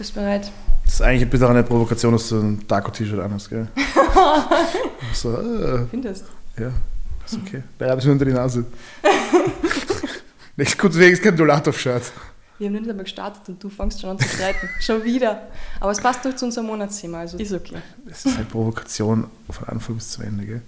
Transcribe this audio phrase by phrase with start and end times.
[0.00, 0.50] Bist bereit?
[0.86, 3.68] Das ist eigentlich ein bisschen eine Provokation, dass du ein Darko-T-Shirt anhast, gell?
[5.12, 6.24] so, äh, Findest
[6.58, 6.68] ja,
[7.26, 7.62] ist okay.
[7.78, 8.64] Da habe ich nur unter die Nase.
[10.56, 12.12] Nicht gut, deswegen ist kein Dolatov-Shirt.
[12.56, 14.70] Wir haben nicht einmal gestartet und du fängst schon an zu streiten.
[14.80, 15.48] schon wieder.
[15.80, 17.76] Aber es passt doch zu unserem Monatsthema, also ist okay.
[18.06, 20.62] Das ist halt Provokation von Anfang bis zu Ende, gell?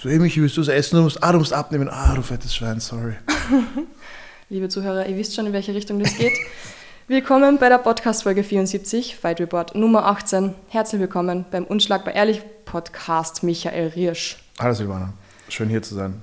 [0.00, 0.98] So, ey, Michi, willst du was essen?
[0.98, 1.88] Du musst, ah, du musst abnehmen.
[1.88, 3.14] Ah, du fettes Schwein, sorry.
[4.50, 6.38] Liebe Zuhörer, ihr wisst schon, in welche Richtung das geht.
[7.10, 10.54] Willkommen bei der Podcast-Folge 74, Fight Report Nummer 18.
[10.68, 14.36] Herzlich willkommen beim Unschlagbar Ehrlich Podcast Michael Riersch.
[14.58, 15.14] Hallo Silvana,
[15.48, 16.22] schön hier zu sein.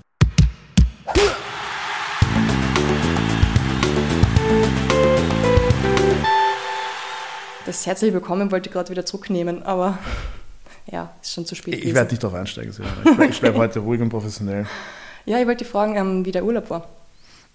[7.65, 9.97] Das herzlich willkommen wollte ich gerade wieder zurücknehmen, aber
[10.85, 11.83] ja, ist schon zu spät.
[11.83, 12.97] Ich, werde nicht darauf einsteigen, Silvana.
[13.05, 14.67] Ich bleibe bleib heute ruhig und professionell.
[15.25, 16.87] Ja, ich wollte dich fragen, ähm, wie der Urlaub war.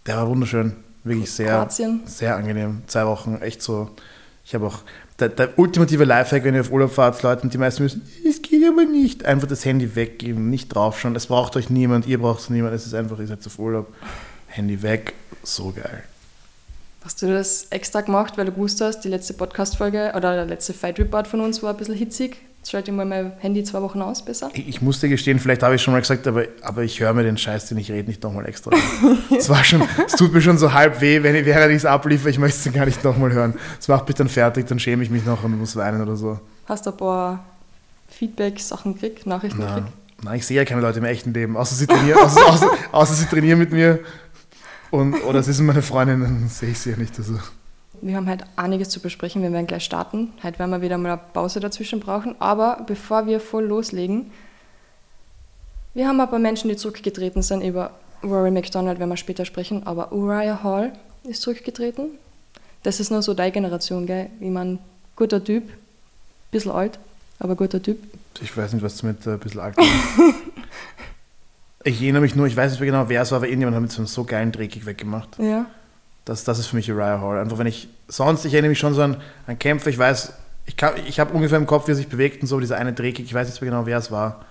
[0.05, 0.90] Der war wunderschön.
[1.05, 2.03] Wirklich sehr, Kroatien.
[2.05, 2.83] sehr angenehm.
[2.87, 3.91] Zwei Wochen, echt so.
[4.45, 4.81] Ich habe auch
[5.19, 8.43] der, der ultimative Lifehack, wenn ihr auf Urlaub fahrt, Leute, und die meisten müssen, es
[8.43, 9.25] geht aber nicht.
[9.25, 11.15] Einfach das Handy weggeben, nicht draufschauen.
[11.15, 12.75] Es braucht euch niemand, ihr braucht es niemand.
[12.75, 13.93] Es ist einfach, ihr seid auf Urlaub.
[14.49, 16.03] Handy weg, so geil.
[17.05, 20.75] Hast du das extra gemacht, weil du gewusst hast, die letzte Podcast-Folge oder der letzte
[20.75, 22.37] Fight Report von uns war ein bisschen hitzig?
[22.61, 24.51] Jetzt schalte ich mal mein Handy zwei Wochen aus, besser?
[24.53, 27.23] Ich, ich musste gestehen, vielleicht habe ich schon mal gesagt, aber, aber ich höre mir
[27.23, 28.71] den Scheiß, den ich rede, nicht nochmal extra.
[29.37, 31.85] Es war schon, es tut mir schon so halb weh, wenn ich, während ich es
[31.87, 33.55] abliefere, ich möchte es gar nicht nochmal hören.
[33.79, 36.39] Es macht mich dann fertig, dann schäme ich mich noch und muss weinen oder so.
[36.67, 37.45] Hast du ein paar
[38.11, 39.93] Feedback-Sachen gekriegt, Nachrichten Na, gekriegt?
[40.23, 43.15] na, ich sehe ja keine Leute im echten Leben, außer sie trainieren, außer, außer, außer
[43.15, 44.01] sie trainieren mit mir.
[44.91, 47.17] Und, oder sie sind meine Freundin, dann sehe ich sie ja nicht.
[47.19, 47.39] Also.
[48.03, 49.43] Wir haben halt einiges zu besprechen.
[49.43, 50.33] Wir werden gleich starten.
[50.43, 52.35] Heute werden wir wieder mal eine Pause dazwischen brauchen.
[52.39, 54.31] Aber bevor wir voll loslegen,
[55.95, 57.63] wir haben ein paar Menschen, die zurückgetreten sind.
[57.63, 59.87] Über Rory McDonald werden wir später sprechen.
[59.87, 60.93] Aber Uriah Hall
[61.25, 62.11] ist zurückgetreten.
[62.83, 64.31] Das ist nur so deine Generation, gell?
[64.41, 64.79] Ich meine,
[65.17, 65.65] guter Typ,
[66.51, 66.99] bisschen alt,
[67.39, 67.99] aber guter Typ.
[68.41, 69.77] Ich weiß nicht, was du mit äh, ein bisschen alt.
[71.83, 73.83] Ich erinnere mich nur, ich weiß nicht mehr genau, wer es war, aber irgendjemand hat
[73.83, 75.39] mit so einem so geilen Dreckig weggemacht.
[75.39, 75.65] Ja.
[76.31, 77.39] Das, das ist für mich Uriah Hall.
[77.41, 79.17] Einfach wenn ich, sonst, ich erinnere mich schon so an,
[79.49, 80.33] an Kämpfe, ich weiß,
[80.65, 80.77] ich,
[81.09, 83.35] ich habe ungefähr im Kopf, wie er sich bewegt und so, dieser eine Dreckig, ich
[83.35, 84.45] weiß nicht mehr genau, wer es war.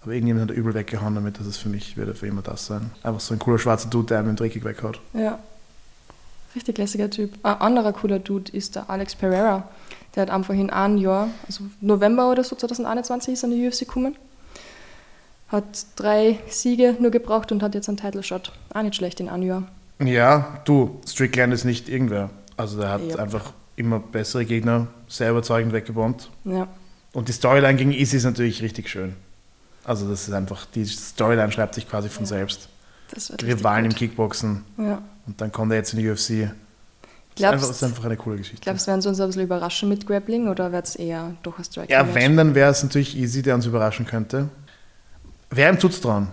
[0.00, 2.92] Aber irgendjemand hat übel weggehauen damit, das ist für mich, wird für immer das sein.
[3.02, 5.02] Einfach so ein cooler schwarzer Dude, der einem den Dreckig weghaut.
[5.12, 5.38] Ja.
[6.54, 7.34] Richtig lässiger Typ.
[7.42, 9.68] Ein anderer cooler Dude ist der Alex Pereira.
[10.16, 13.68] Der hat einfach in einem Jahr, also November oder so 2021 ist er in die
[13.68, 14.16] UFC gekommen.
[15.48, 18.50] Hat drei Siege nur gebraucht und hat jetzt einen Title Shot.
[18.72, 19.64] Auch nicht schlecht in einem Jahr.
[20.00, 22.30] Ja, du, Strickland ist nicht irgendwer.
[22.56, 23.16] Also der hat Ja.
[23.16, 26.30] einfach immer bessere Gegner sehr überzeugend weggebombt.
[26.44, 26.68] Ja.
[27.12, 29.14] Und die Storyline gegen Easy ist natürlich richtig schön.
[29.84, 32.28] Also das ist einfach, die Storyline schreibt sich quasi von Ja.
[32.28, 32.68] selbst.
[33.12, 33.94] Das wird richtig Rivalen im.
[33.94, 35.00] Kickboxen Ja.
[35.26, 36.16] und dann kommt er jetzt in die UFC.
[36.18, 36.48] Das ist einfach,
[37.36, 38.60] Glaubst, das ist einfach eine coole Geschichte.
[38.64, 41.58] glaubst du, werden sie uns ein bisschen überraschen mit Grappling oder wird es eher durch
[41.58, 41.90] ein Striking?
[41.90, 44.48] ja, wenn, dann wäre es natürlich Easy, der uns überraschen könnte.
[45.50, 46.28] Wäre ihm zuzutrauen.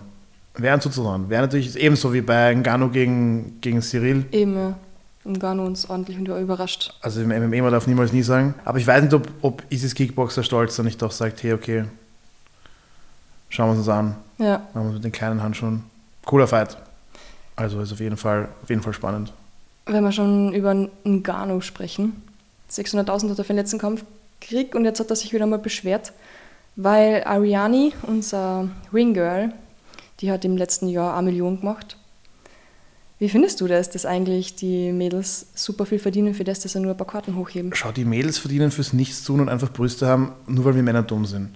[0.58, 1.28] Wäre ihm zuzutrauen.
[1.28, 4.26] Wäre natürlich ebenso wie bei Ngannou gegen, gegen Cyril.
[4.32, 4.78] Eben, ja.
[5.24, 6.94] Ngannou uns ordentlich und überrascht.
[7.00, 8.54] Also im MMA, man darf niemals nie sagen.
[8.64, 11.84] Aber ich weiß nicht, ob, ob Isis Kickboxer stolz dann nicht doch sagt, hey, okay,
[13.48, 14.16] schauen wir uns das an.
[14.38, 14.58] Ja.
[14.58, 15.84] Machen wir uns mit den kleinen Handschuhen.
[16.24, 16.76] Cooler Fight.
[17.56, 19.32] Also ist auf jeden Fall, auf jeden Fall spannend.
[19.86, 20.74] Wenn wir schon über
[21.04, 22.22] Ngannou sprechen,
[22.70, 24.04] 600.000 hat er für den letzten Kampf
[24.40, 26.12] gekriegt und jetzt hat er sich wieder mal beschwert,
[26.76, 29.52] weil Ariani, unser Ringgirl,
[30.20, 31.96] die hat im letzten Jahr eine Million gemacht.
[33.18, 36.80] Wie findest du das, dass eigentlich die Mädels super viel verdienen für das, dass sie
[36.80, 37.72] nur ein paar Karten hochheben?
[37.74, 41.24] Schau, die Mädels verdienen fürs Nichtstun und einfach Brüste haben, nur weil wir Männer dumm
[41.24, 41.50] sind.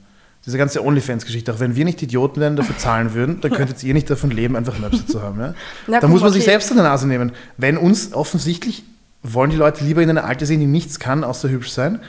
[0.46, 3.92] Diese ganze OnlyFans-Geschichte, auch wenn wir nicht Idioten wären, dafür zahlen würden, dann könntet ihr
[3.92, 5.38] nicht davon leben, einfach Möpse zu haben.
[5.38, 5.54] Ja?
[5.86, 6.52] Na, da muss man sich okay.
[6.52, 7.32] selbst an der Nase nehmen.
[7.58, 8.84] Wenn uns offensichtlich
[9.22, 12.00] wollen die Leute lieber in eine Alte sehen, die nichts kann, außer hübsch sein,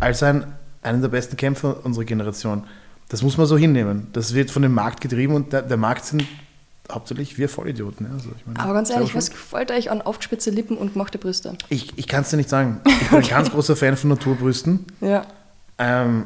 [0.00, 2.64] als ein, einen der besten Kämpfer unserer Generation.
[3.08, 4.08] Das muss man so hinnehmen.
[4.12, 6.24] Das wird von dem Markt getrieben und der, der Markt sind
[6.90, 8.06] hauptsächlich wir Vollidioten.
[8.06, 8.12] Ja?
[8.14, 11.56] Also, meine, Aber ganz ehrlich, was gefällt euch an aufgespitzte Lippen und gemachte Brüste?
[11.68, 12.80] ich, ich kann es dir nicht sagen.
[12.84, 14.84] Ich bin ein ganz großer Fan von Naturbrüsten.
[15.00, 15.24] Ja.
[15.78, 16.24] Ähm,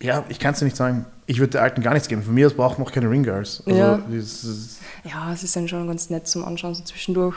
[0.00, 1.06] ja, ich kann es dir nicht sagen.
[1.26, 2.22] Ich würde der Alten gar nichts geben.
[2.22, 3.62] Von mir aus braucht man auch keine Ringgirls.
[3.66, 3.94] Also, Ja.
[4.12, 7.36] ist- Ja, es ist dann schon ganz nett zum Anschauen, so zwischendurch.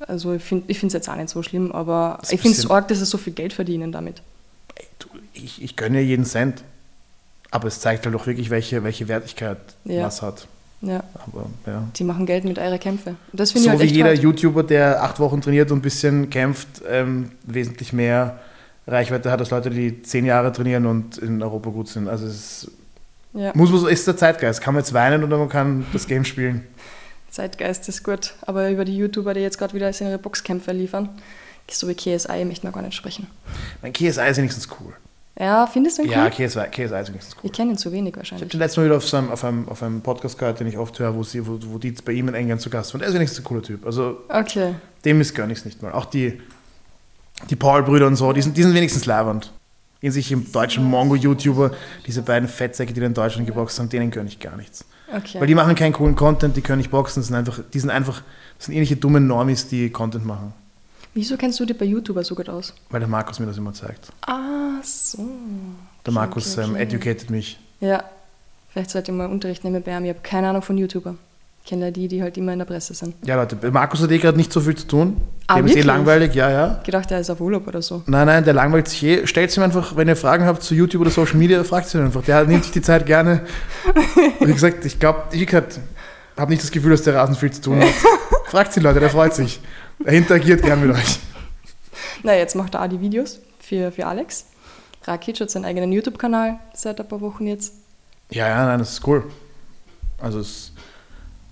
[0.00, 2.98] Also ich finde es jetzt auch nicht so schlimm, aber ich finde es arg, dass
[2.98, 4.22] sie so viel Geld verdienen damit.
[4.76, 6.62] ey, du, ich, ich gönne ja jeden Cent.
[7.50, 10.04] Aber es zeigt halt auch wirklich, welche, welche Wertigkeit Ja.
[10.04, 10.46] was hat.
[10.80, 11.88] Ja, Aber ja.
[11.96, 13.16] die machen Geld mit euren Kämpfen.
[13.32, 14.18] Und das finde So ich halt wie jeder hart.
[14.18, 18.38] YouTuber, der acht Wochen trainiert und ein bisschen kämpft, ähm, wesentlich mehr
[18.86, 22.06] Reichweite hat als Leute, die zehn Jahre trainieren und in Europa gut sind.
[22.08, 22.70] Also es ist,
[23.34, 24.60] Ja, muss man so, ist der Zeitgeist.
[24.60, 26.64] Kann man jetzt weinen oder man kann das Game spielen.
[27.30, 28.34] Zeitgeist ist gut.
[28.42, 31.08] Aber über die YouTuber, die jetzt gerade wieder ihre Boxkämpfe liefern,
[31.70, 33.26] So wie KSI möchte man gar nicht sprechen.
[33.82, 34.94] Mein KSI ist wenigstens cool.
[35.40, 36.30] Ja, findest du ihn Ja, cool?
[36.30, 37.40] KSI, KSI ist wenigstens cool.
[37.44, 38.48] Ich kenne ihn zu wenig Ich habe wahrscheinlich.
[38.50, 40.76] den letzten Mal wieder auf, so einem, auf, einem, auf einem Podcast gehört, den ich
[40.78, 43.00] oft höre, wo, sie, wo, wo die bei ihm in England zu Gast waren.
[43.00, 43.86] Der ist wenigstens ein cooler Typ.
[43.86, 44.74] Also Okay.
[45.04, 45.92] dem ist gönn ich nicht mal.
[45.92, 46.40] Auch die,
[47.50, 49.52] die Paul-Brüder und so, die sind, die sind wenigstens leibernd.
[50.00, 51.72] In sich im deutschen Mongo-YouTuber,
[52.06, 54.84] diese beiden Fettsäcke, die in Deutschland geboxt haben, denen gönne ich gar nichts.
[55.12, 55.40] Okay.
[55.40, 58.22] Weil die machen keinen coolen Content, die können nicht boxen, sind einfach, die sind einfach,
[58.58, 60.52] das sind ähnliche dumme Normis, die Content machen.
[61.18, 62.72] Wieso kennst du dich bei YouTuber so gut aus?
[62.90, 64.12] Weil der Markus mir das immer zeigt.
[64.24, 65.18] Ah, so.
[65.18, 65.26] Der
[66.04, 67.58] Okay, Markus okay, ähm, educated mich.
[67.80, 68.04] Ja.
[68.70, 70.04] Vielleicht sollte ich mal Unterricht nehmen bei ihm.
[70.04, 71.16] Ich habe keine Ahnung von YouTuber.
[71.64, 73.16] Ich kenne ja die, die halt immer in der Presse sind.
[73.26, 75.16] Ja, Leute, Markus hat eh gerade nicht so viel zu tun.
[75.48, 76.76] Ah, Dem ist eh langweilig, ja, ja.
[76.78, 78.04] Ich gedacht, er ist auf Urlaub oder so.
[78.06, 79.26] Nein, nein, der langweilt sich eh.
[79.26, 82.22] Stellt ihm einfach, wenn ihr Fragen habt zu YouTube oder Social Media, fragt ihn einfach.
[82.22, 83.40] Der nimmt sich die Zeit gerne.
[84.38, 87.60] Und wie gesagt, ich glaube, ich habe nicht das Gefühl, dass der Rasen viel zu
[87.60, 87.88] tun hat.
[88.48, 89.60] Fragt ihn, Leute, der freut sich.
[90.04, 91.18] Er interagiert gern mit euch.
[92.22, 94.46] Na, jetzt macht er auch die Videos für, für Alex.
[95.04, 97.74] Rakic hat seinen eigenen YouTube-Kanal seit ein paar Wochen jetzt.
[98.30, 99.24] Ja, ja, nein, das ist cool.
[100.20, 100.72] Also es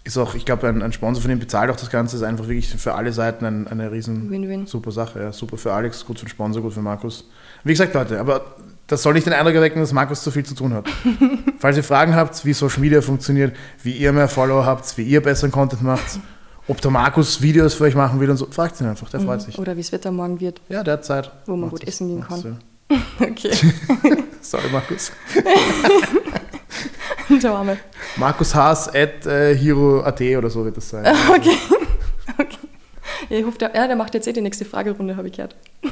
[0.04, 2.16] ist auch, ich glaube, ein, ein Sponsor von ihm bezahlt auch das Ganze.
[2.16, 4.66] ist einfach wirklich für alle Seiten ein, eine riesen Win-win.
[4.66, 5.20] super Sache.
[5.20, 5.32] Ja.
[5.32, 7.28] Super für Alex, gut für den Sponsor, gut für Markus.
[7.64, 8.56] Wie gesagt, Leute, aber
[8.86, 10.86] das soll nicht den Eindruck erwecken, dass Markus zu viel zu tun hat.
[11.58, 15.22] Falls ihr Fragen habt, wie Social Media funktioniert, wie ihr mehr Follower habt, wie ihr
[15.22, 16.20] besseren Content macht,
[16.68, 19.42] ob der Markus Videos für euch machen will und so, fragt ihn einfach, der freut
[19.42, 19.58] sich.
[19.58, 20.60] Oder wie das Wetter morgen wird.
[20.68, 21.30] Ja, der hat Zeit.
[21.46, 22.58] Wo man gut das- essen gehen kann.
[23.18, 23.50] Okay.
[24.40, 25.10] Sorry, Markus.
[27.42, 27.78] Der Arme.
[28.16, 31.04] Markus Haas at äh, Hero.at oder so wird das sein.
[31.30, 31.56] Okay.
[32.38, 32.58] okay.
[33.28, 35.56] Ja, ich hoffe, der, ja, der macht jetzt eh die nächste Fragerunde, habe ich gehört.
[35.82, 35.90] ich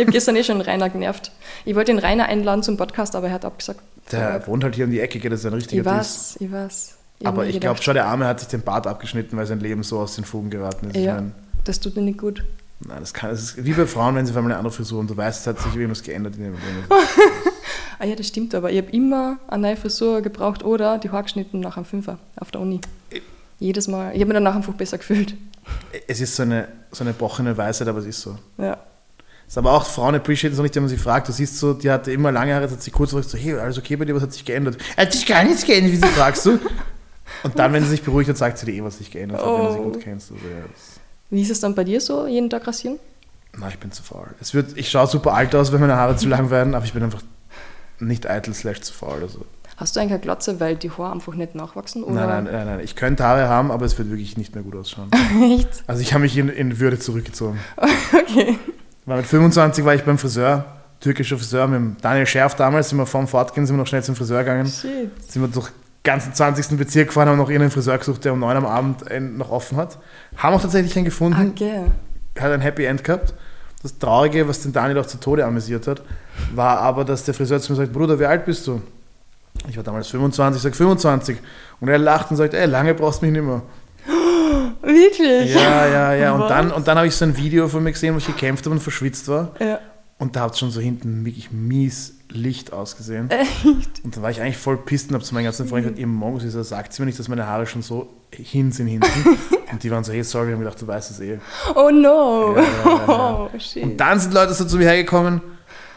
[0.00, 1.30] habe gestern eh schon Rainer genervt.
[1.64, 3.80] Ich wollte den Rainer einladen zum Podcast, aber er hat abgesagt.
[4.10, 6.96] Der wohnt halt hier um die Ecke, das ist ein richtiger ich weiß, ich weiß.
[7.24, 9.98] Aber ich glaube schon, der Arme hat sich den Bart abgeschnitten, weil sein Leben so
[9.98, 10.96] aus den Fugen geraten ist.
[10.96, 11.32] Ich Ja, mein,
[11.64, 12.44] das tut mir nicht gut.
[12.80, 15.00] nein, das, kann, das ist wie bei Frauen, wenn sie auf einmal eine andere Frisur
[15.00, 16.56] und du weißt, es hat sich irgendwas geändert in Leben.
[18.02, 21.24] Ah ja, das stimmt, aber ich habe immer eine neue Frisur gebraucht oder die Haare
[21.24, 22.80] geschnitten nach einem Fünfer auf der Uni.
[23.58, 24.14] Jedes Mal.
[24.14, 25.34] Ich habe mich danach einfach besser gefühlt.
[26.08, 28.38] Es ist so eine, so eine brochene Weisheit, aber es ist so.
[28.56, 28.78] Ja.
[29.46, 31.28] Es ist aber auch, Frauen appreciaten es auch nicht, wenn man sie fragt.
[31.28, 33.76] Du siehst so, die hatte immer lange Haare, jetzt hat sie kurz so, hey, alles
[33.76, 34.78] okay bei dir, was hat sich geändert?
[34.96, 36.58] Hat sich gar nichts geändert, wie sie fragst du?
[37.42, 39.46] Und dann, wenn sie sich beruhigt hat, sagt sie dir eh, was sich geändert hat,
[39.46, 39.82] wenn du sie Oh.
[39.84, 40.30] gut kennst.
[40.32, 40.64] Also, ja,
[41.30, 42.98] Wie ist es dann bei dir so, jeden Tag rasieren?
[43.58, 44.28] na, ich bin zu faul.
[44.40, 46.92] Es wird, ich schaue super alt aus, wenn meine Haare zu lang werden, aber ich
[46.92, 47.22] bin einfach
[47.98, 49.18] nicht eitel slash zu faul.
[49.22, 49.44] Also.
[49.76, 52.04] Hast du eigentlich eine Glotze, weil die Haare einfach nicht nachwachsen?
[52.04, 52.14] Oder?
[52.26, 52.80] Nein, nein, nein, nein.
[52.80, 55.10] Ich könnte Haare haben, aber es wird wirklich nicht mehr gut ausschauen.
[55.58, 55.82] Echt?
[55.86, 57.58] Also ich habe mich in, in Würde zurückgezogen.
[58.12, 58.58] Okay.
[59.06, 60.64] Weil mit 25 war ich beim Friseur,
[61.00, 64.14] türkischer Friseur, mit Daniel Scherf damals, sind wir vorm Fortgehen, sind wir noch schnell zum
[64.14, 64.66] Friseur gegangen.
[64.66, 65.10] Shit.
[65.28, 65.70] Sind wir durch
[66.04, 66.78] ganzen 20.
[66.78, 69.04] Bezirk gefahren, haben noch irgendeinen Friseur gesucht, der um 9 am Abend
[69.36, 69.98] noch offen hat.
[70.36, 71.82] Haben auch tatsächlich einen gefunden, Okay.
[72.38, 73.34] hat ein Happy End gehabt.
[73.82, 76.02] Das Traurige, was den Daniel auch zu Tode amüsiert hat,
[76.54, 78.82] war aber, dass der Friseur zu mir sagt, Bruder, wie alt bist du?
[79.68, 81.38] Ich war damals 25, ich sage 25.
[81.80, 83.62] Und er lacht und sagt, ey, lange brauchst du mich nicht mehr.
[84.82, 85.54] Wirklich?
[85.54, 86.32] Ja, ja, ja.
[86.32, 86.48] Und Was?
[86.48, 88.74] dann, und dann habe ich so ein Video von mir gesehen, wo ich gekämpft habe
[88.74, 89.52] und verschwitzt war.
[89.58, 89.78] Ja.
[90.20, 93.30] Und da hat es schon so hinten wirklich mies Licht ausgesehen.
[93.30, 94.04] Echt?
[94.04, 96.06] Und dann war ich eigentlich voll pisst und habe zu meinen ganzen Freunden gesagt, ihr
[96.06, 99.08] Mongos, wieso sagt sie mir nicht, dass meine Haare schon so hin sind hinten?
[99.72, 101.38] und die waren so, hey, sorry, ich habe gedacht, du weißt es eh.
[101.74, 102.54] Oh no.
[102.54, 103.48] Ja, ja, ja.
[103.54, 103.82] Oh, shit.
[103.82, 105.40] Und dann sind Leute so zu mir hergekommen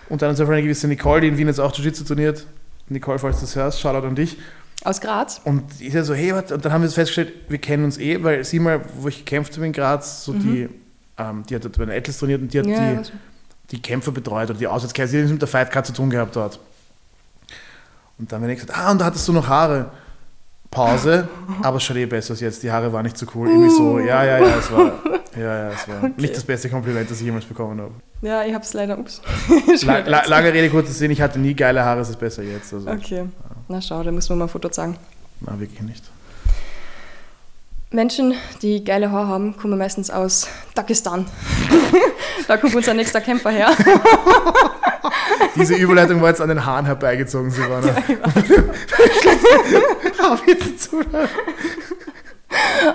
[0.07, 2.48] und dann ist eine gewisse Nicole, die in Wien jetzt auch Jiu-Jitsu trainiert.
[2.88, 4.38] Nicole, falls du das hörst, Shoutout an dich.
[4.86, 5.41] Aus Graz?
[5.43, 6.50] Und ich so, hey, was?
[6.50, 9.53] Und dann haben wir festgestellt, wir kennen uns eh, weil sie mal, wo ich gekämpft
[9.55, 10.69] habe in Graz, so die,
[11.17, 13.12] ähm, die hat dort bei den Atlas trainiert und die hat die,
[13.72, 16.36] die Kämpfer betreut oder die Auswärtskämpfer, sie hat mit der Fight Card zu tun gehabt
[16.36, 16.60] dort.
[18.20, 19.91] Und dann haben wir gesagt, ah, und da hattest du noch Haare.
[20.70, 21.27] Pause,
[21.62, 22.63] aber es schaut eh besser aus jetzt.
[22.63, 23.48] Die Haare waren nicht so cool.
[23.48, 24.93] Irgendwie so, ja, ja, ja, es war,
[25.38, 27.91] ja, ja, es war nicht das beste Kompliment, das ich jemals bekommen habe.
[28.24, 29.22] Ja, ich hab's leider, ups.
[29.86, 32.74] La, la, lange Rede, kurzer Sinn, ich hatte nie geile Haare, es ist besser jetzt.
[32.74, 33.25] Also, Okay.
[33.67, 34.98] Na schau, da muss man mal ein Foto zeigen.
[35.41, 36.03] Na, wirklich nicht.
[37.93, 41.25] Menschen, die geile Haare haben, kommen meistens aus Dagestan.
[42.47, 43.69] da kommt unser nächster Kämpfer her.
[45.55, 47.95] Diese Überleitung war jetzt an den Haaren herbeigezogen, Silvana.
[50.47, 51.01] Jetzt zu.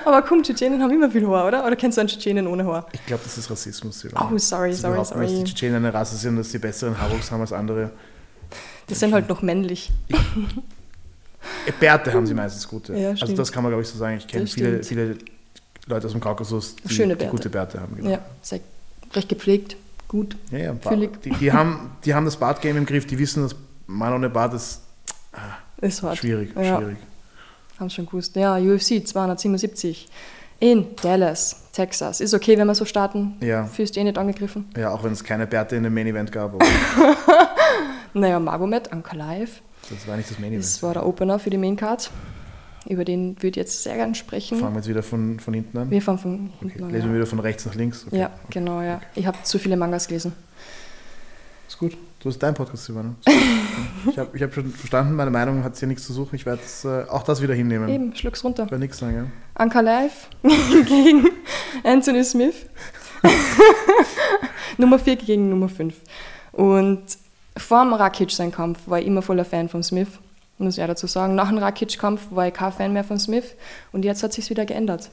[0.04, 1.64] Aber komm, Tschetschenen haben immer viel Haar, oder?
[1.66, 2.86] Oder kennst du einen Tschetschenen ohne Haar?
[2.92, 4.30] Ich glaube, das ist Rassismus, Silvana.
[4.32, 5.26] Oh, sorry, Das sorry, nicht, dass sorry.
[5.26, 7.90] die Tschetschenen eine Rasse sind, dass sie besseren Haarwuchs haben als andere.
[8.88, 9.92] Die sind halt noch männlich.
[10.08, 10.16] Äh,
[11.72, 12.94] Bärte haben sie meistens gute.
[12.96, 14.16] Ja, also das kann man, glaube ich, so sagen.
[14.18, 15.16] Ich kenne viele, viele
[15.86, 17.30] Leute aus dem Kaukasus, die, Schöne die Bärte.
[17.30, 17.96] gute Bärte haben.
[17.96, 18.10] Genau.
[18.10, 18.60] Ja, sehr
[19.14, 20.36] recht gepflegt, gut.
[20.50, 23.54] Ja, ja, die, die, haben, die haben das Bartgame im Griff, die wissen, dass
[23.86, 24.82] Mann ohne Bart ist
[25.80, 26.18] Ist hart.
[26.18, 26.76] schwierig, Ja.
[26.78, 26.96] schwierig.
[27.80, 28.34] Haben schon gewusst.
[28.36, 30.08] Ja, UFC 277.
[30.60, 32.20] In Dallas, Texas.
[32.20, 33.36] Ist okay, wenn wir so starten.
[33.40, 33.64] Ja.
[33.66, 34.64] Fühlst du eh nicht angegriffen?
[34.76, 36.52] Ja, auch wenn es keine Bärte in dem Main Event gab.
[38.14, 39.60] Naja, Magomed, Anka Live.
[39.90, 40.64] Das war nicht das Main Event.
[40.64, 42.10] Das war der Opener für die Main Card.
[42.86, 44.58] Über den würde ich jetzt sehr gern sprechen.
[44.58, 45.90] Fangen wir jetzt wieder von, von hinten an.
[45.90, 46.68] Wir fangen von Okay.
[46.70, 46.90] hinten an.
[46.90, 47.16] Lesen wir Ja.
[47.16, 48.04] wieder von rechts nach links.
[48.06, 48.18] Okay.
[48.20, 49.00] ja, genau, ja.
[49.14, 50.32] Ich habe zu viele Mangas gelesen.
[51.66, 51.96] Ist gut.
[52.20, 53.16] Du hast deinen Podcast übernommen.
[53.26, 53.34] Ist
[54.04, 54.12] gut.
[54.12, 56.34] ich habe ich hab schon verstanden, meine Meinung hat hier nichts zu suchen.
[56.34, 57.88] Ich werde äh, auch das wieder hinnehmen.
[57.88, 58.64] Eben, schluck's runter.
[58.64, 59.26] Ich werde nichts sagen, ja.
[59.54, 61.28] Anka Live gegen
[61.84, 62.54] Anthony Smith.
[64.78, 65.94] Nummer 4 gegen Nummer 5.
[66.52, 67.02] Und
[67.58, 70.08] vor dem Rakic sein Kampf war ich immer voller Fan von Smith,
[70.58, 71.34] muss ich auch dazu sagen.
[71.34, 73.54] Nach dem Rakic-Kampf war ich kein Fan mehr von Smith
[73.92, 75.10] und jetzt hat sich wieder geändert.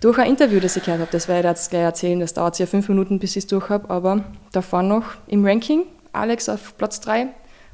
[0.00, 2.58] Durch ein Interview, das ich gehört habe, das werde ich jetzt gleich erzählen, das dauert
[2.58, 6.76] ja fünf Minuten, bis ich es durch habe, aber davor noch im Ranking Alex auf
[6.76, 7.28] Platz 3,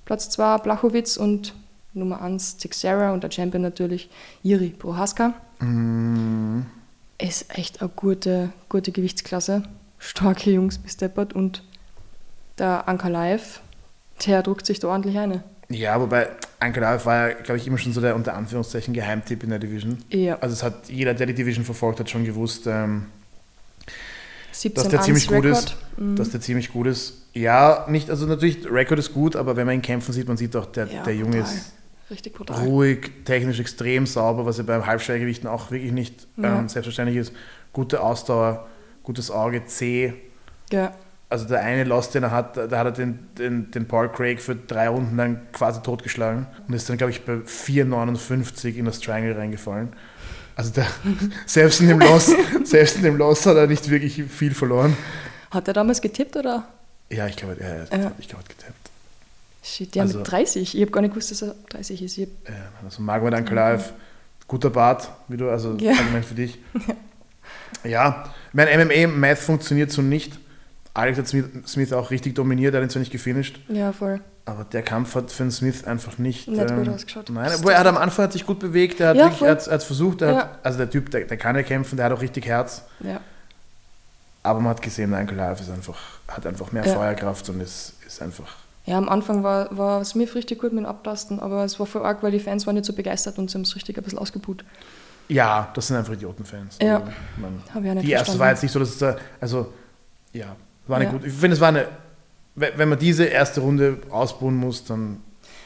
[0.04, 1.54] Platz 2 Blachowitz und
[1.94, 4.08] Nummer 1 Tixera und der Champion natürlich
[4.42, 5.34] Jiri Prohaska.
[5.58, 6.62] Mm,
[7.18, 9.64] Ist echt eine gute, gute Gewichtsklasse.
[9.98, 11.62] Starke Jungs bis deppert und
[12.62, 13.60] der Anker Live,
[14.26, 15.42] der druckt sich da ordentlich eine.
[15.68, 16.28] Ja, wobei
[16.60, 19.58] Anker Live war ja, glaube ich, immer schon so der unter Anführungszeichen Geheimtipp in der
[19.58, 19.98] Division.
[20.10, 23.06] Ja, Also es hat jeder, der die Division verfolgt hat, schon gewusst, ähm,
[24.52, 25.76] 17 dass der ziemlich gut ist.
[25.96, 26.16] Mhm.
[26.16, 27.22] dass der ziemlich gut ist.
[27.32, 30.54] Ja, nicht, also natürlich, Rekord ist gut, aber wenn man ihn kämpfen sieht, man sieht
[30.56, 31.54] auch, der, Ja, der Junge brutal.
[31.54, 31.72] ist
[32.10, 32.64] Richtig brutal.
[32.66, 36.58] ruhig, technisch extrem sauber, was ja beim Halbschwergewichten auch wirklich nicht Ja.
[36.58, 37.32] ähm, selbstverständlich ist.
[37.72, 38.66] Gute Ausdauer,
[39.02, 40.12] gutes Auge, zäh.
[40.70, 40.92] Ja,
[41.32, 44.38] Also der eine Loss, den er hat, da hat er den, den, den Paul Craig
[44.42, 49.00] für drei Runden lang quasi totgeschlagen und ist dann, glaube ich, bei 4,59 in das
[49.00, 49.94] Triangle reingefallen.
[50.56, 50.86] Also der,
[51.46, 52.34] selbst, in dem Loss,
[52.64, 54.94] selbst in dem Loss hat er nicht wirklich viel verloren.
[55.50, 56.64] hat er damals getippt oder?
[57.08, 58.12] Ja, ich glaube, er hat, Ja.
[58.18, 58.90] ich glaube, er hat getappt.
[59.64, 60.74] Shit, der Also- mit 30.
[60.74, 62.18] Ich habe gar nicht gewusst, dass er 30 ist.
[62.18, 63.92] Ich Ja, also Magomed Ankalaev,
[64.46, 65.92] guter Bart, wie du, also Ja.
[65.92, 66.58] Argument für dich.
[67.84, 70.38] Ja, mein MMA-Math funktioniert so nicht.
[70.94, 74.20] Alex hat Smith, Smith auch richtig dominiert, er hat ihn zwar nicht gefinisht, ja, voll.
[74.44, 76.48] aber der Kampf hat für den Smith einfach nicht.
[76.48, 77.30] Nicht gut ausgeschaut.
[77.30, 79.50] Nein, obwohl er hat am Anfang hat sich gut bewegt, er hat Ja, wirklich, er
[79.52, 80.36] hat, er hat versucht, er Ja.
[80.38, 83.20] hat, also der Typ, der, der kann ja kämpfen, der hat auch richtig Herz, Ja,
[84.42, 86.92] aber man hat gesehen, Ankalaev ist einfach, hat einfach mehr Ja.
[86.94, 90.86] Feuerkraft und ist, ist einfach ja am Anfang war, war Smith richtig gut mit dem
[90.86, 93.54] Abtasten, aber es war voll arg, weil die Fans waren nicht so begeistert und sie
[93.54, 94.64] haben es richtig ein bisschen ausgebuht.
[95.28, 96.78] Ja, das sind einfach Idiotenfans.
[96.82, 96.96] Ja.
[96.96, 97.06] Also,
[97.36, 98.40] man, ich auch nicht die erste verstanden.
[98.40, 99.72] war jetzt nicht so, dass es da, also,
[100.32, 101.10] ja, war eine Ja.
[101.12, 101.86] gute, ich finde, es war eine,
[102.54, 105.20] wenn man diese erste Runde ausbuhen muss, dann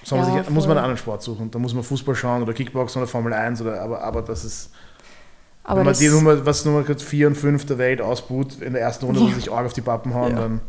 [0.05, 1.51] soll man Ja, sich, dann muss man einen anderen Sport suchen.
[1.51, 4.71] Da muss man Fußball schauen oder Kickboxen oder Formel 1 oder, aber, aber das ist,
[5.65, 8.83] Aber wenn man die Nummer, was Nummer 4 und 5 der Welt ausbuht in der
[8.83, 9.31] ersten Runde, wo Ja.
[9.35, 10.43] sie sich arg auf die Pappen hauen, Ja.
[10.43, 10.61] dann,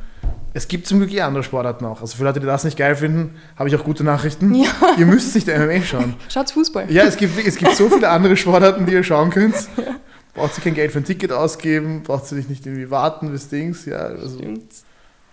[0.53, 2.01] es gibt zum Glück eh andere Sportarten auch.
[2.01, 4.55] Also für Leute, die das nicht geil finden, habe ich auch gute Nachrichten.
[4.55, 4.69] Ja.
[4.97, 6.15] Ihr müsst nicht MMA schauen.
[6.29, 6.91] Schaut's Fußball.
[6.91, 9.53] Ja, es gibt, es gibt so viele andere Sportarten, die ihr schauen könnt.
[10.37, 13.85] Braucht sie kein Geld für ein Ticket ausgeben, braucht sie nicht irgendwie warten bis Dings.
[13.85, 14.71] Ja, also, Stimmt.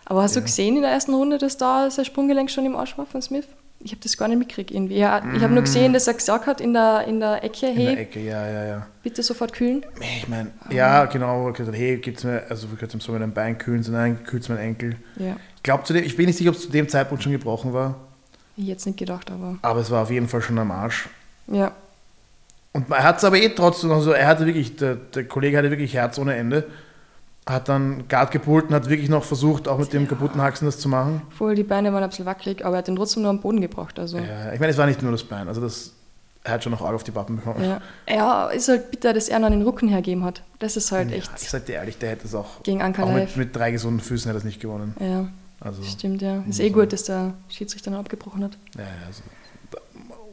[0.06, 0.40] Aber hast Ja.
[0.40, 3.23] du gesehen in der ersten Runde, dass da sein Sprunggelenk schon im Arsch war von
[3.23, 3.46] Smith?
[3.80, 4.96] Ich habe das gar nicht mitgekriegt irgendwie.
[4.96, 7.75] Ja, Ich habe nur gesehen, dass er gesagt hat in der, in der Ecke, in
[7.76, 8.87] hey, der Ecke, ja, ja, ja.
[9.02, 9.84] bitte sofort kühlen.
[10.00, 13.58] Ich meine, ja, genau, gesagt, hey, gibt's mir, also wir können so mit einem Bein
[13.58, 14.96] kühlen, so nein, kühlt's mein Enkel.
[15.16, 17.96] Ja, Ich glaube, ich bin nicht sicher, ob es zu dem Zeitpunkt schon gebrochen war,
[18.56, 21.08] ich jetzt nicht gedacht, aber aber es war auf jeden Fall schon am Arsch.
[21.49, 21.73] ja,
[22.75, 25.71] Und er hat es aber eh trotzdem, also er hatte wirklich, der, der Kollege hatte
[25.71, 26.64] wirklich Herz ohne Ende.
[27.47, 30.78] Hat dann Guard gepult und hat wirklich noch versucht, auch mit dem kaputten Haxen das
[30.78, 31.23] zu machen.
[31.31, 33.61] voll die Beine waren ein bisschen wackelig, aber er hat ihn trotzdem nur am Boden
[33.61, 33.99] gebracht.
[33.99, 34.16] Also.
[34.19, 35.93] Ja, ich meine, es war nicht nur das Bein, also das,
[36.43, 37.62] er hat schon noch Arg auf die Pappen bekommen.
[37.62, 37.81] Ja.
[38.09, 40.43] ja, ist halt bitter, dass er noch den Rücken hergeben hat.
[40.59, 43.04] Das ist halt Ja, echt ich sag dir ehrlich, der hätte es auch, gegen Anker
[43.04, 44.95] auch mit, mit drei gesunden Füßen hätte er es nicht gewonnen.
[44.99, 45.28] Ja,
[45.61, 46.43] Also, stimmt, ja.
[46.49, 48.57] Ist eh gut, dass der Schiedsrichter dann abgebrochen hat.
[48.75, 49.23] ja, ja, also,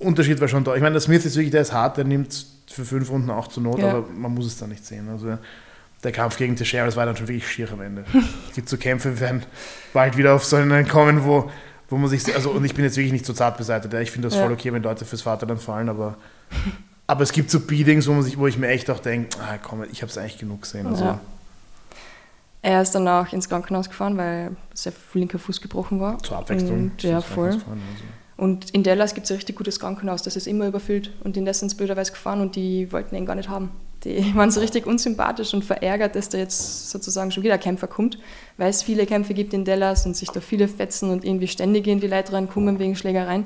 [0.02, 0.76] Unterschied war schon da.
[0.76, 3.48] Ich meine, der Smith ist wirklich, der ist hart, der nimmt für fünf Runden auch
[3.48, 3.90] zur Not, Ja.
[3.92, 5.08] aber man muss es dann nicht sehen.
[5.10, 5.38] Also
[6.04, 8.06] der Kampf gegen Teixeira, das war dann schon wirklich schier am Ende.
[8.50, 9.44] es gibt so Kämpfe, werden
[9.94, 11.50] bald wieder auf so einen kommen, wo,
[11.90, 13.94] wo man sich, also und ich bin jetzt wirklich nicht so zart beseitigt.
[13.94, 14.44] Ich finde das Ja.
[14.44, 16.16] voll okay, wenn Leute fürs Vaterland fallen, aber
[17.08, 19.58] aber es gibt so Beatings, wo, man sich, wo ich mir echt auch denke, ah,
[19.62, 20.88] komm, ich habe es eigentlich genug gesehen.
[20.88, 21.20] Also, Ja.
[22.64, 26.20] Er ist dann auch ins Krankenhaus gefahren, weil sein linker Fuß gebrochen war.
[26.20, 26.72] Zur Abwechslung.
[26.92, 27.52] Und, ja, voll.
[27.54, 28.04] vorne, also.
[28.42, 31.12] Und in Dallas gibt es ein richtig gutes Krankenhaus, das ist immer überfüllt.
[31.24, 33.70] Und in das sind blöderweise gefahren und die wollten ihn gar nicht haben.
[34.04, 37.86] Die waren so richtig unsympathisch und verärgert, dass da jetzt sozusagen schon wieder ein Kämpfer
[37.86, 38.18] kommt,
[38.58, 41.86] weil es viele Kämpfe gibt in Dallas und sich da viele fetzen und irgendwie ständig
[41.86, 43.46] in die Leute reinkommen wegen Schlägereien.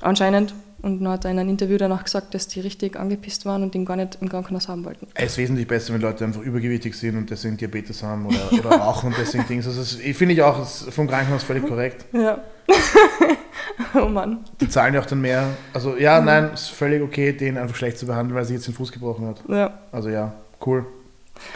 [0.00, 0.54] Anscheinend.
[0.86, 3.74] Und dann hat er in einem Interview danach gesagt, dass die richtig angepisst waren und
[3.74, 5.08] ihn gar nicht im Krankenhaus haben wollten.
[5.14, 8.70] Es ist wesentlich besser, wenn Leute einfach übergewichtig sind und deswegen Diabetes haben oder, oder
[8.76, 9.66] rauchen und deswegen Dings.
[9.66, 12.04] Also das finde ich auch vom Krankenhaus völlig korrekt.
[12.12, 12.38] Ja.
[13.94, 14.44] oh Mann.
[14.60, 15.48] Die zahlen ja auch dann mehr.
[15.72, 18.74] Also ja, nein, ist völlig okay, den einfach schlecht zu behandeln, weil sich jetzt den
[18.74, 19.42] Fuß gebrochen hat.
[19.48, 20.32] Ja, Also ja,
[20.64, 20.86] cool.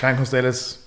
[0.01, 0.81] Krankenhaus Dallas,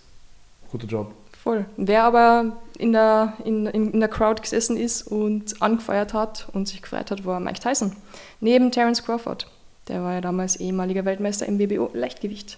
[0.70, 1.14] guter Job.
[1.42, 1.66] voll.
[1.78, 6.68] Wer aber in der, in, in, in der Crowd gesessen ist und angefeuert hat und
[6.68, 7.96] sich gefreut hat, war Mike Tyson.
[8.44, 9.48] Neben Terence Crawford.
[9.88, 12.58] Der war ja damals ehemaliger Weltmeister im WBO Leichtgewicht.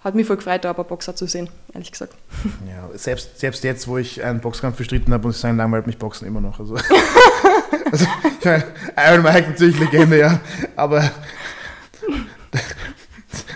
[0.00, 2.14] Hat mich voll gefreut, da aber Boxer zu sehen, ehrlich gesagt.
[2.66, 5.98] Ja, selbst, selbst jetzt, wo ich einen Boxkampf bestritten habe, muss ich sagen, langweilt mich
[5.98, 6.60] Boxen immer noch.
[6.60, 6.76] Also,
[7.92, 8.06] also
[8.38, 8.64] ich meine,
[8.96, 10.40] Iron Mike natürlich Legende, ja,
[10.76, 11.10] aber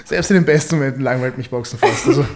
[0.05, 2.07] selbst in den besten Momenten langweilt mich Boxen fast.
[2.07, 2.27] Also,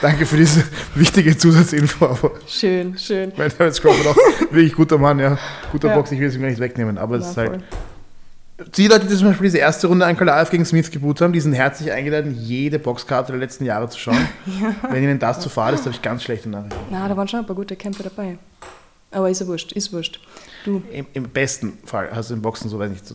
[0.00, 2.30] danke für diese wichtige Zusatzinfo.
[2.46, 3.34] Schön, schön.
[3.36, 5.38] mein Terence Crawford auch wirklich guter Mann, ja,
[5.72, 5.96] guter Ja.
[5.96, 7.50] Boxer, ich will es ihm gar nicht wegnehmen, aber es ist halt.
[7.50, 7.62] voll.
[8.76, 11.52] Die Leute, die zum Beispiel diese erste Runde Ankalaev gegen Smith geboot haben, die sind
[11.52, 14.28] herzlich eingeladen, jede Boxkarte der letzten Jahre zu schauen.
[14.90, 16.76] Wenn ihnen das zu fad ist, habe ich ganz schlechte Nachrichten.
[16.90, 18.36] Na, da waren schon ein paar gute Kämpfe dabei.
[19.12, 20.20] Aber ist ja wurscht, ist wurscht.
[20.64, 23.14] Du, Im, Im besten Fall hast du im Boxen so, weiß nicht,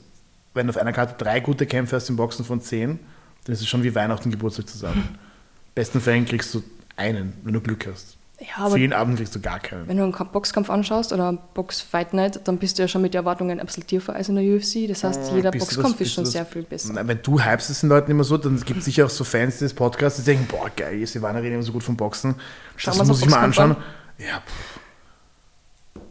[0.54, 3.00] wenn du auf einer Karte drei gute Kämpfe hast im Boxen von zehn,
[3.44, 5.18] dann ist es schon wie Weihnachten und Geburtstag zusammen.
[5.76, 6.64] besten Fällen kriegst du
[6.96, 8.16] einen, wenn du Glück hast.
[8.40, 9.88] Ja, Für jeden Abend kriegst du gar keinen.
[9.88, 13.14] wenn du einen Boxkampf anschaust oder einen Box-Fight Night, dann bist du ja schon mit
[13.14, 14.88] den Erwartungen ein tiefer als in der UFC.
[14.88, 16.92] Das heißt, jeder Bist du das- Boxkampf ist schon sehr viel besser.
[16.94, 19.24] Na, Wenn du hypest es den Leuten immer so, dann gibt es sicher auch so
[19.24, 22.36] Fans des Podcasts, die denken, boah, geil, Silvana redet immer so gut vom Boxen.
[22.76, 23.84] Schauen das muss ich mal Boxkampf anschauen.
[24.18, 24.80] Ja, pff,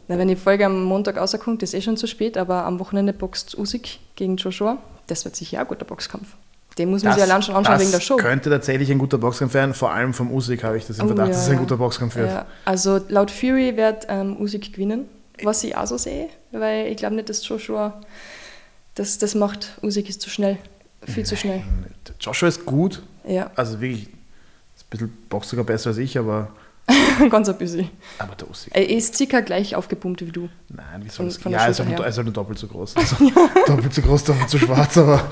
[0.07, 3.13] Na, wenn die Folge am Montag rauskommt, ist eh schon zu spät, aber am Wochenende
[3.13, 4.77] boxt Usyk gegen Joshua.
[5.07, 6.35] Das wird sicher ein guter Boxkampf.
[6.77, 8.15] Den muss man sich allein schon anschauen das wegen der Show.
[8.17, 11.07] könnte tatsächlich ein guter Boxkampf werden, vor allem vom Usyk habe ich das im Oh,
[11.07, 12.29] Verdacht, ja, dass es ein guter Boxkampf wird.
[12.29, 15.05] Ja, also laut Fury wird ähm, Usyk gewinnen,
[15.43, 18.01] was ich auch so sehe, weil ich glaube nicht, dass Joshua
[18.95, 19.77] das, das macht.
[19.83, 20.57] Usyk ist zu schnell,
[21.05, 21.61] viel zu schnell.
[22.19, 24.03] Joshua ist gut, Ja, also wirklich,
[24.75, 26.49] ist ein bisschen Box sogar besser als ich, aber,
[27.29, 27.89] ganz ein bisschen.
[28.19, 28.75] aber der Usyk.
[28.75, 30.49] Er ist circa gleich aufgepumpt wie du.
[30.69, 32.95] Nein, wie soll das von Ja, er halt, er ist halt nur doppelt so groß.
[33.03, 33.15] Also,
[33.67, 35.29] doppelt so groß, doppelt so schwarz, aber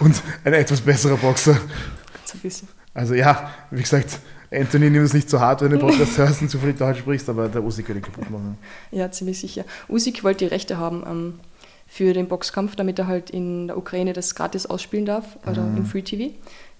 [0.00, 1.54] und ein etwas besserer Boxer.
[1.54, 2.68] Ganz ein bisschen.
[2.94, 4.18] Also ja, wie gesagt,
[4.52, 7.48] Anthony nimmt es nicht so hart, wenn du Podcast hörst und zufällig Deutsch sprichst, aber
[7.48, 8.58] der Usyk ihn kaputt machen.
[8.90, 9.64] Ja, ziemlich sicher.
[9.88, 11.40] Usyk wollte die Rechte haben ähm,
[11.86, 15.86] für den Boxkampf, damit er halt in der Ukraine das gratis ausspielen darf, oder im
[15.86, 16.34] Free TV.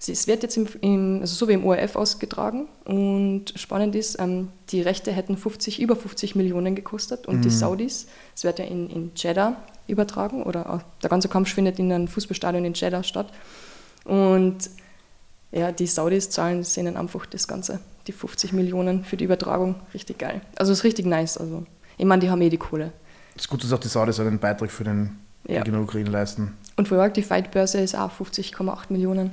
[0.07, 4.49] Es- wird jetzt im, im, also so wie im ORF ausgetragen und spannend ist, ähm,
[4.69, 8.89] die Rechte hätten 50, über 50 Millionen gekostet und die Saudis, es wird ja in,
[8.89, 9.55] in Jeddah
[9.87, 13.31] übertragen oder der ganze Kampf findet in einem Fußballstadion in Jeddah statt
[14.05, 14.57] und
[15.51, 19.75] ja, die Saudis zahlen es ihnen einfach das Ganze, die 50 Millionen für die Übertragung,
[19.93, 20.41] richtig geil.
[20.55, 21.63] Also es ist richtig nice, also
[21.97, 22.91] ich meine, die haben eh die Kohle.
[23.35, 25.63] Es ist gut, dass auch die Saudis einen Beitrag für den Ja.
[25.63, 26.53] die Ukraine leisten.
[26.75, 29.29] Und vor allem die Fightbörse ist auch 50,8 Millionen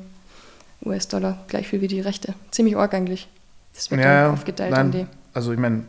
[0.85, 2.35] US-Dollar, gleich viel wie die Rechte.
[2.51, 3.29] Ziemlich arg eigentlich.
[3.75, 4.81] Das wird Ja, dann aufgeteilt nein.
[4.81, 5.07] an die.
[5.35, 5.85] Also ich meine,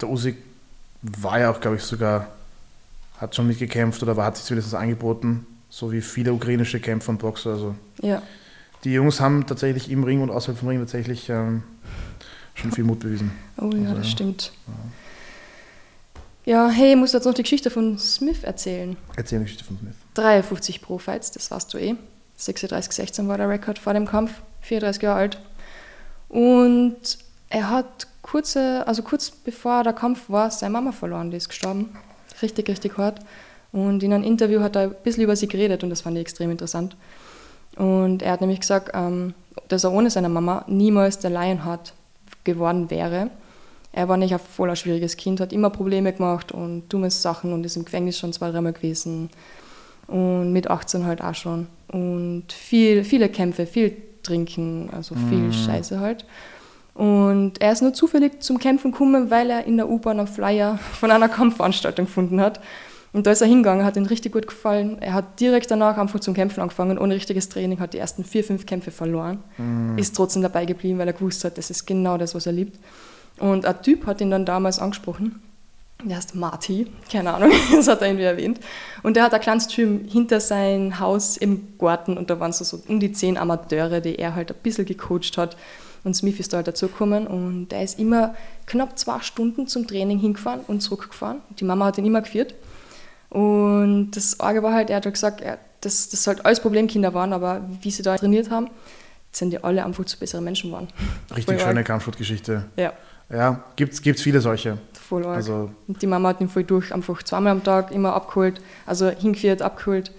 [0.00, 0.36] der Usyk
[1.02, 2.28] war ja auch, glaube ich, sogar,
[3.18, 7.18] hat schon mitgekämpft oder war, hat sich zumindest angeboten, so wie viele ukrainische Kämpfer und
[7.18, 7.50] Boxer.
[7.50, 8.22] Also Ja,
[8.84, 11.62] die Jungs haben tatsächlich im Ring und außerhalb vom Ring tatsächlich ähm,
[12.54, 13.30] schon viel Mut bewiesen.
[13.58, 14.52] oh ja, Also, das stimmt.
[16.46, 18.96] Ja, hey, ich muss jetzt noch die Geschichte von Smith erzählen.
[19.16, 19.94] Erzähl eine Geschichte von Smith.
[20.14, 21.94] 53 Pro-Fights, das warst du eh.
[22.40, 25.40] 36-16 war der Rekord vor dem Kampf, 34 Jahre alt.
[26.28, 31.48] Und er hat kurze, also kurz bevor der Kampf war, seine Mama verloren, die ist
[31.48, 31.96] gestorben.
[32.40, 33.20] Richtig, richtig hart.
[33.72, 36.22] Und in einem Interview hat er ein bisschen über sie geredet und das fand ich
[36.22, 36.96] extrem interessant.
[37.76, 39.34] Und er hat nämlich gesagt, ähm,
[39.68, 41.92] dass er ohne seine Mama niemals der Lionheart
[42.44, 43.30] geworden wäre.
[43.92, 47.64] Er war nicht ein voller schwieriges Kind, hat immer Probleme gemacht und dumme Sachen und
[47.64, 49.30] ist im Gefängnis schon zwei, dreimal gewesen.
[50.06, 51.68] Und mit 18 halt auch schon.
[51.92, 56.24] Und viel, viele Kämpfe, viel Trinken, also viel Scheiße halt.
[56.94, 60.78] Und er ist nur zufällig zum Kämpfen gekommen, weil er in der U-Bahn einen Flyer
[60.92, 62.60] von einer Kampfveranstaltung gefunden hat.
[63.12, 64.98] Und da ist er hingegangen, hat ihm richtig gut gefallen.
[65.00, 68.44] Er hat direkt danach einfach zum Kämpfen angefangen, ohne richtiges Training, hat die ersten vier,
[68.44, 69.42] fünf Kämpfe verloren.
[69.96, 72.78] Ist trotzdem dabei geblieben, weil er gewusst hat, das ist genau das, was er liebt.
[73.40, 75.40] Und ein Typ hat ihn dann damals angesprochen.
[76.04, 78.60] Der heißt Marty, keine Ahnung, das hat er irgendwie erwähnt.
[79.02, 82.64] Und der hat ein kleines Gym hinter sein Haus im Garten und da waren so,
[82.64, 85.56] so um die zehn Amateure, die er halt ein bisschen gecoacht hat.
[86.02, 88.34] Und Smith ist da halt dazugekommen und der ist immer
[88.66, 91.40] knapp zwei Stunden zum Training hingefahren und zurückgefahren.
[91.58, 92.54] Die Mama hat ihn immer geführt.
[93.28, 97.14] Und das Arge war halt, er hat halt gesagt, er, dass das halt alles Problemkinder
[97.14, 98.68] waren, aber wie sie da trainiert haben,
[99.32, 100.88] sind die alle einfach zu besseren Menschen geworden.
[101.34, 101.84] Richtig schöne.
[101.84, 102.64] Kampfsportgeschichte.
[102.76, 102.92] Ja,
[103.30, 104.78] Ja, gibt's, gibt's viele solche.
[105.10, 105.38] Voll arg.
[105.38, 109.08] Also Und die Mama hat ihn voll durch, einfach zweimal am Tag immer abgeholt, also
[109.08, 110.12] hingeführt, abgeholt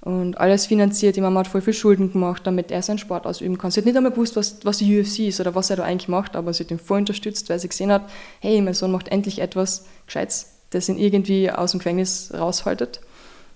[0.00, 1.16] und alles finanziert.
[1.16, 3.72] Die Mama hat voll viel Schulden gemacht, damit er seinen Sport ausüben kann.
[3.72, 6.06] Sie hat nicht einmal gewusst, was, was die UFC ist oder was er da eigentlich
[6.06, 9.08] macht, aber sie hat ihn voll unterstützt, weil sie gesehen hat, hey, mein Sohn macht
[9.08, 13.00] endlich etwas Gescheites, das ihn irgendwie aus dem Gefängnis raushaltet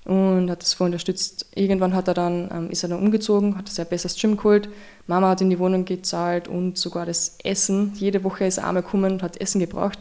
[0.05, 1.47] und hat das voll unterstützt.
[1.55, 4.69] Irgendwann hat er dann, ähm, ist er dann umgezogen, hat sein besseres Gym geholt.
[5.07, 7.93] Mama hat ihm die Wohnung gezahlt und sogar das Essen.
[7.95, 10.01] Jede Woche ist er einmal gekommen und hat Essen gebraucht.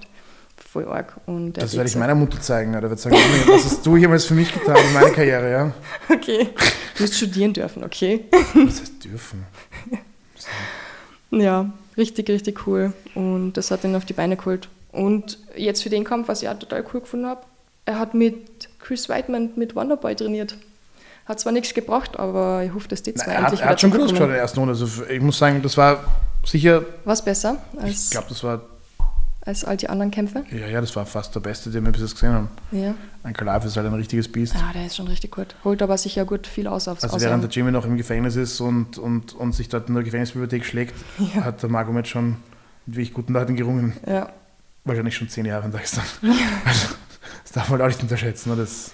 [0.72, 1.14] Voll arg.
[1.26, 2.74] Und das werde ich meiner Mutter zeigen.
[2.78, 5.52] Oder wird sagen, was hast du jemals für mich getan in meiner Karriere?
[5.52, 5.72] Ja?
[6.10, 6.48] Okay.
[6.96, 8.26] Du musst studieren dürfen, okay?
[8.54, 9.46] Was heißt dürfen?
[11.32, 12.94] Ja, richtig, richtig cool.
[13.16, 14.70] Und das hat ihn auf die Beine geholt.
[14.92, 17.42] Und jetzt für den Kampf, was ich auch total cool gefunden habe,
[17.86, 20.56] er hat mit Chris Weidman mit Wonderboy trainiert.
[21.26, 23.70] Hat zwar nichts gebracht, aber ich hoffe, dass die Na, zwei er, hat, endlich er
[23.70, 24.74] hat schon gut ausgeschaut in der ersten Runde.
[24.74, 26.04] Also ich muss sagen, das war
[26.46, 28.62] sicher, Was besser ich glaube, das war,
[29.44, 30.44] als all die anderen Kämpfe?
[30.52, 32.50] ja, ja, das war fast der beste, den wir bis jetzt gesehen haben.
[32.72, 32.94] Ja.
[33.24, 34.54] Ein Kalav ist halt ein richtiges Biest.
[34.54, 35.56] Ja, der ist schon richtig gut.
[35.64, 38.60] Holt aber sicher gut viel aus aufs Also während der Jimmy noch im Gefängnis ist
[38.62, 40.94] und, und, und sich dort in der Gefängnisbibliothek schlägt,
[41.42, 42.38] hat der Magomed schon
[42.86, 43.94] mit wirklich guten Leuten gerungen.
[44.08, 44.32] Ja,
[44.84, 46.04] Wahrscheinlich schon zehn Jahre in Dagestan.
[46.66, 46.88] Also,
[47.44, 48.50] das darf man halt auch nicht unterschätzen.
[48.50, 48.94] ne, Das,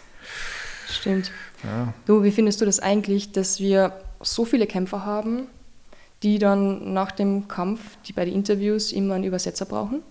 [0.90, 1.32] stimmt.
[1.64, 1.94] ja.
[2.06, 5.44] Du, wie findest du das eigentlich, dass wir so viele Kämpfer haben,
[6.24, 10.02] die dann nach dem Kampf, die bei den Interviews immer einen Übersetzer brauchen?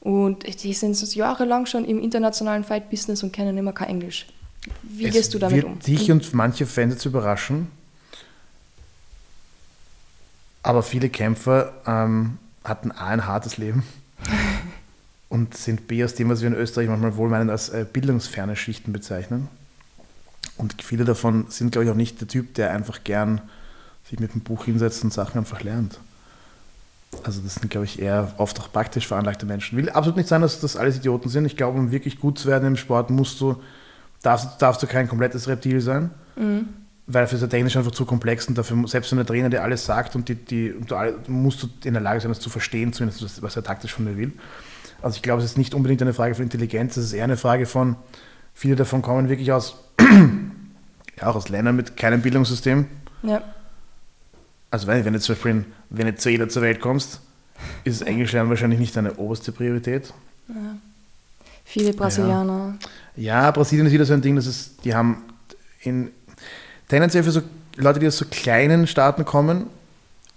[0.00, 4.26] Und die sind jahrelang schon im internationalen Fight-Business und kennen immer kein Englisch.
[4.82, 5.78] Wie Es gehst du damit wird um?
[5.78, 7.68] dich und manche Fans jetzt überraschen.
[10.62, 13.82] Aber viele Kämpfer ähm, hatten A, ein hartes Leben
[15.28, 18.92] und sind B, aus dem, was wir in Österreich manchmal wohlmeinend als äh, bildungsferne Schichten
[18.92, 19.48] bezeichnen.
[20.56, 23.40] Und viele davon sind, glaube ich, auch nicht der Typ, der einfach gern
[24.08, 25.98] sich mit einem Buch hinsetzt und Sachen einfach lernt.
[27.24, 29.76] Also das sind, glaube ich, eher oft auch praktisch veranlagte Menschen.
[29.76, 31.44] Will absolut nicht sein, dass das alles Idioten sind.
[31.44, 33.56] Ich glaube, um wirklich gut zu werden im Sport, musst du,
[34.22, 36.10] darfst, darfst du kein komplettes Reptil sein,
[37.06, 39.62] weil dafür ist der technisch einfach zu komplex und dafür, selbst wenn der Trainer dir
[39.62, 42.40] alles sagt und, die, die, und du alle, musst du in der Lage sein, das
[42.40, 44.32] zu verstehen, zumindest was- was er taktisch von dir will.
[45.02, 47.36] Also ich glaube, es ist nicht unbedingt eine Frage von Intelligenz, es ist eher eine
[47.36, 47.96] Frage von,
[48.54, 49.82] viele davon kommen wirklich aus,
[51.20, 52.86] ja, auch aus Ländern mit keinem Bildungssystem.
[53.22, 53.42] Ja,
[54.70, 57.20] Also wenn, wenn du zum Beispiel in Venezuela zur Welt kommst,
[57.84, 60.12] ist Englisch lernen wahrscheinlich nicht deine oberste Priorität.
[61.64, 62.76] viele Brasilianer.
[63.16, 65.24] Ja, Brasilien ist wieder so ein Ding, das ist, die haben
[65.82, 66.10] in,
[66.88, 67.42] tendenziell für so
[67.76, 69.66] Leute, die aus so kleinen Staaten kommen,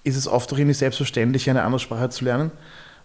[0.04, 2.52] ist es oft auch irgendwie selbstverständlich, eine andere Sprache zu lernen.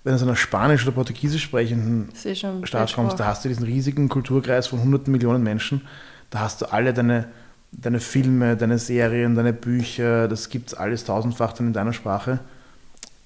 [0.05, 3.65] Wenn du aus einer Spanisch- oder Portugiesisch sprechenden Das Staat kommst, da hast du diesen
[3.65, 5.83] riesigen Kulturkreis von hunderten Millionen Menschen.
[6.31, 7.29] Da hast du alle deine,
[7.73, 12.41] deine Filme, deine Serien, deine Bücher, das gibt es alles tausendfach dann in deiner Sprache.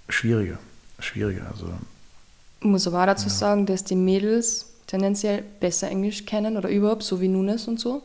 [0.08, 0.58] Schwieriger,
[0.98, 1.46] schwieriger.
[1.50, 1.66] Also
[2.60, 7.02] Ich muss aber auch dazu sagen, dass die Mädels tendenziell besser Englisch kennen oder überhaupt,
[7.02, 8.02] so wie Nunes und so,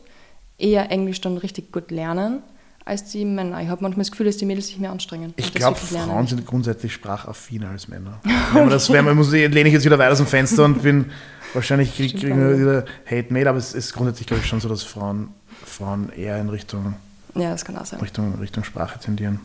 [0.58, 2.42] eher Englisch dann richtig gut lernen
[2.88, 3.60] als die Männer.
[3.60, 5.34] Ich habe manchmal das Gefühl, dass die Mädels sich mehr anstrengen.
[5.36, 5.76] Ich glaube.
[5.76, 8.20] Frauen sind grundsätzlich sprachaffiner als Männer.
[8.52, 10.82] Wenn man das, wenn man muss, lehne ich jetzt wieder weit aus dem Fenster und
[10.82, 11.10] bin
[11.52, 14.70] wahrscheinlich krieg, kriegen wir wieder Hate Mail, aber es ist grundsätzlich glaube ich schon so,
[14.70, 15.28] dass Frauen,
[15.78, 16.94] Frauen eher in Richtung,
[17.34, 18.00] Ja, das kann auch sein.
[18.00, 19.40] Richtung, Richtung Sprache tendieren.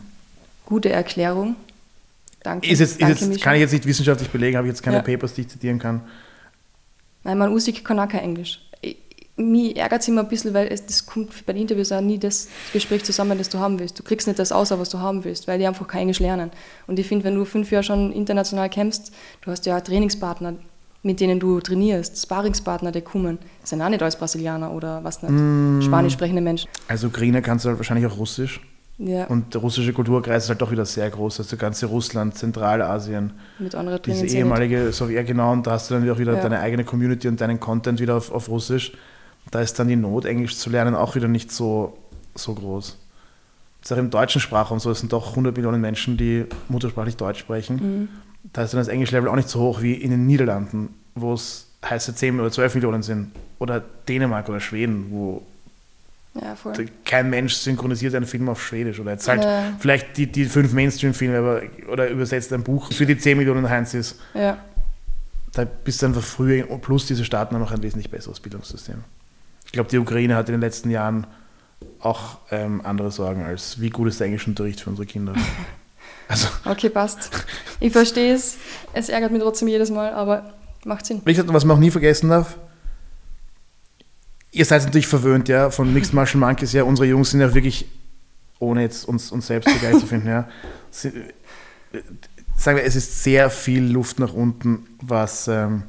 [0.66, 1.54] Gute Erklärung.
[2.42, 2.68] Danke.
[2.68, 3.44] Ist jetzt, ist Danke, jetzt, Mischa.
[3.44, 5.02] kann ich jetzt nicht wissenschaftlich belegen, habe ich jetzt keine Ja.
[5.02, 6.02] Papers, die ich zitieren kann.
[7.22, 8.60] Nein, mein Usik kann auch kein Englisch.
[9.36, 12.18] Mich ärgert es immer ein bisschen, weil es, das kommt bei den Interviews auch nie
[12.18, 13.98] das Gespräch zusammen, das du haben willst.
[13.98, 16.50] Du kriegst nicht das aus, was du haben willst, weil die einfach kein Englisch lernen.
[16.86, 20.54] Und ich finde, wenn du fünf Jahre schon international kämpfst, du hast ja Trainingspartner,
[21.04, 25.22] mit denen du trainierst, Sparingspartner, die kommen, das sind auch nicht alles Brasilianer oder was
[25.22, 25.80] nicht, Mm.
[25.82, 26.68] Spanisch sprechende Menschen.
[26.88, 28.60] Also Ukraine kannst du halt wahrscheinlich auch Russisch.
[28.96, 31.40] Ja, Und der russische Kulturkreis ist halt doch wieder sehr groß.
[31.40, 36.08] Also ganze Russland, Zentralasien, mit anderen diese ehemalige Sowjet, genau, und da hast du dann
[36.08, 36.40] auch wieder Ja.
[36.40, 38.92] deine eigene Community und deinen Content wieder auf, auf Russisch.
[39.50, 41.98] Da ist dann die Not, Englisch zu lernen, auch wieder nicht so,
[42.36, 42.96] so groß.
[43.82, 47.16] Das ist auch im deutschen Sprachraum so, es sind doch 100 Millionen Menschen, die muttersprachlich
[47.16, 47.76] Deutsch sprechen.
[47.76, 48.08] Mhm.
[48.52, 51.68] Da ist dann das Englisch-Level auch nicht so hoch wie in den Niederlanden, wo es
[51.84, 53.32] heiße 10 oder 12 Millionen sind.
[53.58, 55.42] Oder Dänemark oder Schweden, wo
[56.34, 56.56] Ja,
[57.04, 58.98] kein Mensch synchronisiert einen Film auf Schwedisch.
[59.00, 59.72] Oder jetzt halt Ja.
[59.78, 64.20] vielleicht die, die fünf Mainstream-Filme oder übersetzt ein Buch für die 10 Millionen Heinz ist.
[64.34, 64.58] Ja,
[65.52, 68.96] Da bist du einfach früher, plus diese Staaten haben noch ein wesentlich besseres Bildungssystem.
[69.66, 71.26] Ich glaube, die Ukraine hat in den letzten Jahren
[72.00, 75.34] auch ähm, andere Sorgen als, wie gut ist der Englischunterricht für unsere Kinder.
[76.28, 77.30] Also, okay, passt.
[77.80, 78.56] Ich verstehe es.
[78.92, 81.22] Es ärgert mich trotzdem jedes Mal, aber macht Sinn.
[81.24, 82.56] wie gesagt, was man auch nie vergessen darf,
[84.52, 87.86] ihr seid natürlich verwöhnt, ja, von Mixed Martial Monkeys, ja, unsere Jungs sind ja wirklich,
[88.58, 90.48] ohne jetzt uns, uns selbst zu geil zu finden, ja,
[90.90, 92.00] sind, äh,
[92.56, 95.84] sagen wir, es ist sehr viel Luft nach unten, was, ähm,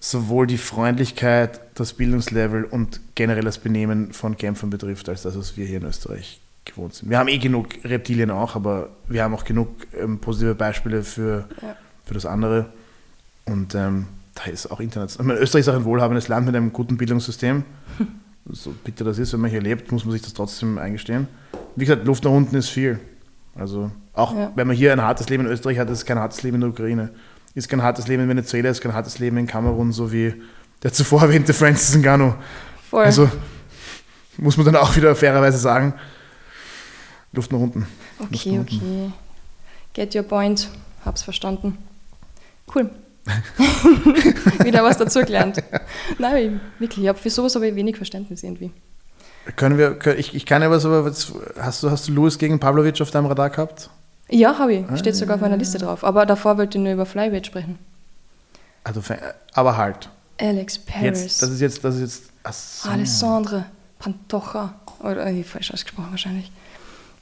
[0.00, 5.56] sowohl die Freundlichkeit, das Bildungslevel und generell das Benehmen von Kämpfern betrifft, als das, was
[5.56, 7.10] wir hier in Österreich gewohnt sind.
[7.10, 11.48] Wir haben eh genug Reptilien auch, aber wir haben auch genug ähm, positive Beispiele für,
[11.62, 11.76] Ja.
[12.04, 12.66] für das andere.
[13.46, 15.24] Und ähm, da ist auch international.
[15.24, 17.64] Ich meine, Österreich ist auch ein wohlhabendes Land mit einem guten Bildungssystem.
[18.50, 21.28] So bitter das ist, wenn man hier lebt, muss man sich das trotzdem eingestehen.
[21.76, 22.98] Wie gesagt, Luft nach unten ist viel.
[23.54, 24.52] Also auch Ja.
[24.54, 26.60] wenn man hier ein hartes Leben in Österreich hat, ist es kein hartes Leben in
[26.62, 27.10] der Ukraine.
[27.54, 30.32] Ist kein hartes Leben in Venezuela, ist kein hartes Leben in Kamerun, so wie
[30.82, 32.36] der zuvor erwähnte Francis Ngannou.
[32.88, 33.04] Voll.
[33.04, 33.28] Also
[34.38, 35.92] muss man dann auch wieder fairerweise sagen,
[37.32, 37.86] Luft nach unten.
[38.18, 38.76] Okay, nach unten.
[38.76, 39.12] okay.
[39.94, 40.68] Get your point.
[41.04, 41.78] Hab's verstanden.
[42.74, 42.90] Cool.
[44.64, 45.62] Wieder was dazugelernt.
[46.18, 48.70] Nein, wirklich, ich hab, für sowas habe ich wenig Verständnis irgendwie.
[49.56, 52.38] Können wir, können, ich, ich kann ja was, aber was, hast du, hast du Lewis
[52.38, 53.90] gegen Pavlovic auf deinem Radar gehabt?
[54.30, 54.98] Ja, habe ich.
[54.98, 56.04] Steht sogar auf meiner Liste drauf.
[56.04, 57.78] Aber davor wollte ich nur über Flyweight sprechen.
[58.84, 59.02] Also,
[59.54, 60.10] aber halt.
[60.38, 61.22] Alex Paris.
[61.22, 62.22] Jetzt, das ist jetzt, das ist jetzt.
[62.42, 62.90] ach so.
[62.90, 63.64] Alessandre
[63.98, 64.74] Pantoja.
[65.00, 66.50] Oder äh, falsch ausgesprochen wahrscheinlich.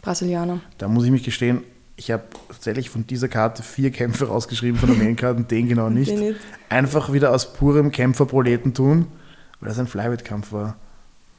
[0.07, 0.61] Brasilianer.
[0.79, 1.63] Da muss ich mich gestehen,
[1.97, 5.91] ich habe tatsächlich von dieser Karte vier Kämpfe rausgeschrieben von der Maincard und den genau
[5.91, 6.11] nicht.
[6.13, 6.41] Den nicht.
[6.69, 9.07] Einfach wieder aus purem Kämpferproletentum,
[9.61, 10.77] weil das ein Flyweight-Kampf war.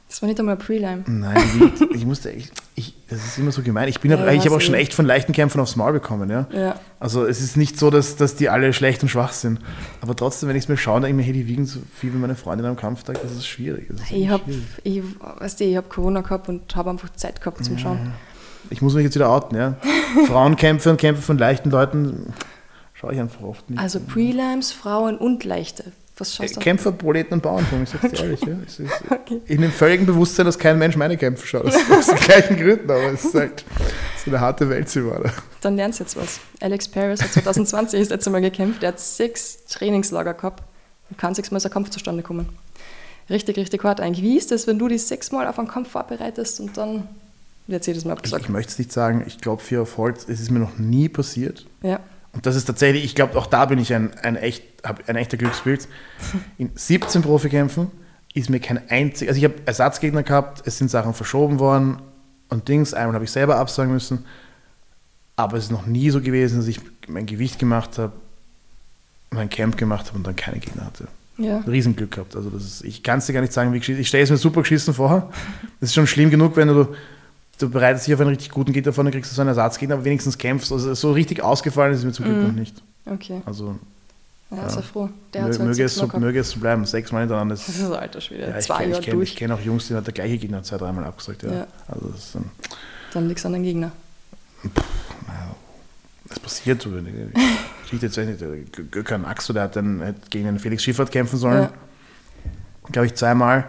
[0.08, 1.04] Das war nicht einmal Prelim.
[1.06, 3.88] Nein, die- ich musste echt, ich, das ist immer so gemein.
[3.88, 4.80] Ich, bin Ja, ich habe auch schon ich.
[4.80, 6.46] echt von leichten Kämpfern aufs Maul bekommen, ja.
[6.50, 6.80] Ja.
[6.98, 9.60] Also es ist nicht so, dass, dass die alle schlecht und schwach sind.
[10.00, 12.12] Aber trotzdem, wenn ich es mir schaue, denke ich mir, hey, die wiegen so viel
[12.14, 13.88] wie meine Freundin am Kampftag, das ist schwierig.
[13.90, 14.44] Das ist Ich habe
[14.82, 15.02] ich,
[15.40, 18.12] weißt du, ich hab Corona gehabt und habe einfach Zeit gehabt zum Schauen.
[18.70, 19.76] Ich muss mich jetzt wieder outen, ja.
[20.26, 22.32] Frauenkämpfe und Kämpfe von leichten Leuten
[22.94, 23.78] schaue ich einfach oft nicht.
[23.80, 25.92] Also Prelims, Frauen und Leichte.
[26.16, 26.60] Was Äh, schaust du?
[26.60, 28.40] Kämpfer, Proleten und Bauerntum, ich sag's dir ehrlich.
[28.40, 28.56] Ja.
[28.66, 29.40] Ist Okay.
[29.46, 31.66] In dem völligen Bewusstsein, dass kein Mensch meine Kämpfe schaut.
[31.66, 33.64] Aus, aus den gleichen Gründen, aber es ist halt
[34.24, 35.30] so eine harte Welt, sie war da.
[35.60, 36.40] Dann lernst du jetzt was.
[36.60, 38.82] Alex Paris hat 2020 das letzte Mal gekämpft.
[38.82, 40.62] Er hat sechs Trainingslager gehabt
[41.10, 42.48] und kann sechsmal ein Kampf zustande kommen.
[43.30, 44.24] Richtig, richtig hart eigentlich.
[44.24, 47.06] Wie ist das, wenn du dich sechsmal auf einen Kampf vorbereitest und dann
[47.68, 48.44] wird jedes Mal Ich, abgesagt?
[48.44, 51.08] ich möchte es nicht sagen, ich glaube, vier auf Holz, es ist mir noch nie
[51.08, 51.66] passiert.
[51.82, 52.00] Ja.
[52.32, 54.62] Und das ist tatsächlich, ich glaube, auch da bin ich ein, ein, echt,
[55.06, 55.88] ein echter Glückspilz.
[56.58, 57.90] In 17 Profikämpfen
[58.34, 61.98] ist mir kein einziger, also ich habe Ersatzgegner gehabt, es sind Sachen verschoben worden
[62.50, 64.24] und Dings, einmal habe ich selber absagen müssen,
[65.36, 68.12] aber es ist noch nie so gewesen, dass ich mein Gewicht gemacht habe,
[69.30, 71.08] mein Camp gemacht habe und dann keine Gegner hatte.
[71.38, 71.58] Ja.
[71.60, 72.34] Riesenglück gehabt.
[72.34, 74.00] Also das ist, ich kann es dir gar nicht sagen, wie geschissen.
[74.00, 75.30] Ich stelle es mir super geschissen vor.
[75.80, 76.88] Das ist schon schlimm genug, wenn du,
[77.58, 79.94] du bereitest dich auf einen richtig guten Gegner vor, dann kriegst du so einen Ersatzgegner,
[79.96, 80.72] aber wenigstens kämpfst.
[80.72, 82.46] Also so richtig ausgefallen ist es mir zum Glück Mhm.
[82.46, 82.82] noch nicht.
[83.06, 83.42] Okay.
[83.46, 83.76] Also
[84.50, 84.68] Ja, Ja.
[84.70, 85.10] sei froh.
[85.34, 86.86] Der hat mö- möge, es so, möge es so bleiben.
[86.86, 87.54] Sechsmal hintereinander.
[87.54, 88.48] Das ist- ist alter Schwede.
[88.48, 89.28] Ja, ich Zwei kenne Jahre kenn, durch.
[89.32, 91.42] ich kenn auch Jungs, die hat der gleiche Gegner zwei, dreimal abgesagt.
[91.42, 91.52] Ja.
[91.52, 91.66] Ja.
[91.86, 92.44] Also das, ist dann,
[93.12, 93.92] Dann liegt es an den Gegner.
[96.28, 96.90] das passiert so.
[96.96, 101.38] Ich rede jetzt nicht, Gökhan Axo, der hat dann hat gegen den Felix Schiffert kämpfen
[101.38, 101.62] sollen.
[101.64, 101.70] Ja.
[102.90, 103.64] glaube ich, zweimal.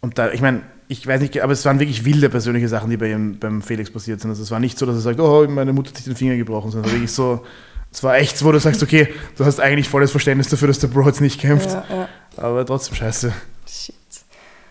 [0.00, 2.96] Und da, ich meine, ich weiß nicht, aber es waren wirklich wilde persönliche Sachen, die
[2.96, 4.30] bei ihm, beim Felix passiert sind.
[4.30, 6.36] Also es war nicht so, dass er sagt, oh, meine Mutter hat sich den Finger
[6.36, 7.44] gebrochen, sondern wirklich so,
[7.92, 10.88] es war echt, wo du sagst, okay, du hast eigentlich volles Verständnis dafür, dass der
[10.88, 11.70] Bro jetzt nicht kämpft.
[11.70, 12.08] Ja, ja.
[12.36, 13.32] Aber trotzdem scheiße.
[13.66, 13.94] Shit.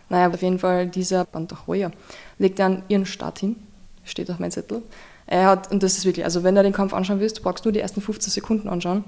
[0.10, 1.92] Naja, auf jeden Fall, dieser Pantoja
[2.38, 3.56] legt dann ihren Start hin,
[4.04, 4.84] steht auf meinem Zettel.
[5.28, 7.66] Er hat, und das ist wirklich, also wenn du den Kampf anschauen willst, du brauchst
[7.66, 9.04] nur die ersten 15 Sekunden anschauen.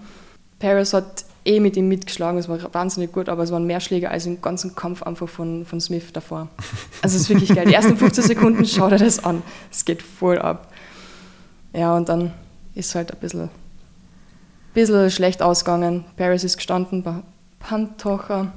[0.60, 4.12] Paris hat eh mit ihm mitgeschlagen, es war wahnsinnig gut, aber es waren mehr Schläge
[4.12, 6.50] als im ganzen Kampf einfach von, von Smith davor.
[7.02, 7.66] Also es ist wirklich geil.
[7.66, 9.42] Die ersten 15 Sekunden schaut er das an.
[9.72, 10.72] Es geht voll ab.
[11.74, 12.34] Ja, und dann
[12.76, 13.50] ist halt ein bisschen,
[14.74, 16.06] bisschen schlecht ausgegangen.
[16.18, 17.16] Paris ist gestanden, bei
[17.60, 18.52] Pantoja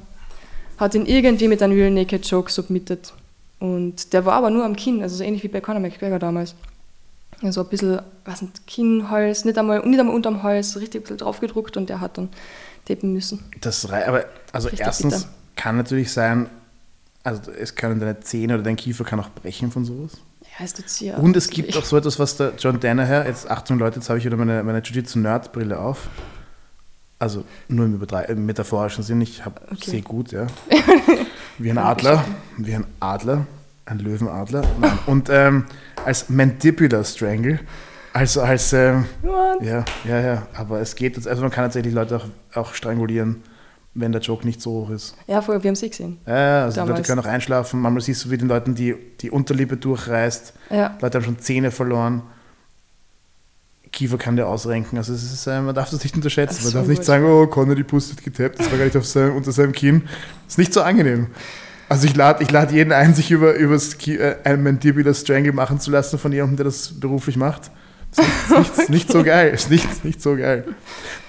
[0.78, 3.12] hat ihn irgendwie mit einem Real Naked Choke submitted.
[3.58, 6.54] Und der war aber nur am Kinn, also so ähnlich wie bei Conor McGregor damals.
[7.42, 11.00] Also ein bisschen, was nicht, Kinn, Hals, nicht einmal, nicht einmal unterm Hals, so richtig
[11.00, 12.28] ein bisschen draufgedruckt und der hat dann
[12.86, 13.42] tapen müssen.
[13.60, 15.28] Das rei- aber also Richtig erstens bitter.
[15.56, 16.50] kann natürlich sein,
[17.22, 20.12] also es können deine Zähne oder dein Kiefer kann auch brechen von sowas.
[20.58, 21.18] Ja, es tut sehr.
[21.18, 24.18] Und es gibt auch so etwas, was der John Danaher, jetzt Achtung Leute, jetzt habe
[24.18, 26.08] ich wieder meine, meine Jiu-Jitsu-Nerd-Brille auf.
[27.18, 29.90] Also nur im, Übertre- im metaphorischen Sinn, ich hab, Okay.
[29.90, 30.46] sehe gut, ja.
[31.58, 32.24] Wie ein Adler,
[32.56, 33.46] wie ein Adler,
[33.90, 34.62] ein Löwenadler.
[34.80, 34.98] Nein.
[35.06, 35.64] Und ähm,
[36.04, 37.60] als Mandibular Strangle,
[38.12, 39.04] also als, ähm,
[39.60, 42.26] ja, ja, ja, aber es geht, jetzt- also man kann tatsächlich Leute auch,
[42.56, 43.42] auch strangulieren,
[43.94, 45.16] wenn der Joke nicht so hoch ist.
[45.26, 46.18] Ja, voll, wir haben sie gesehen.
[46.26, 48.94] Ja, Ja, also die Leute können auch einschlafen, manchmal siehst du, wie den Leuten die,
[49.20, 50.52] die Unterlippe durchreißt.
[50.70, 52.22] Ja, Leute haben schon Zähne verloren.
[53.92, 54.96] Kiefer kann der ausrenken.
[54.98, 56.58] Also es ist, äh, man darf das nicht unterschätzen.
[56.60, 58.96] Ach Man darf nicht sagen, oh, Conor, die Puste wird getappt, das war gar nicht
[58.96, 60.02] auf seinem, unter seinem Kinn.
[60.44, 61.26] Das ist nicht so angenehm.
[61.90, 65.52] Also ich lade ich lad jeden ein, sich über übers Ki äh, ein Mandibular Strangle
[65.52, 67.72] machen zu lassen von jemandem, der das beruflich macht.
[68.14, 69.50] Das ist nicht, nicht, nicht so geil.
[69.52, 70.64] Ist nicht, nicht so geil.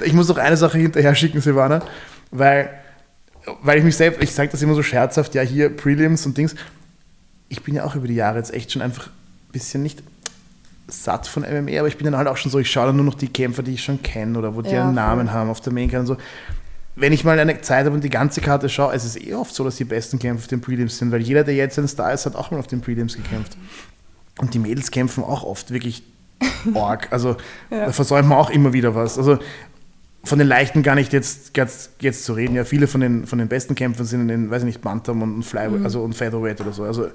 [0.05, 1.81] Ich muss noch eine Sache hinterher schicken, Silvana,
[2.29, 2.69] weil
[3.63, 6.53] weil ich mich selbst, ich sage das immer so scherzhaft, ja, hier Prelims und Dings.
[7.49, 10.03] Ich bin ja auch über die Jahre jetzt echt schon einfach ein bisschen nicht
[10.87, 13.05] satt von MMA, aber ich bin dann halt auch schon so, ich schaue dann nur
[13.05, 15.03] noch die Kämpfer, die ich schon kenne oder wo die Ja, einen voll.
[15.03, 16.17] Namen haben auf der Maincard und so.
[16.95, 19.55] Wenn ich mal eine Zeit habe und die ganze Karte schaue, es ist eh oft
[19.55, 22.13] so, dass die besten Kämpfer auf den Prelims sind, weil jeder, der jetzt ein Star
[22.13, 23.57] ist, hat auch mal auf den Prelims gekämpft.
[24.39, 26.03] Und die Mädels kämpfen auch oft wirklich
[26.73, 27.07] arg.
[27.11, 27.37] Also
[27.69, 27.85] Ja.
[27.87, 29.17] da versäumt man auch immer wieder was.
[29.17, 29.39] Also
[30.23, 32.55] von den Leichten gar nicht jetzt, jetzt, jetzt zu reden.
[32.55, 35.21] Ja, viele von den, von den besten Kämpfern sind in den, weiß ich nicht, Bantam
[35.21, 36.83] und Flyweight, also und Featherweight oder so.
[36.83, 37.07] Also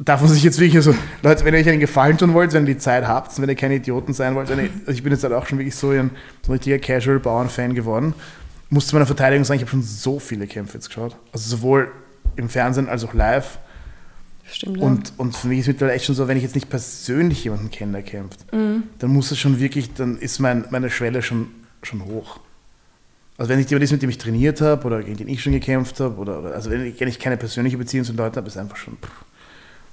[0.00, 2.66] darf man sich jetzt wirklich so, Leute, wenn ihr euch einen Gefallen tun wollt, wenn
[2.66, 5.12] ihr die Zeit habt, wenn ihr keine Idioten sein wollt, wenn ihr, also ich bin
[5.12, 6.10] jetzt halt auch schon wirklich so ein,
[6.44, 8.14] so ein richtiger Casual-Bauern-Fan geworden,
[8.70, 11.16] muss zu meiner Verteidigung sagen, ich habe schon so viele Kämpfe jetzt geschaut.
[11.32, 11.90] Also sowohl
[12.36, 13.58] im Fernsehen als auch live.
[14.44, 14.82] Stimmt, ja.
[14.82, 17.70] Und, und für mich ist mittlerweile echt schon so, wenn ich jetzt nicht persönlich jemanden
[17.70, 21.48] kenne, der kämpft, dann muss es schon wirklich, dann ist mein, meine Schwelle schon,
[21.82, 22.40] schon hoch.
[23.38, 25.52] Also wenn ich jemand ist, mit dem ich trainiert habe oder gegen den ich schon
[25.52, 28.76] gekämpft habe, oder, also wenn ich, keine persönliche Beziehung zu den Leuten habe, ist einfach
[28.76, 29.24] schon, pff,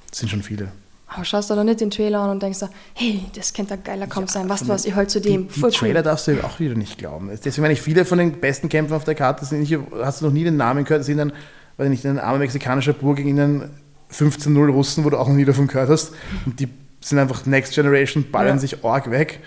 [0.10, 0.72] das sind schon viele.
[1.10, 3.84] Aber schaust du da nicht den Trailer an und denkst da, hey, das könnte ein
[3.84, 6.04] geiler Kampf sein, weißt du was, ich halt zu dem, Die, die Trailer cool.
[6.04, 7.30] darfst du ja auch wieder nicht glauben.
[7.32, 10.26] Deswegen meine ich, viele von den besten Kämpfern auf der Karte sind nicht, hast du
[10.26, 11.32] noch nie den Namen gehört, sind dann,
[11.78, 13.70] weiß ich nicht, ein armer mexikanischer Bur gegen einen
[14.12, 16.12] 15-0 Russen, wo du auch noch nie davon gehört hast.
[16.46, 16.68] Und die
[17.00, 18.60] sind einfach Next Generation, ballern Ja.
[18.60, 19.40] sich arg weg.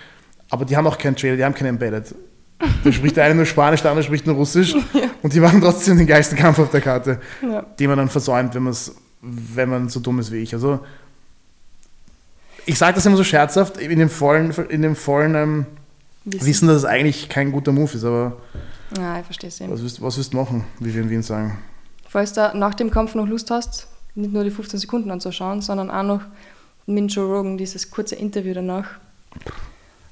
[0.48, 2.14] Aber die haben auch keinen Trailer, die haben keinen Embedded.
[2.84, 4.74] Da spricht der eine nur Spanisch, der andere spricht nur Russisch.
[5.22, 7.62] Und die machen trotzdem den geilsten Kampf auf der Karte, Ja.
[7.62, 8.70] den man dann versäumt, wenn,
[9.22, 10.52] wenn man so dumm ist wie ich.
[10.54, 10.80] Also,
[12.66, 15.66] ich sage das immer so scherzhaft, in dem vollen, in dem vollen ähm,
[16.24, 16.46] Wissen.
[16.46, 18.36] wissen, dass es eigentlich kein guter Move ist, aber
[18.96, 19.72] Ja, ich verstehe es eben.
[19.72, 21.58] was wirst, was wirst du machen, wie wir in Wien sagen?
[22.08, 25.90] Falls du nach dem Kampf noch Lust hast, nicht nur die 15 Sekunden anzuschauen, sondern
[25.90, 26.20] auch noch
[26.86, 28.86] mit Joe Rogan dieses kurze Interview danach.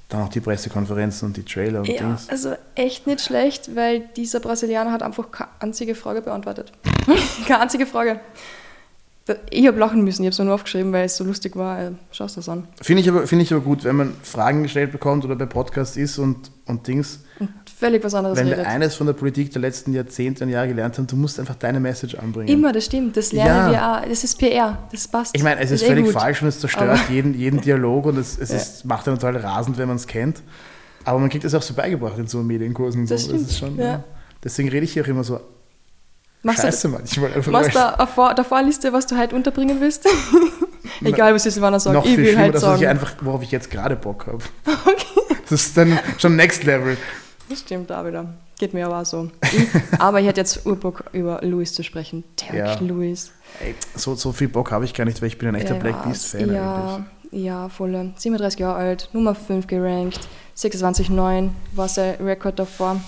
[0.08, 2.28] Dann auch die Pressekonferenzen und die Trailer und Ja, Dings.
[2.30, 6.72] also echt nicht schlecht, weil dieser Brasilianer hat einfach keine einzige Frage beantwortet.
[7.46, 8.20] keine einzige Frage.
[9.50, 11.80] Ich habe lachen müssen, ich habe es nur aufgeschrieben, weil es so lustig war.
[11.80, 12.66] Äh, Schaust du das an.
[12.80, 15.96] Finde ich, aber, finde ich aber gut, wenn man Fragen gestellt bekommt oder bei Podcasts
[15.96, 17.20] ist und, und Dings.
[17.38, 18.66] Und völlig was anderes wenn wir redet.
[18.66, 21.78] eines von der Politik der letzten Jahrzehnte und Jahre gelernt haben, du musst einfach deine
[21.80, 22.48] Message anbringen.
[22.48, 23.16] Immer, das stimmt.
[23.16, 24.00] Das lernen Ja.
[24.00, 24.08] wir auch.
[24.08, 24.78] Das ist PR.
[24.90, 25.36] Das passt.
[25.36, 28.06] Ich meine, es Das ist eh völlig falsch und es zerstört Aber- jeden, jeden Dialog
[28.06, 28.56] und es, es Ja.
[28.56, 30.42] ist, macht einen total rasend, wenn man es kennt.
[31.04, 33.06] Aber man kriegt es auch so beigebracht in so Medienkursen.
[33.06, 33.28] Das so.
[33.30, 34.02] stimmt, ist schon, ja.
[34.42, 35.40] Deswegen rede ich hier auch immer so
[36.42, 37.33] Machst scheiße manchmal.
[37.33, 40.07] Einfach du machst da eine Vor- der Vorliste, was du heute unterbringen willst?
[41.05, 41.94] Egal, was Silvana sagt.
[41.94, 42.87] noch ich viel will schlimmer, halt ich sagen.
[42.87, 44.38] einfach, worauf ich jetzt gerade Bock habe.
[45.51, 46.98] Das ist dann schon Next Level.
[47.48, 48.27] Das stimmt auch wieder.
[48.59, 49.31] Geht mir aber auch so.
[49.51, 49.66] Ich,
[49.98, 52.22] aber ich hätte jetzt Urbock über Louis zu sprechen.
[52.38, 52.87] Derek Ja.
[52.87, 53.31] Louis.
[53.64, 55.81] Ey, so, so viel Bock habe ich gar nicht, weil ich bin ein echter Ja,
[55.81, 56.96] Black Beast-Fan ja,
[57.33, 57.44] eigentlich.
[57.46, 58.12] Ja, voll.
[58.16, 60.20] 37 Jahre alt, Nummer 5 gerankt,
[60.55, 63.01] 26,9 war sein Rekord davor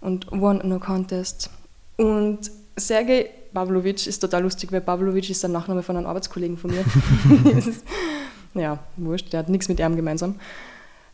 [0.00, 1.50] und won no contest.
[1.96, 2.40] Und
[2.78, 6.84] Sergej Pavlovic ist total lustig, weil Pavlovic ist der Nachname von einem Arbeitskollegen von mir.
[8.54, 10.36] Ja, wurscht, der hat nichts mit ihm gemeinsam.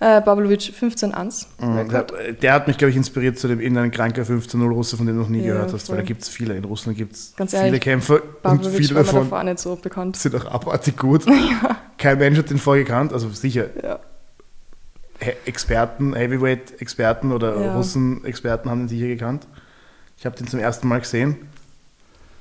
[0.01, 1.47] Äh, Pavlovic 15-1.
[1.61, 2.13] Mhm, Rekord.
[2.13, 5.17] Der, der hat mich, glaube ich, inspiriert zu dem irgendeinem kranker 15-0 Russe, von dem
[5.17, 6.07] du noch nie Ja, gehört hast, weil da voll.
[6.07, 6.57] gibt es viele.
[6.57, 9.59] In Russland gibt es viele ehrlich, Kämpfer und Pavlovic viele war mir davon davor nicht
[9.59, 10.17] so bekannt.
[10.17, 11.25] sind auch abartig gut.
[11.99, 13.99] Kein Mensch hat den vorher gekannt, also sicher Ja.
[15.45, 17.75] Experten, Heavyweight-Experten oder Ja.
[17.77, 19.47] Russen-Experten haben den sicher gekannt.
[20.19, 21.37] Ich habe den zum ersten Mal gesehen.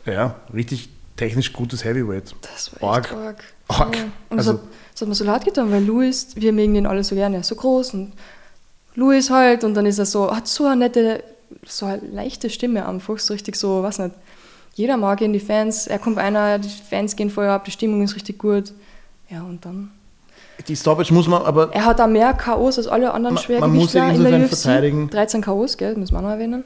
[0.06, 2.34] Ja, richtig technisch gutes Heavyweight.
[2.42, 3.44] Das war echt Arg.
[3.68, 3.96] arg.
[3.96, 4.04] Ja.
[4.30, 6.86] Und Also- das, hat, das hat mir so leid getan, weil Louis, wir mögen ihn
[6.86, 8.14] alle so gerne, er ist so groß und
[8.96, 11.24] Louis halt und dann ist er so, hat so eine nette,
[11.66, 14.16] so eine leichte Stimme einfach, so richtig so, weiß nicht.
[14.76, 18.02] Jeder mag ihn, die Fans, er kommt einer, die Fans gehen vorher ab, die Stimmung
[18.04, 18.74] ist richtig gut.
[19.30, 19.92] Ja, und dann.
[20.68, 23.72] Die Stoppage muss man aber Er hat auch mehr K.O.s als alle anderen Man- man
[23.74, 24.50] muss ihn in der insofern UFC.
[24.50, 25.10] verteidigen.
[25.10, 26.64] 13 K.O.s, gell, müssen wir auch noch erwähnen.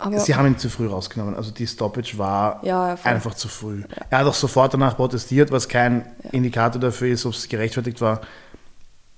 [0.00, 1.34] Aber Sie haben ihn zu früh rausgenommen.
[1.36, 3.82] Also die Stoppage war Ja, ja, einfach zu früh.
[4.10, 8.20] Er hat auch sofort danach protestiert, was kein Indikator dafür ist, ob es gerechtfertigt war.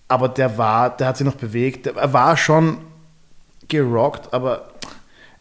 [0.08, 1.86] Aber der war, der hat sich noch bewegt.
[1.86, 2.78] Er war schon
[3.68, 4.68] gerockt, aber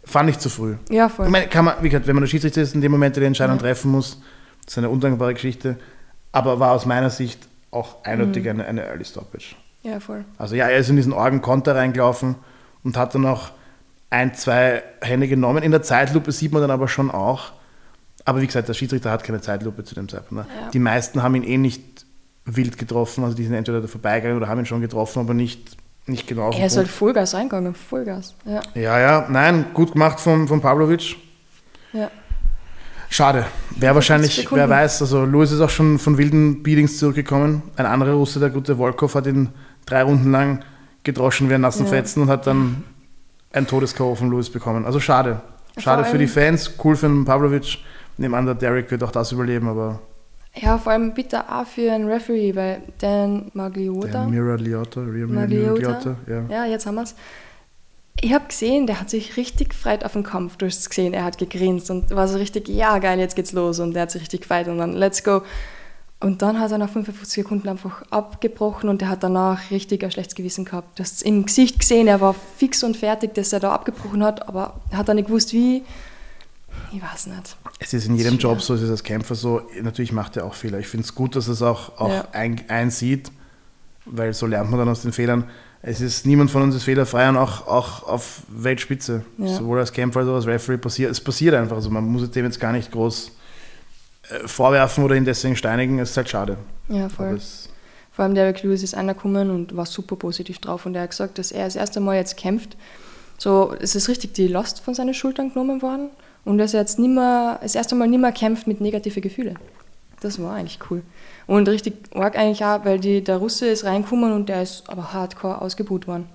[0.04, 0.76] fand ich zu früh.
[0.90, 1.26] ja, voll.
[1.26, 3.22] Ich meine, kann man, wie gesagt, wenn man der Schiedsrichter ist, in dem Moment der
[3.22, 4.22] die Entscheidung treffen muss,
[4.66, 5.78] das ist eine undankbare Geschichte.
[6.32, 8.50] Aber war aus meiner Sicht auch eindeutig Mhm.
[8.52, 9.56] eine, eine Early Stoppage.
[9.84, 10.24] ja, voll.
[10.38, 12.36] Also ja, er ist in diesen Orgenkonter reingelaufen
[12.84, 13.52] und hat dann auch
[14.12, 15.64] ein, zwei Hände genommen.
[15.64, 17.54] In der Zeitlupe sieht man dann aber schon auch.
[18.24, 20.46] Aber wie gesagt, der Schiedsrichter hat keine Zeitlupe zu dem Zeitpunkt.
[20.48, 20.54] Ne?
[20.62, 20.70] Ja.
[20.70, 22.06] Die meisten haben ihn eh nicht
[22.46, 25.78] wild getroffen, also die sind entweder da vorbeigegangen oder haben ihn schon getroffen, aber nicht,
[26.06, 26.88] nicht genau Er ist halt.
[26.88, 28.36] Vollgas reingegangen, Vollgas.
[28.46, 31.16] Ja, Ja, ja, nein, gut gemacht von, von Pavlovic.
[31.94, 32.10] ja.
[33.14, 33.46] Schade.
[33.76, 37.62] Wer wahrscheinlich, wer weiß, also Louis ist auch schon von wilden Beatings zurückgekommen.
[37.76, 39.50] Ein anderer Russe, der gute Volkov, hat ihn
[39.86, 40.64] drei Runden lang
[41.04, 41.90] gedroschen wie ein nassen Ja.
[41.92, 42.86] Fetzen und hat dann
[43.54, 44.16] ein Todes-K.O.
[44.16, 44.86] von Louis bekommen.
[44.86, 45.42] Also schade.
[45.78, 47.80] Schade für die Fans, cool für den Pavlovic.
[48.18, 50.00] Nebenan der Derek wird auch das überleben, aber
[50.56, 55.28] Ja, vor allem bitte auch für einen Referee, weil Dan Magliota, der Mira Liotta, Mira
[55.28, 55.80] Magliota.
[55.80, 56.44] Liotta, ja.
[56.50, 57.16] ja, jetzt haben wir es.
[58.20, 60.58] Ich habe gesehen, der hat sich richtig gefreut auf den Kampf.
[60.58, 63.54] Du hast es gesehen, er hat gegrinst und war so richtig, ja geil, jetzt geht's
[63.54, 63.80] los.
[63.80, 65.42] Und er hat sich richtig gefreut und dann, let's go.
[66.22, 70.12] Und dann hat er nach 55 Sekunden einfach abgebrochen und er hat danach richtig ein
[70.12, 71.00] schlechtes Gewissen gehabt.
[71.00, 74.48] Hast es im Gesicht gesehen, er war fix und fertig, dass er da abgebrochen hat,
[74.48, 75.84] aber er hat dann nicht gewusst, wie.
[76.94, 77.58] Ich weiß nicht.
[77.80, 78.52] Es ist in jedem Schwer.
[78.52, 79.62] Job so, es ist als Kämpfer so.
[79.82, 80.78] Natürlich macht er auch Fehler.
[80.80, 82.28] Ich finde es gut, dass er es auch, auch Ja.
[82.34, 83.32] ein, einsieht,
[84.06, 85.46] weil so lernt man dann aus den Fehlern.
[85.82, 89.26] Es ist niemand von uns ist fehlerfrei und auch, auch auf Weltspitze.
[89.40, 89.48] Ja.
[89.48, 91.10] Sowohl als Kämpfer als auch als Referee passiert.
[91.12, 91.78] Es passiert einfach.
[91.78, 93.32] Also man muss dem jetzt gar nicht groß
[94.46, 96.00] vorwerfen oder ihn deswegen steinigen.
[96.00, 96.58] Es ist halt schade.
[96.90, 97.40] Ja, voll.
[98.12, 101.12] Vor allem Derek Lewis ist einer gekommen und war super positiv drauf und er hat
[101.12, 102.76] gesagt, dass er das erste Mal jetzt kämpft.
[103.38, 106.10] So, es ist richtig die Last von seinen Schultern genommen worden
[106.44, 109.58] und dass er jetzt nimmer, das erste Mal nicht mehr kämpft mit negativen Gefühlen.
[110.20, 111.02] Das war eigentlich cool.
[111.48, 115.14] Und richtig arg eigentlich auch, weil die, der Russe ist reingekommen und der ist aber
[115.14, 116.30] hardcore ausgebuht worden.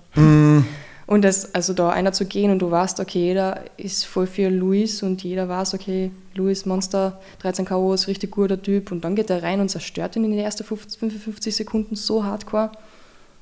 [1.07, 4.49] Und das, also da einer zu gehen und du weißt, okay, jeder ist voll für
[4.49, 7.93] Luis und jeder weiß, okay, Luis Monster, 13 K.O.
[7.93, 10.65] ist richtig guter Typ und dann geht er rein und zerstört ihn in den ersten
[10.65, 12.71] 50 55 Sekunden so hardcore.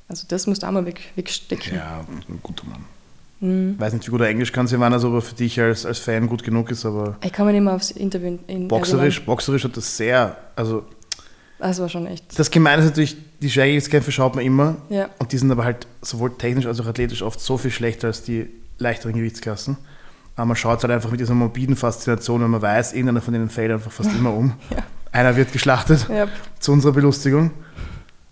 [0.07, 1.75] Also das musst du auch mal weg, wegstecken.
[1.75, 2.85] ja, ein guter Mann.
[3.39, 3.79] Mhm.
[3.79, 6.43] Weiß nicht, wie gut er Englisch kann, Silvana, aber für dich als, als Fan gut
[6.43, 9.97] genug ist, aber Ich kann mich nicht mehr aufs Interview in boxerisch, boxerisch hat das
[9.97, 10.83] sehr, also
[11.57, 12.37] Das war schon echt.
[12.37, 14.75] Das Gemeine ist natürlich, die Schwergewichtskämpfe schaut man immer.
[14.89, 15.09] Ja.
[15.19, 18.23] Und die sind aber halt sowohl technisch als auch athletisch oft so viel schlechter als
[18.23, 19.77] die leichteren Gewichtsklassen.
[20.35, 23.49] Aber man schaut halt einfach mit dieser morbiden Faszination, wenn man weiß, irgendeiner von denen
[23.49, 24.53] fällt einfach fast immer um.
[24.71, 24.77] Ja.
[25.11, 26.27] Einer wird geschlachtet Ja.
[26.59, 27.51] zu unserer Belustigung.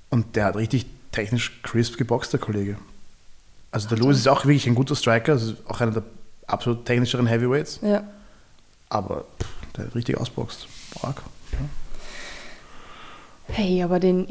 [0.09, 2.77] Und der hat richtig technisch crisp geboxt, der Kollege.
[3.71, 6.03] Also der Lewis ist auch wirklich ein guter Striker, also auch einer der
[6.47, 7.79] absolut technischeren Heavyweights.
[7.81, 8.03] ja.
[8.89, 9.47] Aber pff,
[9.77, 10.67] der hat richtig ausboxt.
[11.01, 11.21] Arg.
[13.47, 14.27] Hey, aber den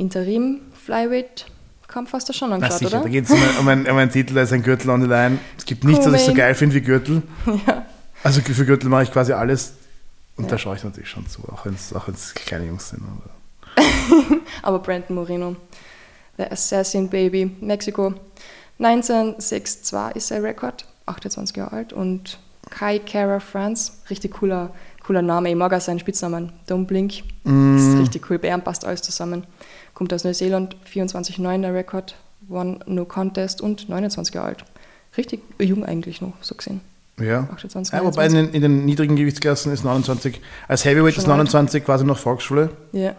[0.87, 3.03] Interim-Flyweight-Kampf hast du schon Na angeschaut, sicher, oder?
[3.05, 5.07] da geht es um, um, einen- um einen Titel, da ist ein Gürtel on the
[5.09, 5.39] line.
[5.57, 7.22] Es gibt nichts, was ich so geil finde wie Gürtel.
[7.66, 7.87] ja.
[8.22, 9.74] Also für Gürtel mache ich quasi alles.
[10.37, 10.51] Und Ja.
[10.53, 13.03] da schaue ich natürlich schon zu, auch wenn es auch wenn's kleine Jungs sind.
[13.03, 13.30] Aber
[14.62, 15.57] Aber Brandon Moreno,
[16.37, 18.14] The Assassin Baby, Mexiko.
[18.78, 21.93] 1962 ist sein Rekord, 28 Jahre alt.
[21.93, 22.39] Und
[22.70, 24.70] Kai Kara France, richtig cooler,
[25.07, 25.51] cooler Name.
[25.51, 27.22] Ich mag auch seinen Spitznamen, Don't Blink.
[27.45, 29.45] Das ist richtig cool, bei ihm passt alles zusammen.
[29.95, 32.16] Kommt aus Neuseeland, 24,9 der Rekord,
[32.49, 34.64] One No Contest und 29 Jahre alt.
[35.16, 36.80] Richtig jung eigentlich noch, so gesehen.
[37.20, 37.49] ja.
[37.53, 38.32] 28, ja wobei in 29.
[38.32, 42.70] den, in den niedrigen Gewichtsklassen ist 29, als Heavyweight Schon ist 29 quasi noch Volksschule.
[42.93, 43.14] Ja,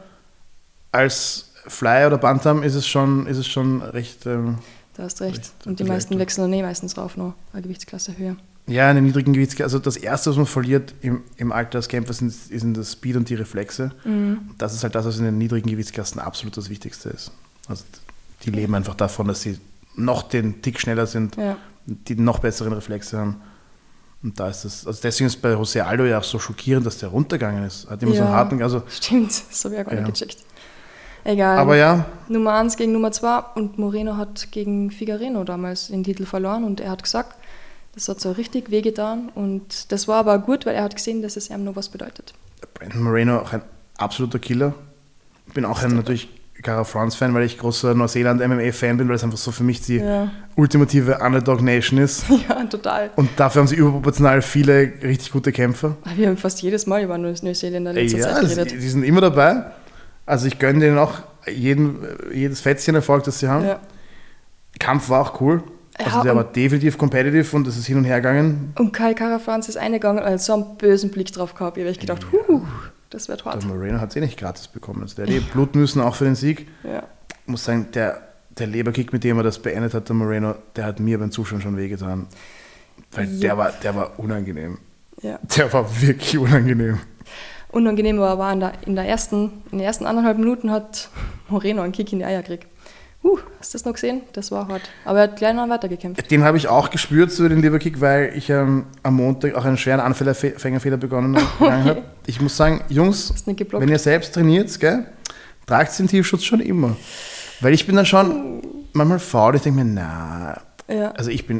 [0.91, 4.25] Als Fly oder Bantam ist es schon, ist es schon recht.
[4.25, 4.57] Ähm,
[4.95, 5.37] da hast recht.
[5.37, 8.35] Recht, Und die meisten wechseln dann eh meistens rauf noch, eine Gewichtsklasse höher.
[8.67, 9.65] Ja, in den niedrigen Gewichtsklassen.
[9.75, 13.15] Also das Erste, was man verliert im, im Alter als Kämpfer, sind, sind das Speed
[13.17, 13.91] und die Reflexe.
[14.05, 14.51] Mhm.
[14.57, 17.31] Das ist halt das, was in den niedrigen Gewichtsklassen absolut das Wichtigste ist.
[17.67, 17.83] Also
[18.43, 19.57] die leben einfach davon, dass sie
[19.95, 21.57] noch den Tick schneller sind, Ja.
[21.85, 23.41] die noch besseren Reflexe haben.
[24.23, 26.97] Und da ist es, also deswegen ist bei José Aldo ja auch so schockierend, dass
[26.99, 27.89] der runtergegangen ist.
[27.89, 28.35] Hat immer so einen Ja.
[28.37, 30.01] harten, also, Stimmt, das habe ich auch gar Ja.
[30.01, 30.37] nicht gecheckt.
[31.25, 31.57] Egal.
[31.57, 36.25] aber ja, Nummer 1 gegen Nummer 2 und Moreno hat gegen Figareno damals den Titel
[36.25, 37.37] verloren und er hat gesagt,
[37.95, 41.35] das hat so richtig wehgetan und das war aber gut, weil er hat gesehen, dass
[41.37, 42.33] es ihm noch was bedeutet.
[42.73, 43.61] Brandon Moreno auch ein
[43.97, 44.73] absoluter Killer.
[45.47, 46.29] Ich bin auch ein natürlich
[46.61, 50.31] Cara France-Fan, weil ich großer Neuseeland-MMA-Fan bin, weil es einfach so für mich die Ja,
[50.55, 52.23] ultimative Underdog-Nation ist.
[52.49, 53.11] ja total.
[53.17, 55.97] Und dafür haben sie überproportional viele richtig gute Kämpfer.
[56.15, 58.71] Wir haben fast jedes Mal über Neu- Neuseeländer in letzter Ja, Zeit geredet.
[58.71, 59.65] die sind immer dabei.
[60.25, 61.15] Also ich gönne denen auch
[61.51, 61.97] jeden,
[62.33, 63.65] jedes Fetzchen Erfolg, das sie haben.
[63.65, 63.79] Ja.
[64.79, 65.63] Kampf war auch cool.
[65.97, 68.73] Also Ja, der war definitiv competitive und es ist hin und her gegangen.
[68.77, 71.77] Und Kai Kara-Franz ist eingegangen und hat so einen bösen Blick drauf gehabt.
[71.77, 72.61] Ich habe gedacht, huh,
[73.11, 73.61] das wird hart.
[73.61, 75.03] Der Moreno hat es eh nicht gratis bekommen.
[75.03, 76.67] Also der hat eh Blut müssen auch für den Sieg.
[76.83, 77.03] Ja.
[77.43, 78.21] Ich muss sagen, der,
[78.57, 81.61] der Leberkick, mit dem er das beendet hat, der Moreno, der hat mir beim Zuschauen
[81.61, 82.27] schon wehgetan.
[83.11, 83.39] Weil Ja.
[83.41, 84.79] der, war, der war unangenehm.
[85.21, 85.37] ja.
[85.55, 86.99] Der war wirklich unangenehm.
[87.69, 91.09] Unangenehm war, war in, der, in, der ersten, in den ersten anderthalb Minuten hat
[91.49, 92.67] Moreno einen Kick in die Eier gekriegt.
[93.23, 94.21] Huh, hast du das noch gesehen?
[94.33, 94.81] Das war hart.
[95.05, 96.29] Aber er hat gleich noch weitergekämpft.
[96.29, 99.77] Den habe ich auch gespürt, so den Leberkick, weil ich ähm, am Montag auch einen
[99.77, 102.01] schweren Anfängerfehler begonnen begangen habe.
[102.27, 105.05] Ich muss sagen, Jungs, wenn ihr selbst trainiert, gell,
[105.65, 106.97] tragt den Tiefschutz schon immer.
[107.61, 108.61] Weil ich bin dann schon
[108.91, 110.61] manchmal faul, ich denke mir, na,
[110.93, 111.59] Ja, also ich bin,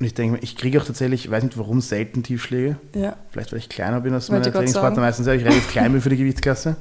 [0.00, 2.76] und ich denke mir, ich kriege auch tatsächlich, ich weiß nicht warum, selten Tiefschläge.
[2.94, 3.16] ja.
[3.30, 6.00] Vielleicht, weil ich kleiner bin als Wollte meine Trainingspartner meistens, weil ich relativ klein bin
[6.00, 6.76] für die Gewichtsklasse.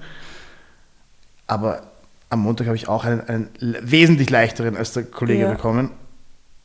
[1.47, 1.81] Aber
[2.31, 3.49] am Montag habe ich auch einen, einen
[3.81, 5.51] wesentlich leichteren als der Kollege Ja.
[5.51, 5.91] bekommen.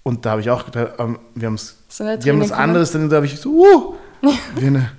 [0.02, 2.92] Und da habe ich auch, da, ähm, wir haben es So wir haben was anderes,
[2.92, 3.94] dann da habe ich so, uh,
[4.54, 4.92] Wie eine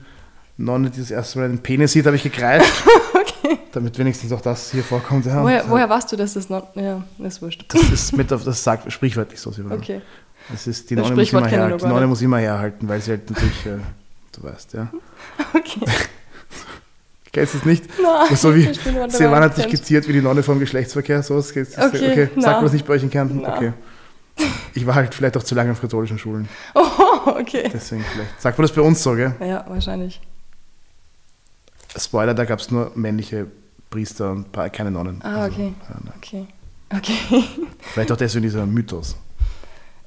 [0.58, 2.72] Nonne, die das erste Mal den Penis sieht, habe ich gekreischt.
[3.14, 3.58] Okay.
[3.72, 5.26] Damit wenigstens auch das hier vorkommt.
[5.26, 6.76] Ja, Woher, und, woher weißt du, dass das noch.
[6.76, 7.66] Ja, ist wurscht.
[7.70, 9.52] Das ist mit auf, das sagt sprichwörtlich so.
[9.70, 10.02] Okay.
[10.50, 12.40] Das ist, die Das Nonne, muss immer, kenn ich her, noch die Nonne muss immer
[12.40, 13.78] herhalten, weil sie halt natürlich, äh,
[14.34, 14.88] du weißt, ja.
[15.54, 15.86] Okay.
[17.32, 17.86] Kennst du es nicht?
[18.02, 18.72] Nein, so wie.
[19.10, 21.22] Silvana hat sich skizziert wie die Nonne vom Geschlechtsverkehr.
[21.24, 22.30] So, Okay, okay.
[22.38, 23.42] Sagt man das nicht bei euch in Kärnten?
[23.42, 23.56] Na.
[23.56, 23.74] Okay.
[24.76, 26.48] Ich war halt vielleicht auch zu lange in katholischen Schulen.
[26.76, 27.70] Oh, okay.
[27.74, 28.42] Deswegen vielleicht.
[28.42, 29.36] Sagt man das bei uns so, gell?
[29.42, 30.22] Ja, wahrscheinlich.
[31.98, 33.48] Spoiler, da gab es nur männliche
[33.90, 35.20] Priester und paar, keine Nonnen.
[35.24, 35.74] Ah, Also, okay.
[35.90, 36.14] ja.
[36.18, 36.48] Okay.
[36.96, 37.44] Okay.
[37.94, 39.18] Vielleicht auch deswegen dieser Mythos.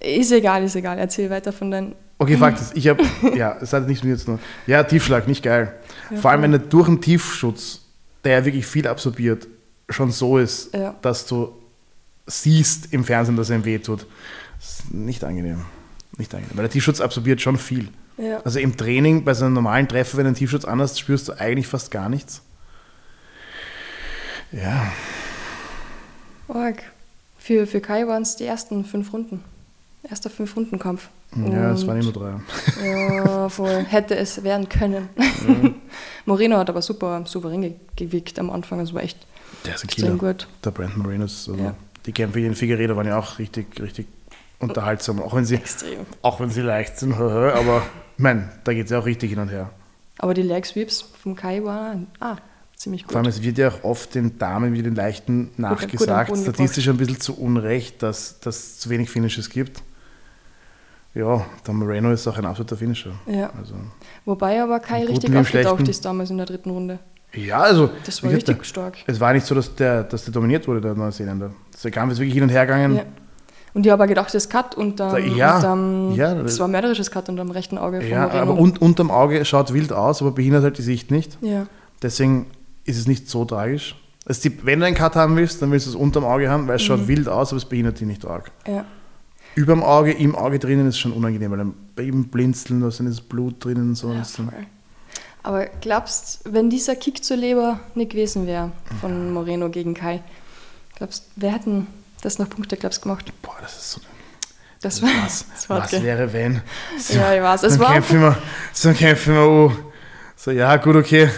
[0.00, 0.98] Ist egal, ist egal.
[0.98, 1.94] Erzähl weiter von deinen.
[2.20, 3.02] Okay, Fakt ist, ich habe,
[3.34, 4.38] ja, es hat nichts mit mir zu tun.
[4.66, 5.74] Ja, Tiefschlag, nicht geil.
[6.10, 7.80] Ja, Vor allem, wenn er durch den Tiefschutz,
[8.24, 9.48] der ja wirklich viel absorbiert,
[9.88, 10.94] schon so ist, Ja.
[11.00, 11.50] dass du
[12.26, 14.06] siehst im Fernsehen, dass er ihm wehtut.
[14.58, 15.62] Das ist nicht angenehm.
[16.18, 16.56] Nicht angenehm.
[16.58, 17.88] Weil der Tiefschutz absorbiert schon viel.
[18.18, 18.40] Ja.
[18.44, 21.32] Also im Training, bei so einem normalen Treffer, wenn du einen Tiefschutz anhast, spürst du
[21.40, 22.42] eigentlich fast gar nichts.
[24.52, 24.92] Ja,
[26.48, 26.82] Org.
[27.38, 29.42] Für, für Kai waren es die ersten fünf Runden.
[30.02, 31.08] Erster Fünf-Runden-Kampf.
[31.37, 32.35] Ja es waren immer drei.
[32.85, 33.85] Ja, voll.
[33.89, 35.09] Hätte es werden können.
[36.26, 38.81] Moreno hat aber super souverän ge gewickt am Anfang.
[38.81, 39.18] Es war echt
[39.64, 40.33] Der ist ein extrem Killer.
[40.35, 40.49] gut.
[40.64, 41.49] Der Brandon Morenos.
[41.49, 41.74] Also Ja.
[42.07, 44.07] Die Kämpfe gegen Figueredo waren ja auch richtig, richtig
[44.59, 45.20] unterhaltsam.
[45.20, 46.07] Auch wenn sie, Extrem.
[46.22, 47.12] auch wenn sie leicht sind.
[47.14, 47.83] Aber
[48.16, 49.70] meine, da geht es ja auch richtig hin und her.
[50.18, 52.37] Aber die Leg Sweeps vom Kai waren ah,
[52.76, 53.12] ziemlich gut.
[53.12, 56.43] Vor allem, es wird ja auch oft den Damen wie den Leichten gut nachgesagt, Boden
[56.43, 59.83] statistisch ein bisschen zu Unrecht, dass dass es zu wenig Finishes gibt.
[61.14, 63.11] Ja, der Moreno ist auch ein absoluter Finisher.
[63.26, 63.50] Ja.
[63.58, 63.74] Also,
[64.24, 66.98] Wobei aber Kai richtig aufgetaucht ist damals in der dritten Runde.
[67.34, 67.90] ja, also.
[68.06, 68.96] Das war richtig stark.
[69.06, 71.50] Es war nicht so, dass der, dass der dominiert wurde, der Neuseeländer.
[71.82, 72.96] Der Kampf ist wirklich hin und her gegangen.
[72.96, 73.02] Ja.
[73.72, 77.11] Und ich habe gedacht, das Cut unterm, Da- ja, unterm ja, das war ein mörderisches
[77.11, 78.42] Cut unterm rechten Auge Ja, Moreno.
[78.42, 81.38] aber un unterm Auge schaut wild aus, aber behindert halt die Sicht nicht.
[81.40, 81.66] ja,
[82.02, 82.46] Deswegen
[82.84, 83.94] ist es nicht so tragisch.
[84.26, 86.66] Also die, wenn du einen Cut haben willst, dann willst du es unterm Auge haben,
[86.68, 86.86] weil es Mhm.
[86.86, 88.50] schaut wild aus, aber es behindert die nicht arg.
[88.66, 88.84] ja.
[89.55, 93.01] Überm Auge, im Auge drinnen ist schon unangenehm, weil dann bei ihm blinzeln, da ist
[93.01, 94.12] dann das Blut drinnen und so.
[94.12, 94.48] ja voll.
[95.42, 100.22] Aber glaubst wenn dieser Kick zur Leber nicht gewesen wäre von Moreno gegen Kai,
[100.96, 101.86] glaubst wer hätten
[102.22, 103.32] das noch Punkte, glaubst gemacht?
[103.42, 104.01] boah, das ist so.
[104.82, 106.62] Das war, Was, das war was wäre, wenn?
[106.98, 107.62] So, Ja, ich weiß.
[107.64, 108.38] Es dann war kämpfen wir,
[108.72, 109.72] so dann kämpfen wir, oh.
[110.36, 111.28] So, ja, gut, okay.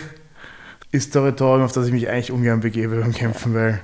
[0.92, 3.80] Ist Territorium, auf das ich mich eigentlich ungern begebe beim Kämpfen, weil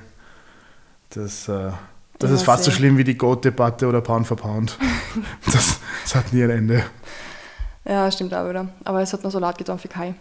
[1.09, 1.71] das, äh,
[2.19, 4.77] das ist fast so schlimm wie die Goat-Debatte oder Pound for Pound.
[5.45, 6.83] das, das hat nie ein Ende.
[7.85, 8.67] Ja, stimmt auch wieder.
[8.85, 10.13] Aber es hat noch so laut getan für Kai.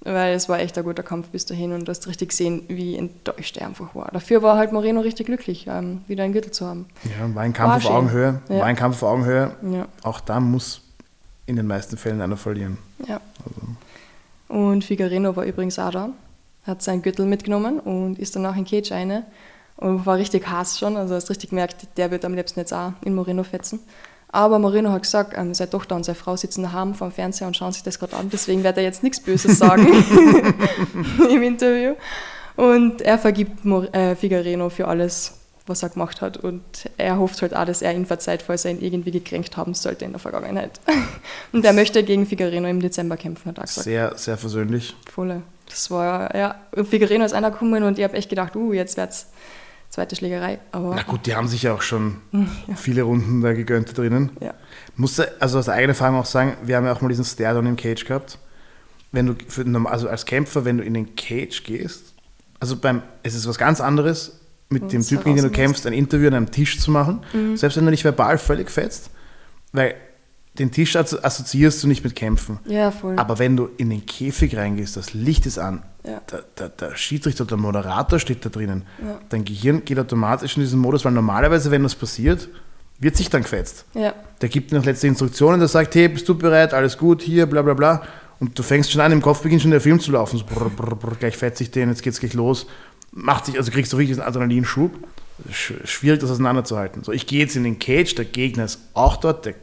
[0.00, 2.96] Weil es war echt ein guter Kampf bis dahin und du hast richtig gesehen, wie
[2.96, 4.08] enttäuscht er einfach war.
[4.12, 6.86] Dafür war halt Moreno richtig glücklich, ähm, wieder einen Gürtel zu haben.
[7.04, 7.92] Ja, war ein Kampf War auf schön.
[7.92, 8.40] Augenhöhe.
[8.48, 8.58] Ja.
[8.58, 9.50] War ein Kampf auf Augenhöhe.
[9.68, 10.82] Ja, Auch da muss
[11.46, 12.78] in den meisten Fällen einer verlieren.
[13.08, 13.20] ja.
[14.48, 16.10] Und Figarino war übrigens auch da,
[16.64, 19.24] hat seinen Gürtel mitgenommen und ist danach in Cage eine
[19.76, 22.92] und war richtig heiß schon, also hast richtig gemerkt, der wird am liebsten jetzt auch
[23.04, 23.80] in Moreno fetzen.
[24.28, 27.46] Aber Moreno hat gesagt, ähm, seine Tochter und seine Frau sitzen daheim vor dem Fernseher
[27.46, 29.86] und schauen sich das gerade an, deswegen wird er jetzt nichts Böses sagen
[31.30, 31.94] im Interview.
[32.56, 35.34] Und er vergibt Mor äh, Figarino für alles,
[35.66, 36.38] was er gemacht hat.
[36.38, 36.62] Und
[36.96, 40.04] er hofft halt auch, dass er ihn verzeiht, falls er ihn irgendwie gekränkt haben sollte
[40.04, 40.80] in der Vergangenheit.
[41.52, 43.84] Und er möchte gegen Figarino im Dezember kämpfen, hat er gesagt.
[43.84, 44.96] Sehr, sehr versöhnlich.
[45.10, 45.42] Volle.
[45.68, 48.96] Das war, ja, und Figarino ist einer gekommen und ich habe echt gedacht, uh, jetzt
[48.96, 49.26] wird's
[49.90, 50.58] zweite Schlägerei.
[50.72, 52.16] Aber Na gut, die haben sich ja auch schon
[52.76, 54.30] viele Runden da gegönnt da drinnen.
[54.40, 54.54] ja,
[54.96, 57.76] Musste also aus eigener Erfahrung auch sagen, wir haben ja auch mal diesen Stare-Down im
[57.76, 58.38] Cage gehabt.
[59.12, 62.12] Wenn du für, also als Kämpfer, wenn du in den Cage gehst,
[62.60, 65.86] also beim, es ist was ganz anderes, mit Und dem Typen, gegen den du kämpfst,
[65.86, 67.20] ein Interview an einem Tisch zu machen,
[67.54, 69.10] selbst wenn du nicht verbal völlig fetzt,
[69.72, 69.94] weil
[70.58, 72.58] den Tisch assozi- assoziierst du nicht mit Kämpfen.
[72.64, 73.14] ja, voll.
[73.16, 76.20] Aber wenn du in den Käfig reingehst, das Licht ist an, Ja.
[76.30, 79.18] der, der, der Schiedsrichter, der Moderator steht da drinnen, Ja.
[79.28, 82.48] dein Gehirn geht automatisch in diesen Modus, weil normalerweise, wenn das passiert,
[82.98, 83.84] wird sich dann gefetzt.
[83.94, 87.22] ja, Der gibt dir noch letzte Instruktionen, der sagt, hey, bist du bereit, alles gut,
[87.22, 88.02] hier, bla bla bla.
[88.38, 90.38] Und du fängst schon an, im Kopf beginnt schon der Film zu laufen.
[90.38, 92.66] So, brr, brr, brr, gleich fetzt sich den, jetzt geht's gleich los.
[93.12, 94.92] Macht sich, also kriegst du richtig einen Adrenalinschub.
[95.50, 97.02] Sch schwierig, das auseinanderzuhalten.
[97.04, 99.54] So, ich gehe jetzt in den Cage, der Gegner ist auch dort, der,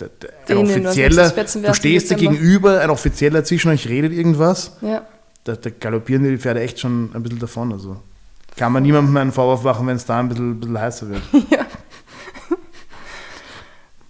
[0.00, 4.76] der, der, als offizieller, du stehst dir gegenüber, ein offizieller zwischen euch redet irgendwas.
[4.80, 5.06] ja.
[5.44, 7.72] Da, da galoppieren die Pferde echt schon ein bisschen davon.
[7.72, 8.00] Also
[8.56, 11.22] kann man niemandem einen Vorwurf machen, wenn es da ein bisschen, ein bisschen heißer wird.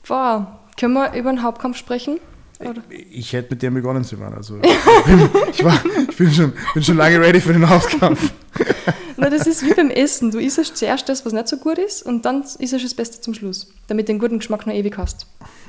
[0.06, 2.20] Boah, können wir über den Hauptkampf sprechen?
[2.60, 2.82] Oder?
[2.88, 4.34] Ich hätte mit dem begonnen machen.
[4.34, 8.32] Also ich bin, ich war, ich bin, schon, bin schon lange ready für den Hauptkampf.
[9.16, 10.30] Na, das ist wie beim Essen.
[10.30, 13.20] Du isst zuerst das, was nicht so gut ist, und dann isst du das Beste
[13.20, 15.26] zum Schluss, damit du den guten Geschmack noch ewig hast.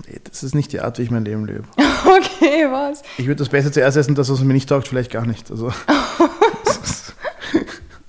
[0.07, 1.63] Nee, Das ist nicht die Art, wie ich mein Leben lebe.
[2.05, 3.01] Okay, was?
[3.17, 5.49] Ich würde das Beste zuerst essen, das, was mir nicht taugt, vielleicht gar nicht.
[5.49, 5.67] Also,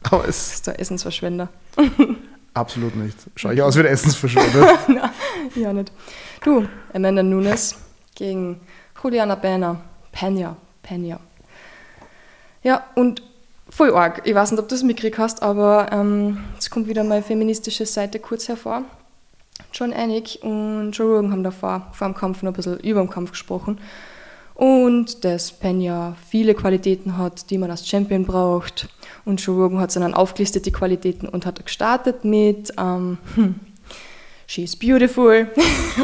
[0.03, 1.49] aber Das es ist der Essensverschwender.
[2.55, 3.17] absolut nicht.
[3.37, 4.79] Schau ich aus wie ein Essensverschwender.
[5.55, 5.93] Ja, nicht.
[6.45, 7.75] Du, Amanda Nunes
[8.15, 8.61] gegen
[9.03, 9.81] Juliana Pena.
[10.13, 10.57] Pena.
[10.83, 11.19] Pena.
[12.63, 13.23] Ja, und
[13.77, 14.23] voll arg.
[14.25, 17.85] Ich weiß nicht, ob du das mitgekriegt hast, aber ähm, es kommt wieder meine feministische
[17.85, 18.85] Seite kurz hervor.
[19.73, 23.11] John Anik und Joe Rogan haben davor vor dem Kampf noch ein bisschen über den
[23.11, 23.79] Kampf gesprochen.
[24.55, 28.89] Und dass Pena viele Qualitäten hat, die man als Champion braucht.
[29.27, 33.61] Und Joe Rogan hat dann aufgelistet die Qualitäten und hat gestartet mit ähm, hm,
[34.49, 35.47] She is beautiful.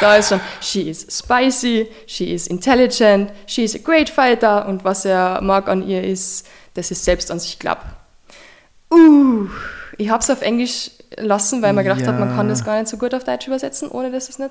[0.00, 4.66] da ist schon, she is spicy, she is intelligent, she is a great fighter.
[4.66, 7.84] Und was er mag an ihr ist, dass sie selbst an sich glaubt.
[8.92, 9.46] Uh,
[9.98, 12.52] ich habe es auf Englisch lassen, weil man gedacht hat, man kann Ja.
[12.52, 14.50] das gar nicht so gut auf Deutsch übersetzen, ohne dass es nicht.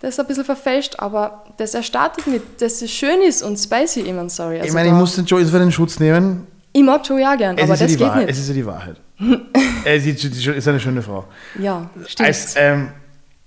[0.00, 3.56] Das ist ein bisschen verfälscht, aber dass er startet mit, dass es schön ist und
[3.56, 4.56] spicy immer, sorry.
[4.56, 6.46] Also ich meine, ich muss den Joe für den Schutz nehmen.
[6.72, 8.26] ich mag Joe ja gern, Es aber ja das die geht Wahrheit.
[8.26, 8.30] nicht.
[8.30, 8.96] es ist ja die Wahrheit.
[9.84, 11.24] es ist, ist eine schöne Frau.
[11.58, 12.28] ja, stimmt.
[12.28, 12.88] Als, ähm,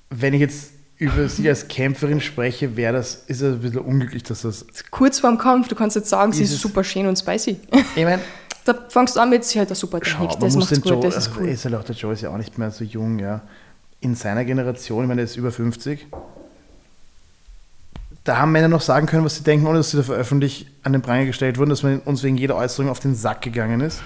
[0.09, 4.23] wenn ich jetzt über sie als Kämpferin spreche, wäre das, ist es ein bisschen unglücklich,
[4.23, 4.65] dass das.
[4.91, 7.59] Kurz vorm Kampf, du kannst jetzt sagen, sie Ist super schön und spicy.
[7.95, 8.21] Ich meine,
[8.63, 10.81] Da fängst du an mit, sie hat eine super schau, Technik, man das muss macht's
[10.81, 11.49] den Joe, gut, das ist also cool.
[11.49, 13.41] ist halt auch der Joe ist ja auch nicht mehr so jung, ja.
[14.01, 16.07] In seiner Generation, ich meine, er ist über 50.
[18.23, 20.93] Da haben Männer noch sagen können, was sie denken, ohne dass sie dafür öffentlich an
[20.93, 24.01] den Pranger gestellt wurden, dass man uns wegen jeder Äußerung auf den Sack gegangen ist.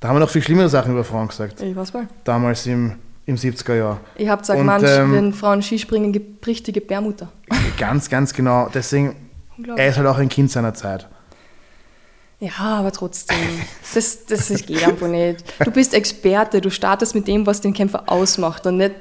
[0.00, 1.60] Da haben wir noch viel schlimmere Sachen über Frauen gesagt.
[1.62, 2.06] Ich weiß mal.
[2.24, 4.00] Damals im, im 70er Jahr.
[4.16, 7.32] Ich habe gesagt, manch, ähm, wenn Frauen Skispringen, gibt richtige Bärmutter.
[7.78, 8.68] Ganz, ganz genau.
[8.72, 9.16] Deswegen,
[9.76, 11.08] er ist halt auch ein Kind seiner Zeit.
[12.40, 13.36] Ja, aber trotzdem.
[13.94, 15.44] Das, das ist- geht einfach nicht.
[15.64, 18.94] Du bist Experte, du startest mit dem, was den Kämpfer ausmacht und nicht,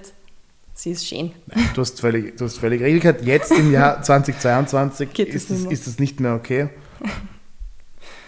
[0.73, 1.31] sie ist schön.
[1.73, 3.21] Du hast völlig, du hast völlig recht.
[3.23, 5.71] Jetzt im Jahr 2022 Geht das ist, mehr.
[5.71, 6.69] ist das nicht mehr okay.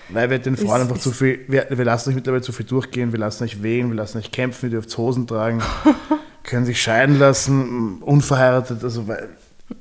[0.09, 2.51] Weil wir den Frauen Ist- einfach ist- zu viel, wir, wir lassen euch mittlerweile zu
[2.51, 5.61] viel durchgehen, wir lassen euch wählen, wir lassen euch kämpfen, ihr dürft Hosen tragen,
[6.43, 8.83] können sich scheiden lassen, unverheiratet.
[8.83, 9.29] Also, weil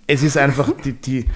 [0.06, 1.26] es ist einfach, die, die,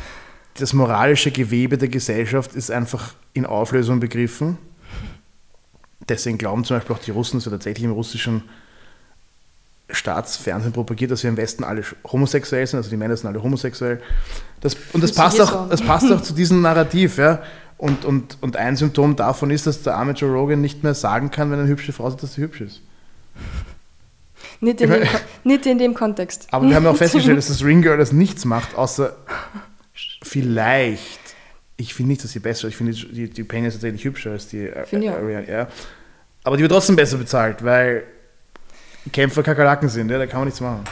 [0.55, 4.57] das moralische Gewebe der Gesellschaft ist einfach in Auflösung begriffen.
[6.09, 8.43] Deswegen glauben zum Beispiel auch die Russen, dass wir tatsächlich im russischen
[9.91, 14.01] Staatsfernsehen propagiert, dass wir im Westen alle homosexuell sind, also die Männer sind alle homosexuell.
[14.61, 17.17] Das, und das passt, auch, das passt auch zu diesem Narrativ.
[17.19, 17.43] Ja?
[17.79, 21.31] Und, und, und ein Symptom davon ist, dass der arme Joe Rogan nicht mehr sagen
[21.31, 22.83] kann, wenn eine hübsche Frau sagt, dass sie hübsch ist.
[24.61, 25.03] Nicht in, dem,
[25.45, 26.49] nicht in dem Kontext.
[26.51, 29.15] Aber wir haben ja auch festgestellt, dass das Ring Girl das nichts macht, außer
[30.23, 31.21] vielleicht.
[31.77, 32.73] Ich finde nicht, dass sie besser ist.
[32.73, 35.17] Ich finde, die, die Penny ist tatsächlich hübscher als die äh, auch.
[35.17, 35.49] Ariane.
[35.49, 35.69] Ja.
[36.43, 38.03] Aber die wird trotzdem besser bezahlt, weil
[39.13, 40.11] Kämpfer Kakerlaken sind.
[40.11, 40.19] Ja?
[40.19, 40.83] Da kann man nichts machen.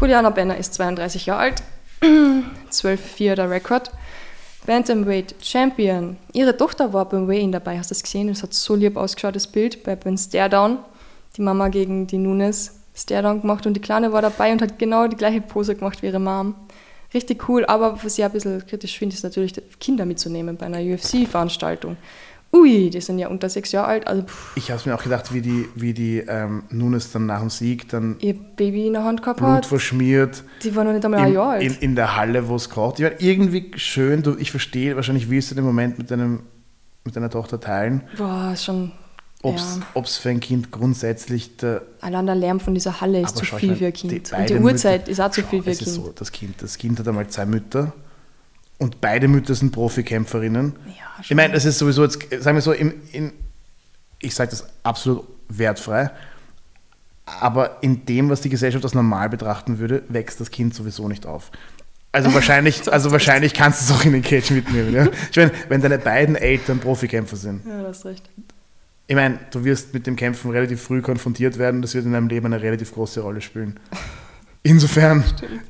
[0.00, 1.62] Juliana Benner ist 32 Jahre alt,
[2.02, 3.90] 12-4 der Rekord.
[4.66, 6.16] Bantamweight Champion.
[6.32, 8.30] Ihre Tochter war beim Weigh-In dabei, hast du das gesehen?
[8.30, 10.78] Es hat so lieb ausgeschaut, das Bild, bei beim Stare-Down.
[11.36, 15.06] Die Mama gegen die Nunes Stare-Down gemacht und die Kleine war dabei und hat genau
[15.06, 16.54] die gleiche Pose gemacht wie ihre Mom.
[17.12, 20.80] Richtig cool, aber was ich ein bisschen kritisch finde, ist natürlich, Kinder mitzunehmen bei einer
[20.80, 21.96] UFC-Veranstaltung.
[22.54, 25.02] Ui, die sind ja unter sechs Jahre alt, also pff, Ich habe es mir auch
[25.02, 28.92] gedacht, wie die, wie die ähm, Nunes dann nach dem Sieg dann ihr Baby in
[28.92, 29.66] der Hand gehabt Blut hat.
[29.66, 30.44] verschmiert.
[30.62, 31.62] Die war noch nicht einmal ein in, Jahr alt.
[31.64, 33.00] in, in der Halle, wo es kocht.
[33.00, 36.44] Ich meine, irgendwie schön, du, ich verstehe, wahrscheinlich willst du den Moment mit, deinem,
[37.04, 38.92] mit deiner Tochter teilen, Boah, ist schon.
[39.42, 40.02] ob ja.
[40.02, 41.82] es für ein Kind grundsätzlich der.
[42.02, 44.12] Allein der Lärm von dieser Halle ist zu viel für ein die Kind.
[44.12, 45.90] und beiden die Uhrzeit ist auch zu viel für ein Kind.
[45.90, 46.62] So, das, kind.
[46.62, 47.92] Das Kind hat einmal zwei Mütter
[48.78, 50.74] und beide Mütter sind Profikämpferinnen.
[50.86, 53.32] Ja, ich meine, das ist sowieso jetzt, sagen wir so, im, in,
[54.18, 56.10] ich sage das absolut wertfrei,
[57.26, 61.26] aber in dem, was die Gesellschaft als normal betrachten würde, wächst das Kind sowieso nicht
[61.26, 61.50] auf.
[62.12, 64.92] Also wahrscheinlich, also wahrscheinlich kannst du es auch in den Cage mitnehmen.
[64.92, 65.08] Ja?
[65.30, 68.28] Ich meine, wenn deine beiden Eltern Profikämpfer sind, Ja, du hast recht.
[69.06, 72.28] ich meine, du wirst mit dem Kämpfen relativ früh konfrontiert werden, das wird in deinem
[72.28, 73.80] Leben eine relativ große Rolle spielen.
[74.66, 75.22] Insofern,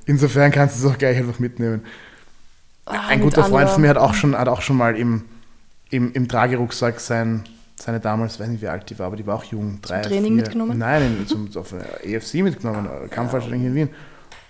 [0.06, 1.82] insofern kannst du es auch gleich einfach mitnehmen.
[2.86, 5.24] Ah, Ein guter Freund von mir hat auch schon, hat auch schon mal im,
[5.90, 7.44] im, im Tragerucksack sein,
[7.76, 9.78] seine damals, weiß nicht wie alt die war, aber die war auch jung.
[9.82, 10.78] Drei, Training vier, mitgenommen?
[10.78, 11.72] Nein, in- zum, auf
[12.02, 13.88] EFC mitgenommen, äh, Kampfveranstaltung hier in Wien.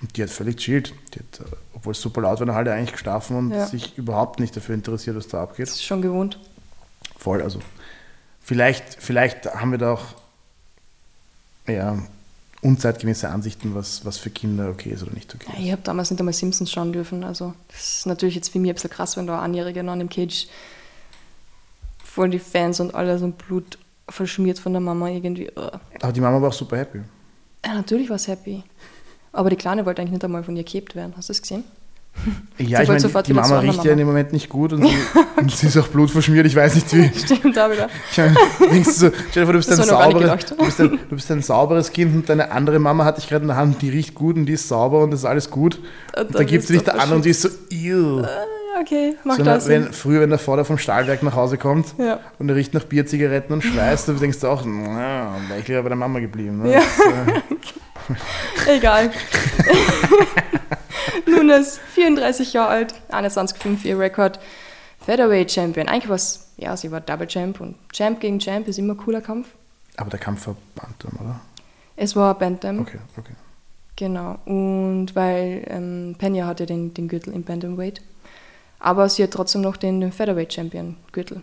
[0.01, 0.93] Und die hat völlig chillt.
[1.15, 3.67] Die hat, äh, obwohl es super laut war, in der Halle eigentlich geschlafen und Ja.
[3.67, 5.67] sich überhaupt nicht dafür interessiert, was da abgeht.
[5.69, 6.39] Das ist schon gewohnt.
[7.17, 7.61] Voll, also
[8.43, 10.05] vielleicht, vielleicht haben wir da auch
[11.67, 11.99] ja,
[12.65, 15.65] unzeitgemäße Ansichten, was, was für Kinder okay ist oder nicht okay Ja, ist.
[15.65, 17.23] ich habe damals nicht einmal Simpsons schauen dürfen.
[17.25, 19.93] Also, das ist natürlich jetzt für mich ein bisschen krass, wenn da ein Einjähriger noch
[19.93, 20.47] in dem Cage
[22.03, 25.51] voll die Fans und alles und Blut verschmiert von der Mama irgendwie.
[25.57, 25.71] Uh.
[26.01, 27.01] Aber die Mama war auch super happy.
[27.65, 28.63] Ja, natürlich war sie happy.
[29.33, 31.15] Aber die Kleine wollte eigentlich nicht einmal von ihr gehabt werden.
[31.17, 31.65] Hast du das gesehen?
[32.59, 34.97] Ja, ich meine, die, die Mama riecht ja in dem Moment nicht gut und sie,
[35.37, 37.11] und sie, ist auch blutverschmiert, ich weiß nicht wie.
[37.19, 37.89] Stimmt, da wieder.
[38.11, 38.35] Ich meine,
[38.71, 41.43] denkst du, stell dir vor, du bist, ein sauberes, du, bist ein, du bist ein
[41.43, 44.37] sauberes Kind und deine andere Mama hat dich gerade in der Hand, die riecht gut
[44.37, 45.81] und die ist sauber und das ist alles gut.
[46.17, 48.21] Und, und dann gibt sie dich der andere und die ist so, ew.
[48.21, 48.27] Äh,
[48.81, 49.69] okay, mach so, das.
[49.69, 52.21] Wenn, früher, wenn der Vater vom Stahlwerk nach Hause kommt ja.
[52.39, 55.69] und er riecht nach Bier, Zigaretten und Schweiß, dann denkst du auch, na, wäre ich
[55.69, 56.63] lieber bei der Mama geblieben.
[56.63, 56.75] Ne?
[56.75, 56.81] Ja.
[56.81, 58.17] Das,
[58.69, 59.11] äh Egal.
[61.27, 64.39] Nun ist 34 Jahre alt, 21,5 ihr Rekord.
[65.05, 65.89] Featherweight Champion.
[65.89, 68.97] Eigentlich war es, ja, sie war Double Champ und Champ gegen Champ ist immer ein
[68.97, 69.49] cooler Kampf.
[69.97, 71.41] Aber der Kampf war Bantam, oder?
[71.97, 72.81] Es war Bantam.
[72.81, 73.35] Okay, okay.
[73.97, 74.39] Genau.
[74.45, 78.03] Und weil ähm, Pena hatte den, den Gürtel im Bantamweight.
[78.81, 81.43] Aber sie hat trotzdem noch den, den Featherweight Champion Gürtel.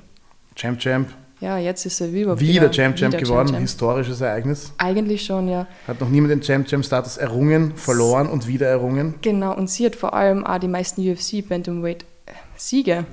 [0.56, 1.10] Champ Champ.
[1.42, 3.50] Ja, jetzt ist er wieder, wieder Champ Champ geworden.
[3.50, 3.60] -Champ.
[3.60, 4.74] Historisches Ereignis.
[4.78, 5.68] Eigentlich schon, ja.
[5.88, 9.16] Hat noch niemand den Champ Champ Status errungen, verloren und wieder errungen.
[9.24, 12.06] Genau, und sie hat vor allem auch die meisten UFC Bantamweight
[12.56, 13.06] Siege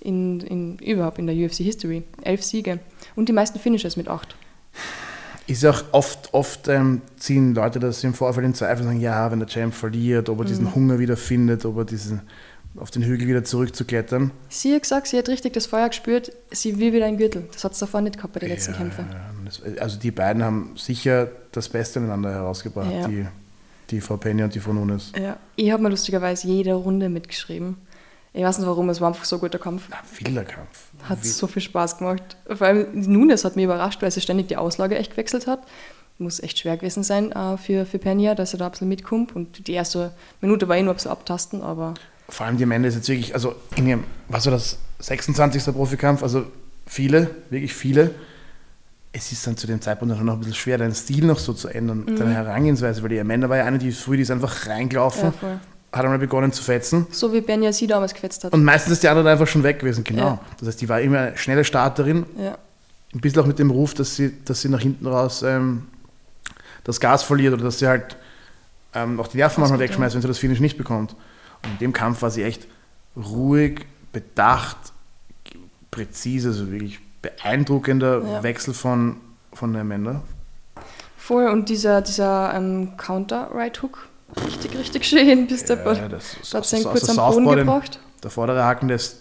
[0.00, 2.04] in, in, überhaupt in der UFC History.
[2.22, 2.78] Elf Siege.
[3.16, 4.36] Und die meisten Finishes mit acht.
[5.48, 9.28] Ist auch oft, oft ähm, ziehen Leute das im Vorfeld in Zweifel und sagen, ja,
[9.32, 10.48] wenn der Champ verliert, ob er mhm.
[10.48, 12.22] diesen Hunger wieder findet, ob er diesen
[12.76, 14.30] auf den Hügel wieder zurückzuklettern.
[14.48, 17.44] Sie hat gesagt, sie hat richtig das Feuer gespürt, sie will wieder ein Gürtel.
[17.52, 19.06] Das hat sie davor nicht gehabt bei den letzten ja, Kämpfen.
[19.78, 23.06] Also die beiden haben sicher das Beste miteinander herausgebracht, ja.
[23.06, 23.26] die,
[23.90, 25.12] die Frau Penny und die Frau Nunes.
[25.20, 25.36] Ja.
[25.56, 27.76] Ich habe mir lustigerweise jede Runde mitgeschrieben.
[28.34, 29.88] Ich weiß nicht warum, es war einfach so ein guter Kampf.
[29.90, 30.90] Na, wilder Kampf.
[31.02, 31.34] Hat Wild.
[31.34, 32.36] so viel Spaß gemacht.
[32.46, 35.60] Vor allem Nunes hat mich überrascht, weil sie ständig die Auslage echt gewechselt hat.
[36.16, 39.36] Muss echt schwer gewesen sein äh, für, für Penya, dass er da ein bisschen mitkommt.
[39.36, 41.94] Und die erste Minute war eh nur ein bisschen abtasten, aber
[42.32, 45.64] vor allem die Männer ist jetzt wirklich, also in ihrem, was war das, 26.
[45.74, 46.44] Profikampf, also
[46.86, 48.12] viele, wirklich viele.
[49.12, 51.68] Es ist dann zu dem Zeitpunkt noch ein bisschen schwer, deinen Stil noch so zu
[51.68, 52.16] ändern, mhm.
[52.16, 55.60] deine Herangehensweise, weil die Amanda war ja eine, die früh, die ist einfach reingelaufen, ja,
[55.92, 57.06] hat einmal begonnen zu fetzen.
[57.10, 58.54] So wie Benja sie damals gefetzt hat.
[58.54, 60.22] Und meistens ist die andere einfach schon weg gewesen, genau.
[60.22, 60.40] Ja.
[60.58, 62.56] Das heißt, die war immer eine schnelle Starterin, ja.
[63.12, 65.82] ein bisschen auch mit dem Ruf, dass sie, dass sie nach hinten raus ähm,
[66.84, 68.16] das Gas verliert oder dass sie halt
[68.94, 71.14] ähm, auch die Nerven manchmal wegschmeißt, wenn sie das Finish nicht bekommt.
[71.64, 72.66] Und in dem Kampf war sie echt
[73.16, 74.76] ruhig, bedacht,
[75.90, 78.42] präzise, also wirklich beeindruckender ja.
[78.42, 79.16] Wechsel von,
[79.52, 80.22] von der Amanda.
[81.16, 84.08] Voll, und dieser, dieser ähm, Counter-Right-Hook,
[84.44, 88.00] richtig, richtig schön, bis der ja, das, hat seinen kurz am Boden gebracht.
[88.22, 89.18] Der vordere Haken, der ist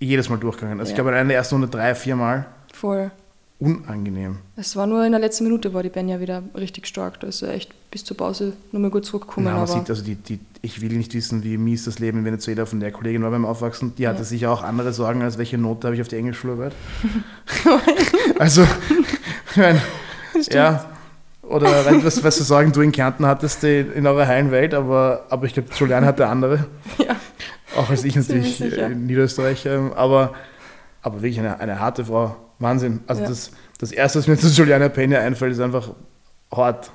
[0.00, 0.80] jedes Mal durchgegangen.
[0.80, 0.92] Also ja.
[0.92, 2.46] ich glaube, in der ersten Runde drei, vier Mal.
[2.72, 3.10] Voll
[3.58, 4.38] unangenehm.
[4.56, 7.20] Es war nur in der letzten Minute, war die Benja wieder richtig stark.
[7.20, 9.46] Da ist er echt bis zur Pause nur mal gut zurückgekommen.
[9.46, 12.24] Ja, man sieht, also die, die, ich will nicht wissen, wie mies das Leben in
[12.24, 13.94] Venezuela von der Kollegin war beim Aufwachsen.
[13.96, 14.24] Die hatte ja.
[14.24, 16.74] sicher auch andere Sorgen, als welche Note habe ich auf die Englischschularbeit.
[18.38, 18.62] also,
[19.50, 19.80] ich meine,
[20.50, 20.84] ja.
[21.42, 25.46] Oder was, was zu sagen, du in Kärnten hattest in eurer heilen Welt, aber, aber
[25.46, 26.66] ich glaube, Julian hatte andere.
[26.98, 27.16] Ja.
[27.76, 29.66] Auch als ich natürlich in Niederösterreich.
[29.66, 30.32] Ähm, aber,
[31.02, 33.00] aber wirklich eine, eine harte Frau Wahnsinn.
[33.06, 33.28] Also ja.
[33.28, 35.90] das, das Erste, was mir zu Juliana Peña einfällt, ist einfach
[36.54, 36.90] hart.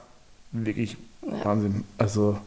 [0.51, 1.45] Wirklich ja.
[1.45, 1.83] Wahnsinn.
[1.97, 2.37] Also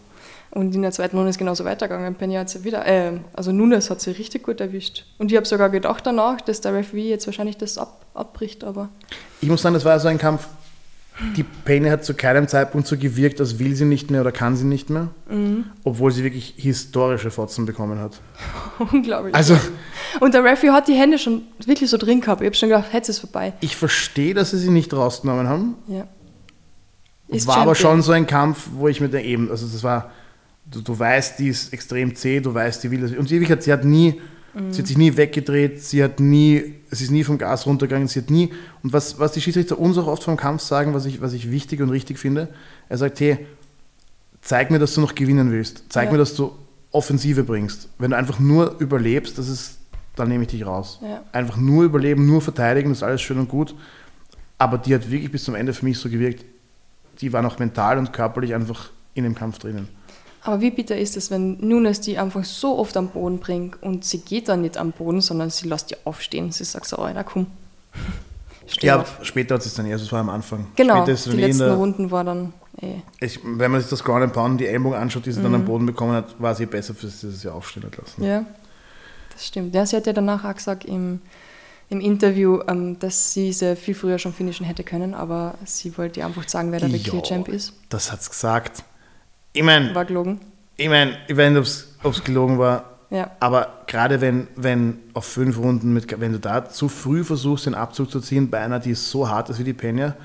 [0.54, 2.16] und in der zweiten Runde ist genauso weitergegangen.
[2.16, 5.04] Peña hat sie wieder, äh, also Nunes hat sie richtig gut erwischt.
[5.18, 8.88] Und ich habe sogar gedacht danach, dass der Referee jetzt wahrscheinlich das ab, abbricht, aber.
[9.40, 10.46] Ich muss sagen, das war so ein Kampf.
[11.36, 14.56] Die Peña hat zu keinem Zeitpunkt so gewirkt, als will sie nicht mehr oder kann
[14.56, 15.66] sie nicht mehr, mhm.
[15.84, 18.20] obwohl sie wirklich historische Fotzen bekommen hat.
[18.92, 19.32] Unglaublich.
[19.32, 19.56] Also,
[20.18, 22.40] und der Referee hat die Hände schon wirklich so drin gehabt.
[22.40, 23.52] Ich habe schon gedacht, jetzt ist es vorbei.
[23.60, 25.76] Ich verstehe, dass sie sie nicht rausgenommen haben.
[25.86, 26.08] Ja.
[27.28, 27.62] Ist war Champion.
[27.62, 30.10] aber schon so ein Kampf, wo ich mir da eben, also das war,
[30.66, 33.12] du, du weißt, die ist extrem zäh, du weißt, die will das.
[33.12, 34.20] Und sie, hat, sie hat nie,
[34.54, 34.72] mhm.
[34.72, 38.20] sie hat sich nie weggedreht, sie hat nie, sie ist nie vom Gas runtergegangen, sie
[38.20, 38.50] hat nie,
[38.82, 41.50] und was, was die Schiedsrichter uns auch oft vom Kampf sagen, was ich, was ich
[41.50, 42.48] wichtig und richtig finde,
[42.88, 43.46] er sagt, hey,
[44.40, 46.12] zeig mir, dass du noch gewinnen willst, zeig ja.
[46.12, 46.52] mir, dass du
[46.90, 47.88] Offensive bringst.
[47.98, 49.78] Wenn du einfach nur überlebst, das ist
[50.16, 51.00] dann nehme ich dich raus.
[51.02, 51.22] Ja.
[51.32, 53.74] Einfach nur überleben, nur verteidigen, das ist alles schön und gut.
[54.58, 56.44] Aber die hat wirklich bis zum Ende für mich so gewirkt,
[57.20, 59.88] die war noch mental und körperlich einfach in dem Kampf drinnen.
[60.44, 64.04] Aber wie bitter ist es, wenn Nunes die einfach so oft am Boden bringt und
[64.04, 66.52] sie geht dann nicht am Boden, sondern sie lässt die aufstehen.
[66.52, 67.46] Sie sagt so, oh, na komm.
[68.82, 69.20] ja, auf.
[69.22, 70.66] später hat sie es dann eher, das war am Anfang.
[70.76, 72.96] Genau, die letzten der, Runden war dann eh.
[73.20, 75.44] Ich, wenn man sich das Ground and Pound, die Ellbogen anschaut, die sie mhm.
[75.44, 78.22] dann am Boden bekommen hat, war sie besser, für sie das aufstehen hat lassen.
[78.22, 78.44] Ja,
[79.32, 79.74] das stimmt.
[79.74, 81.22] Ja, sie hat ja danach auch gesagt im,
[81.88, 86.22] im Interview, ähm, dass sie sie viel früher schon finishen hätte können, aber sie wollte
[86.22, 87.72] einfach sagen, wer der Clear Champ ist.
[87.88, 88.84] Das hat es gesagt.
[89.54, 89.94] Ich meine.
[89.94, 90.40] War gelogen.
[90.76, 92.90] Ich meine, ich weiß nicht, ob es gelogen war.
[93.10, 93.30] Ja.
[93.38, 97.76] aber gerade wenn, wenn auf fünf Runden, mit, wenn du da zu früh versuchst, den
[97.76, 100.16] Abzug zu ziehen, bei einer, die so hart ist wie die Pena,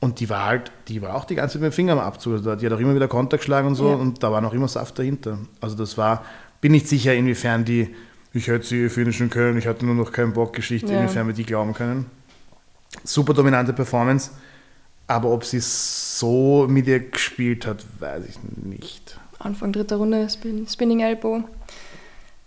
[0.00, 2.32] und die war halt, die war auch die ganze Zeit mit dem Finger am Abzug.
[2.34, 3.96] Also die hat auch immer wieder Konter geschlagen und so, Ja.
[3.96, 5.36] und da war noch immer Saft dahinter.
[5.60, 6.24] Also das war,
[6.62, 7.94] bin nicht sicher, inwiefern die,
[8.32, 11.00] ich hätte sie finishen können, ich hatte nur noch keinen Bock, Geschichte, Ja.
[11.02, 12.06] inwiefern wir die glauben können.
[13.04, 14.30] Super dominante Performance,
[15.08, 15.60] aber ob sie
[16.22, 19.18] so mit ihr gespielt hat, weiß ich nicht.
[19.40, 21.42] Anfang dritter Runde, Spin, Spinning Elbow.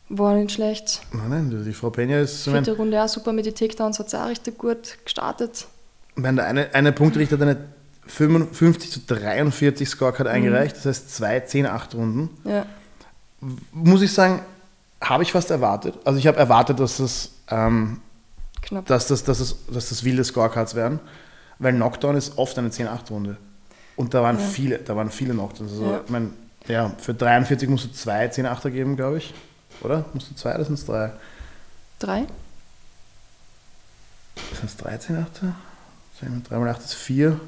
[0.07, 1.01] War nicht schlecht.
[1.11, 4.21] Nein, nein, die Frau Peña ist, Vierte Runde auch super mit den Takedowns, hat sie
[4.21, 5.67] auch richtig gut gestartet.
[6.15, 7.57] Ich meine, der eine, eine Punktrichter hat eine
[8.07, 12.29] 55 zu 43 Scorecard eingereicht, das heißt zwei 10-8 Runden.
[12.45, 12.65] Ja,
[13.73, 14.39] Muss ich sagen,
[15.01, 15.95] habe ich fast erwartet.
[16.05, 17.99] Also ich habe erwartet, dass das, ähm,
[18.85, 20.99] dass das, dass das, dass das wilde Scorecards werden,
[21.59, 23.35] weil Knockdown ist oft eine 10-8-Runde.
[23.95, 24.45] Und da waren Ja.
[24.45, 25.71] viele, da waren viele Knockdowns.
[25.71, 26.01] Also, Ja.
[26.03, 26.29] ich meine,
[26.67, 29.33] ja, für 43 musst du zwei 10-8er geben, glaube ich.
[29.81, 30.05] Oder?
[30.13, 31.11] Musst du zwei oder sind es drei?
[31.99, 32.25] Drei?
[34.53, 35.55] Sind es 13 Achter?
[36.49, 37.39] 3 mal 8 ist 4.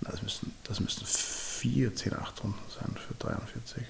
[0.00, 3.82] Na, das müssten, das müssten 4 10 8 Runden sein für 43.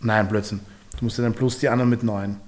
[0.00, 0.60] Nein, Blödsinn.
[0.98, 2.40] Du musst ja dann plus die anderen mit 9.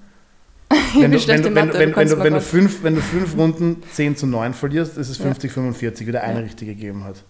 [0.95, 3.83] Wenn du, wenn, du, wenn, Mathe, wenn, du wenn, du, fünf, wenn du fünf Runden
[3.91, 5.25] 10 zu 9 verlierst, ist es Ja.
[5.25, 6.45] 50-45, wie der eine Ja.
[6.45, 7.23] richtige gegeben hat.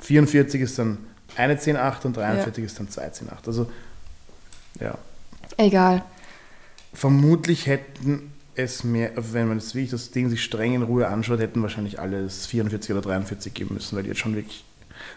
[0.00, 0.98] 44 ist dann
[1.36, 3.46] eine 10-8 und 43 ist dann zwei 10-8.
[3.46, 3.70] Also,
[4.80, 4.96] ja.
[5.56, 6.02] Egal.
[6.92, 11.40] Vermutlich hätten es mehr, wenn man das wirklich das Ding sich streng in Ruhe anschaut,
[11.40, 14.64] hätten wahrscheinlich alle es 44 oder 43 geben müssen, weil die jetzt schon wirklich.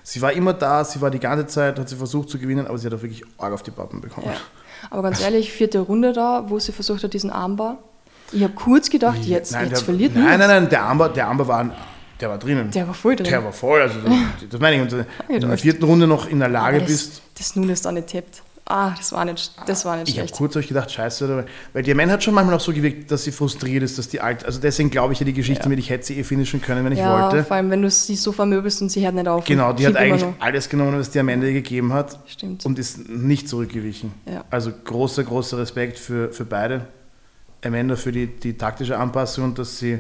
[0.04, 2.78] Sie war immer da, sie war die ganze Zeit, hat sie versucht zu gewinnen, aber
[2.78, 4.28] sie hat auch wirklich arg auf die Pappen bekommen.
[4.28, 4.38] Ja.
[4.90, 7.78] Aber ganz ehrlich, vierte Runde da, wo sie versucht hat, diesen Armbar.
[8.32, 10.40] Ich habe kurz gedacht, jetzt, nein, jetzt der, verliert Nein, niemand.
[10.40, 11.70] nein, nein, der Amber, der Amber war,
[12.20, 12.70] der war drinnen.
[12.72, 13.26] Der war voll drin.
[13.28, 14.14] Der war voll, also das,
[14.50, 14.82] das meine ich.
[14.84, 17.82] Und wenn du in der vierten Runde noch in der Lage das, bist, das Nunes
[17.82, 18.44] da nicht tippt.
[18.72, 20.38] Ah, das war nicht, das war nicht ich habe schlecht.
[20.38, 21.46] kurz euch gedacht, scheiße, oder?
[21.74, 24.22] weil die Man hat schon manchmal auch so gewirkt, dass sie frustriert ist, dass die
[24.22, 25.70] alt, also deswegen glaube ich ja die Geschichte Ja.
[25.70, 27.44] mit, ich hätte sie eh finishen können, wenn ich ja, wollte.
[27.44, 29.44] vor allem, wenn du sie so vermöbelst und sie hört nicht auf.
[29.46, 32.64] Genau, die hat eigentlich alles genommen, was die am Ende gegeben hat Stimmt.
[32.68, 34.12] und ist nicht zurückgewichen.
[34.32, 34.46] Ja.
[34.52, 36.86] Also großer, großer Respekt für, für beide.
[37.66, 40.00] Amanda für die, die taktische Anpassung und dass sie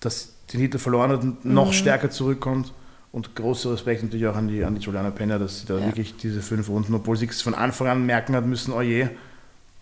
[0.00, 1.54] dass den Titel verloren hat und Mhm.
[1.54, 2.72] noch stärker zurückkommt.
[3.10, 5.86] Und großer Respekt natürlich auch an die, an die Juliana Penner, dass sie da Ja.
[5.86, 9.08] wirklich diese fünf Runden, obwohl sie es von Anfang an merken hat müssen, oh je,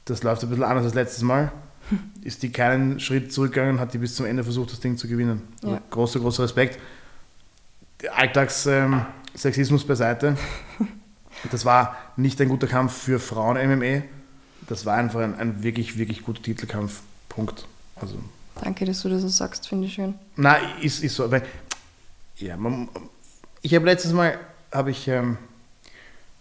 [0.05, 1.51] das läuft ein bisschen anders als letztes Mal,
[2.22, 5.43] ist die keinen Schritt zurückgegangen, hat die bis zum Ende versucht, das Ding zu gewinnen.
[5.62, 5.83] Also Ja.
[5.91, 6.79] Großer, großer Respekt.
[8.14, 10.37] Alltagssexismus beiseite.
[11.53, 14.05] Das war nicht ein guter Kampf für Frauen-MMA.
[14.68, 17.03] Das war einfach ein, ein wirklich, wirklich guter Titelkampf.
[17.29, 17.66] Punkt.
[17.95, 18.16] Also,
[18.62, 20.14] Danke, dass du das so sagst, finde ich schön.
[20.37, 21.31] na, ist, ist so.
[21.31, 21.43] Weil,
[22.39, 22.89] ja, man,
[23.66, 24.38] ich habe letztes Mal,
[24.70, 25.38] habe ich, ähm,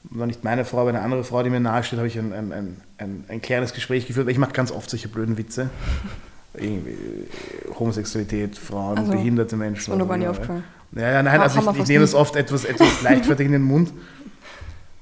[0.03, 2.51] war nicht meine Frau, aber eine andere Frau, die mir nahesteht, habe ich ein, ein,
[2.53, 4.27] ein, ein, ein kleines Gespräch geführt.
[4.27, 5.69] weil Ich mache ganz oft solche blöden Witze.
[6.53, 9.79] Irgendwie äh, Homosexualität, Frauen, Also, behinderte Menschen.
[9.91, 10.63] Ist mir auch immer, aufgefallen.
[10.91, 13.91] ja, ja, nein, also ich, ich nehme das oft etwas, etwas leichtfertig in den Mund.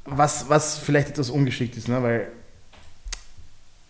[0.06, 2.02] Was, was vielleicht etwas ungeschickt ist, ne?
[2.02, 2.30] weil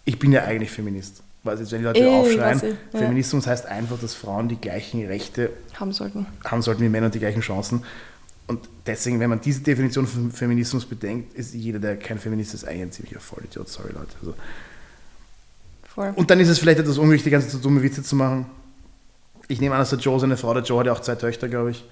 [0.05, 1.21] ich bin ja eigentlich Feminist.
[1.43, 2.99] Was jetzt, wenn die Leute Eh, aufschreien, ich, ja.
[2.99, 6.25] Feminismus heißt einfach, dass Frauen die gleichen Rechte Haben sollten.
[6.45, 7.83] haben sollten wie Männer und die gleichen Chancen.
[8.47, 12.65] Und deswegen, wenn man diese Definition von Feminismus bedenkt, ist jeder, der kein Feminist ist,
[12.65, 13.69] eigentlich ein ziemlicher Vollidiot.
[13.69, 14.15] Sorry, Leute.
[14.19, 14.33] Also,
[15.87, 16.11] Voll.
[16.15, 18.45] und dann ist es vielleicht etwas unwichtig, ganz so dumme Witze zu machen.
[19.47, 21.47] Ich nehme an, dass der Joe seine Frau, der Joe hat ja auch zwei Töchter,
[21.47, 21.85] glaube ich.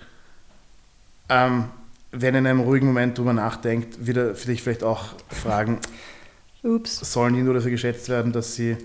[1.29, 1.65] Ähm,
[2.11, 5.79] wenn er in einem ruhigen Moment drüber nachdenkt, wird er sich vielleicht auch fragen,
[6.63, 6.99] Ups.
[7.13, 8.75] sollen die nur dafür geschätzt werden, dass sie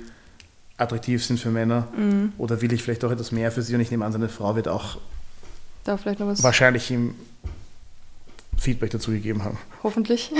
[0.76, 1.88] attraktiv sind für Männer?
[1.96, 2.32] Mhm.
[2.38, 3.74] Oder will ich vielleicht auch etwas mehr für sie?
[3.74, 4.98] Und ich nehme an, seine Frau wird auch
[5.84, 6.42] Da vielleicht noch was.
[6.42, 7.14] wahrscheinlich ihm
[8.58, 9.58] Feedback dazu gegeben haben.
[9.82, 10.32] Hoffentlich.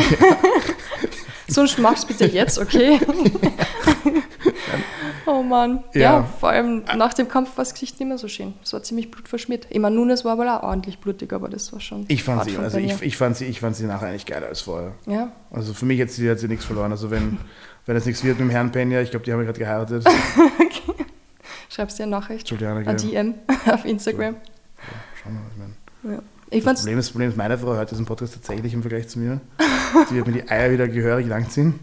[1.48, 2.98] Sonst mach's bitte jetzt, okay?
[5.26, 5.84] oh Mann.
[5.94, 6.00] Ja.
[6.00, 6.22] Ja.
[6.40, 8.54] vor allem nach dem Kampf war das Gesicht nicht mehr so schön.
[8.62, 9.66] Es war ziemlich blutverschmiert.
[9.70, 12.04] Ich meine, Nunes war aber auch ordentlich blutig, aber das war schon.
[12.08, 14.62] Ich fand sie, also ich, ich, fand sie, ich fand sie nachher eigentlich geiler als
[14.62, 14.94] vorher.
[15.06, 16.90] Ja, Also für mich hat sie, hat sie nichts verloren.
[16.90, 17.38] Also wenn,
[17.86, 20.04] wenn es nichts wird mit dem Herrn Penja, ich glaube, die haben ja gerade geheiratet.
[21.68, 22.48] schreibst dir eine Nachricht.
[22.50, 22.96] Juliana, Ein?
[22.96, 23.34] DM
[23.70, 24.36] auf Instagram.
[25.22, 25.58] Schauen wir mal, ich
[26.02, 26.16] meine.
[26.16, 26.22] Ja.
[26.50, 26.80] Ich Das.
[26.80, 29.40] Problem, ist, das Problem ist, meine Frau hört diesen Podcast tatsächlich im Vergleich zu mir.
[30.10, 31.78] Die wird mir die Eier wieder gehörig langziehen.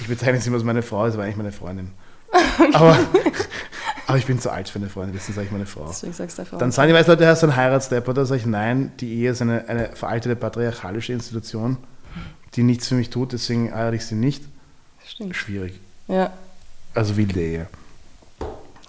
[0.00, 1.90] Ich bezeichne sie immer als meine Frau, das war eigentlich meine Freundin.
[2.74, 2.98] Aber,
[4.06, 5.86] aber ich bin zu alt für eine Freundin, deswegen sage ich meine Frau.
[5.88, 6.58] Deswegen sagst du einfach.
[6.58, 8.12] Dann sagen die meisten Leute, er ist ein Heiratsstepper.
[8.14, 11.78] Da sage ich, nein, die Ehe ist eine, eine veraltete patriarchalische Institution,
[12.54, 14.44] die nichts für mich tut, deswegen heirate ich sie nicht.
[15.06, 15.34] Stimmt.
[15.36, 15.80] Schwierig.
[16.06, 16.32] Ja,
[16.94, 17.66] Also wilde Ehe.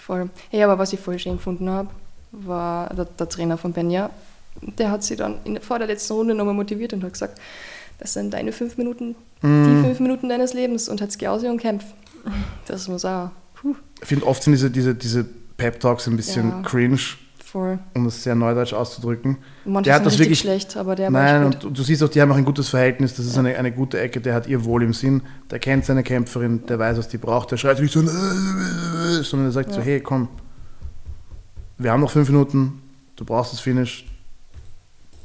[0.02, 0.30] voll.
[0.50, 1.90] Hey, aber was ich voll schön gefunden habe,
[2.32, 4.10] war der, der Trainer von Benja.
[4.62, 7.40] Der hat sie dann in, vor der letzten Runde nochmal motiviert und hat gesagt,
[7.98, 9.66] Das sind deine fünf Minuten, Mhm.
[9.82, 11.84] die fünf Minuten deines Lebens und jetzt geh aus und kämpf.
[12.66, 13.30] Das muss auch.
[13.56, 15.26] Puh, Ich finde, oft sind diese, diese, diese
[15.58, 16.62] Pep-Talks ein bisschen Ja.
[16.62, 16.98] cringe,
[17.44, 17.78] voll.
[17.96, 19.38] um das sehr neudeutsch auszudrücken.
[19.66, 22.08] Manche Der hat sind das wirklich- schlecht, aber der Nein, und du, du siehst auch,
[22.10, 23.16] die haben auch ein gutes Verhältnis.
[23.16, 25.22] Das ist eine, eine gute Ecke, der hat ihr Wohl im Sinn.
[25.52, 27.52] Der kennt seine Kämpferin, der weiß, was die braucht.
[27.52, 28.02] Der schreit nicht so,
[29.24, 29.86] sondern er sagt so: Ja.
[29.86, 30.30] Hey, komm,
[31.78, 32.82] wir haben noch fünf Minuten,
[33.16, 34.06] du brauchst das Finish,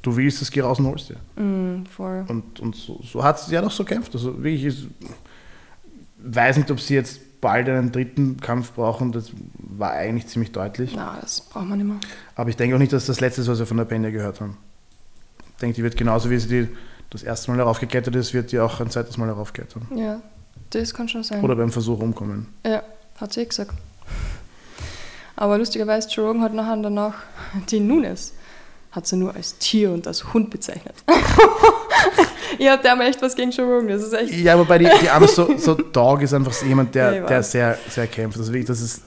[0.05, 1.43] du willst es, geh raus und holst dir.
[1.43, 2.25] Mm, voll.
[2.29, 4.15] Und, und so, so hat sie ja noch so kämpft.
[4.15, 4.87] Also wirklich, ist,
[6.19, 10.93] weiß nicht, ob sie jetzt bald einen dritten Kampf brauchen, das war eigentlich ziemlich deutlich.
[10.95, 11.97] Na, das braucht man nicht mehr.
[12.37, 14.41] Aber ich denke auch nicht, dass das letzte ist, was wir von der Pena gehört
[14.41, 14.57] haben.
[15.55, 16.69] Ich denke, die wird genauso wie sie die
[17.11, 19.87] das erste Mal darauf geklettert ist, wird die auch ein zweites Mal darauf klettern.
[19.95, 20.21] Ja,
[20.71, 21.43] das kann schon sein.
[21.45, 22.49] Oder beim Versuch umkommen.
[22.67, 22.83] Ja,
[23.21, 23.73] hat sie eh gesagt.
[25.37, 27.15] Aber lustigerweise, Joe Rogan hat nachher danach
[27.71, 28.35] die Nunes
[28.95, 30.95] hat sie nur als Tier und als Hund bezeichnet.
[32.59, 34.33] Ihr habt ja mal echt was gegen Rogan, das ist echt...
[34.35, 37.43] Ja, aber bei die, die Arme so, so Dog ist einfach jemand, Ja, der, der
[37.43, 38.39] sehr, sehr kämpft.
[38.39, 39.03] Das ist, wirklich- das ist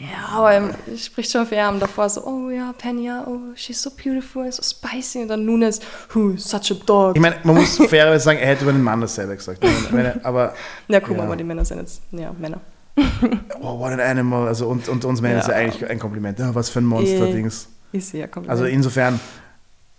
[0.00, 3.80] Ja, aber ähm, spricht schon für ihn davor so, oh ja, Penny, ja, oh, she's
[3.80, 5.20] so beautiful, so spicy.
[5.22, 5.80] Und dann Nunes,
[6.12, 7.14] who, such a dog.
[7.16, 9.62] ich meine, man muss fairerweise sagen, er hätte über den Mann dasselbe gesagt.
[9.92, 10.54] Meine, aber,
[10.88, 11.24] Ja, guck mal, Ja.
[11.24, 12.60] aber die Männer sind jetzt, ja, Männer.
[13.60, 14.46] oh, what an animal.
[14.48, 15.60] Also, und, und uns Männern ist ja Ja.
[15.60, 16.38] eigentlich ein Kompliment.
[16.38, 17.68] Ja, was für ein Monster-Dings.
[17.94, 18.50] Ist ja komplett.
[18.50, 19.20] Also insofern,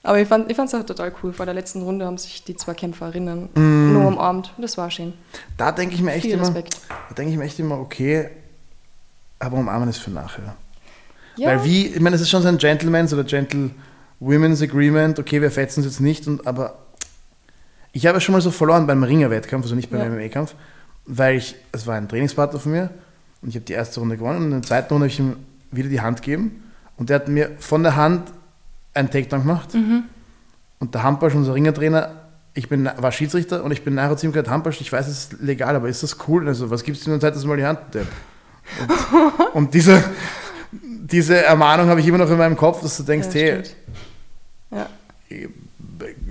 [0.03, 1.31] aber ich fand es auch total cool.
[1.33, 3.93] Vor der letzten Runde haben sich die zwei Kämpferinnen Mm.
[3.93, 4.53] nur umarmt.
[4.57, 5.13] Das war schön.
[5.57, 6.77] da denke ich mir echt Viel immer, Respekt.
[7.09, 8.29] da denke ich mir echt immer, okay,
[9.39, 10.55] aber umarmen ist für nachher.
[11.37, 15.41] Ja, Weil wie, ich meine, es ist schon so ein Gentleman's oder Gentlewomen's Agreement, okay,
[15.41, 16.75] wir fetzen uns jetzt nicht, und, aber
[17.93, 20.09] ich habe schon mal so verloren beim Ringer-Wettkampf, also nicht beim Ja.
[20.09, 20.53] MMA-Kampf,
[21.05, 22.89] weil ich, es war ein Trainingspartner von mir
[23.41, 25.37] und ich habe die erste Runde gewonnen und in der zweiten Runde habe ich ihm
[25.71, 26.61] wieder die Hand gegeben
[26.97, 28.31] und der hat mir von der Hand
[28.93, 30.03] einen Takedown gemacht Mhm.
[30.79, 32.11] und der Hampasch, unser Ringertrainer,
[32.53, 35.41] ich bin, war Schiedsrichter und ich bin nachher ihm gesagt, Hampasch, ich weiß, es ist
[35.41, 36.47] legal, aber ist das cool?
[36.47, 38.07] Also, was gibst du mir Zeit, dass du mal die Hand Depp?
[38.79, 40.03] Und, und diese,
[40.71, 43.63] diese Ermahnung habe ich immer noch in meinem Kopf, dass du denkst, ja, hey.
[44.71, 44.87] Ja,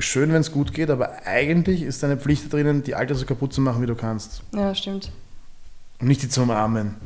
[0.01, 3.25] schön, wenn es gut geht, aber eigentlich ist deine Pflicht da drinnen, die Alte so
[3.25, 4.43] kaputt zu machen, wie du kannst.
[4.53, 5.13] ja, stimmt.
[6.01, 6.97] Und nicht die zu umarmen.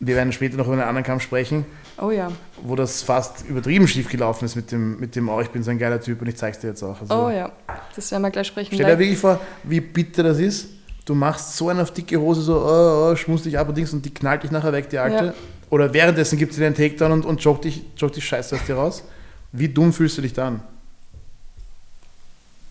[0.00, 1.66] Wir werden später noch über einen anderen Kampf sprechen,
[2.00, 2.30] Oh ja.
[2.62, 5.72] wo das fast übertrieben schief gelaufen ist mit dem, mit dem oh, ich bin so
[5.72, 7.00] ein geiler Typ und ich zeig's dir jetzt auch.
[7.00, 7.50] Also, Oh ja.
[7.96, 8.74] Das werden wir gleich sprechen.
[8.74, 10.68] Stell dir wirklich vor, wie bitter das ist.
[11.04, 13.92] Du machst so eine auf dicke Hose, so, oh, oh, schmust dich ab und Dings
[13.92, 15.24] und die knallt dich nachher weg, die Alte.
[15.26, 15.34] Ja.
[15.70, 18.64] Oder währenddessen gibt sie dir einen Takedown und, und joggt dich, joggt dich scheiße aus
[18.64, 19.02] dir raus.
[19.50, 20.62] Wie dumm fühlst du dich dann?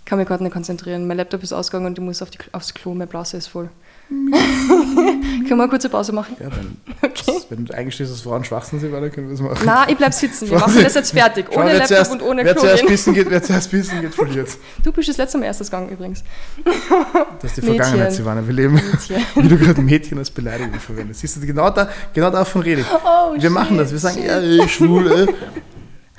[0.08, 1.06] kann mich gerade nicht konzentrieren.
[1.06, 2.94] Mein Laptop ist ausgegangen und ich muss auf die, aufs Klo.
[2.94, 3.70] Meine Blase ist voll.
[4.10, 6.36] Können wir eine kurze Pause machen?
[6.40, 7.34] Ja, wenn, Okay.
[7.50, 9.64] wenn du eingestehst, dass Frauen schwachsinn sind, dann können wir das machen.
[9.66, 10.50] Na, ich bleib sitzen.
[10.50, 11.48] Wir machen das jetzt fertig.
[11.52, 12.90] Ohne wer Laptop zuerst, und ohne wer Klo zuerst gehen.
[12.90, 14.50] pissen geht, wer zuerst pissen geht, verliert.
[14.84, 16.24] Du bist das letzte Mal erstes gegangen übrigens.
[16.64, 17.76] Das ist die Mädchen.
[17.76, 18.46] Vergangenheit, Silvana.
[18.48, 19.24] Wir leben, Mädchen.
[19.36, 21.22] wie du gerade Mädchen als Beleidigung verwendest.
[21.22, 22.88] Siehst du, genau, da, genau davon rede ich.
[22.88, 23.92] Oh, Wir machen das.
[23.92, 25.28] Wir sagen, ja, ey, schwul.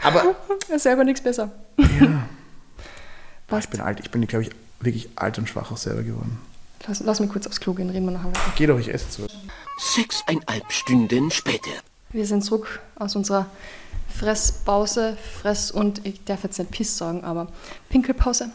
[0.03, 0.37] Aber
[0.77, 1.51] selber nichts besser.
[1.79, 4.01] ja, ich bin alt.
[4.01, 6.39] Ich bin, glaube ich, wirklich alt und schwach auch selber geworden.
[6.89, 8.53] Lass, lass mich kurz aufs Klo gehen, reden wir nachher weiter.
[8.57, 9.27] Geh doch, ich esse zu.
[9.79, 11.71] Sechseinhalb Stunden später.
[12.11, 13.47] Wir sind zurück aus unserer
[14.09, 15.19] Fresspause.
[15.41, 17.49] Fress- und, ich darf jetzt nicht Piss sagen, aber
[17.91, 18.51] Pinkelpause.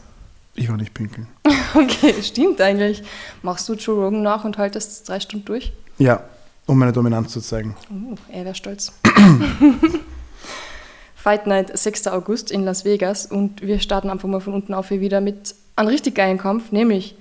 [0.56, 1.28] Ich war nicht pinkeln.
[1.76, 3.02] Okay, stimmt eigentlich.
[3.42, 5.74] Machst du Joe Rogan nach und haltest drei Stunden durch?
[5.98, 6.24] Ja,
[6.68, 7.76] um meine Dominanz zu zeigen.
[7.90, 8.94] Oh, er wäre stolz.
[11.16, 12.06] Fight Night, 6.
[12.08, 15.56] August in Las Vegas und wir starten einfach mal von unten auf hier wieder mit
[15.76, 17.16] einem richtig geilen Kampf, nämlich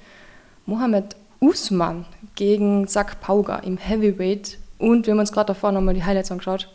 [0.67, 2.05] Mohamed Usman
[2.35, 6.69] gegen Zach Pauga im Heavyweight und wir haben uns gerade davor nochmal die Highlights angeschaut.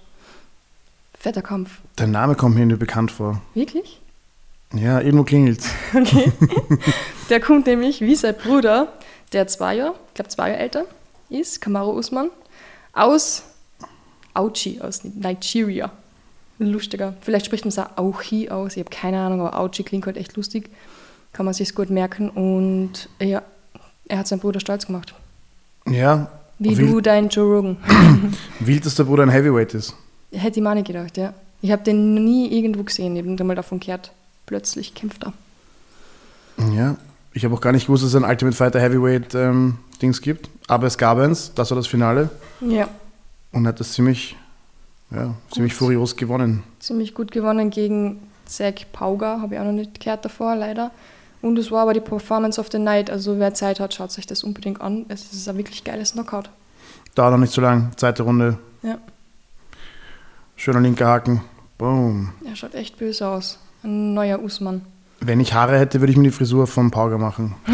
[1.17, 1.79] Fetter Kampf.
[1.95, 3.41] Dein Name kommt mir irgendwie bekannt vor.
[3.53, 4.01] Wirklich?
[4.73, 5.69] Ja, irgendwo klingelt's.
[5.93, 6.31] Okay.
[7.29, 8.93] der kommt nämlich wie sein Bruder,
[9.33, 10.85] der zwei Jahre, ich glaube zwei Jahre älter
[11.29, 12.29] ist, Kamaru Usman,
[12.93, 13.43] aus
[14.33, 15.91] Auchi, aus Nigeria.
[16.59, 17.13] Lustiger.
[17.21, 20.17] Vielleicht spricht man es auch Auchi aus, ich habe keine Ahnung, aber Auchi klingt halt
[20.17, 20.69] echt lustig.
[21.33, 23.43] Kann man sich gut merken und ja,
[24.07, 25.13] er hat seinen Bruder stolz gemacht.
[25.87, 26.29] Ja,
[26.59, 27.77] Wie wild, du dein Joe Rogan.
[28.59, 29.95] wild, dass der Bruder ein Heavyweight ist.
[30.31, 31.33] Hätte ich auch nicht gedacht, ja.
[31.61, 34.11] Ich habe den nie irgendwo gesehen, eben einmal davon gehört.
[34.45, 35.33] Plötzlich kämpft er.
[36.73, 36.97] Ja,
[37.33, 40.49] ich habe auch gar nicht gewusst, dass es ein Ultimate Fighter Heavyweight ähm, Dings gibt.
[40.67, 42.29] Aber es gab eins, das war das Finale.
[42.61, 42.89] Ja.
[43.51, 44.35] Und hat das ziemlich,
[45.11, 46.63] ja, ziemlich furios gewonnen.
[46.79, 50.91] ziemlich gut gewonnen gegen Zack Pauga, habe ich auch noch nicht gehört davor, leider.
[51.41, 54.25] Und es war aber die Performance of the Night, also wer Zeit hat, schaut sich
[54.25, 55.05] das unbedingt an.
[55.07, 56.49] Es ist ein wirklich geiles Knockout.
[57.15, 57.91] Dauert noch nicht so lang.
[57.95, 58.57] Zweite Runde.
[58.83, 58.97] Ja,
[60.55, 61.41] Schöner linker Haken.
[61.77, 62.29] Boom.
[62.43, 63.59] er schaut echt böse aus.
[63.83, 64.81] Ein neuer Usman.
[65.19, 67.55] Wenn ich Haare hätte, würde ich mir die Frisur vom Pauger machen.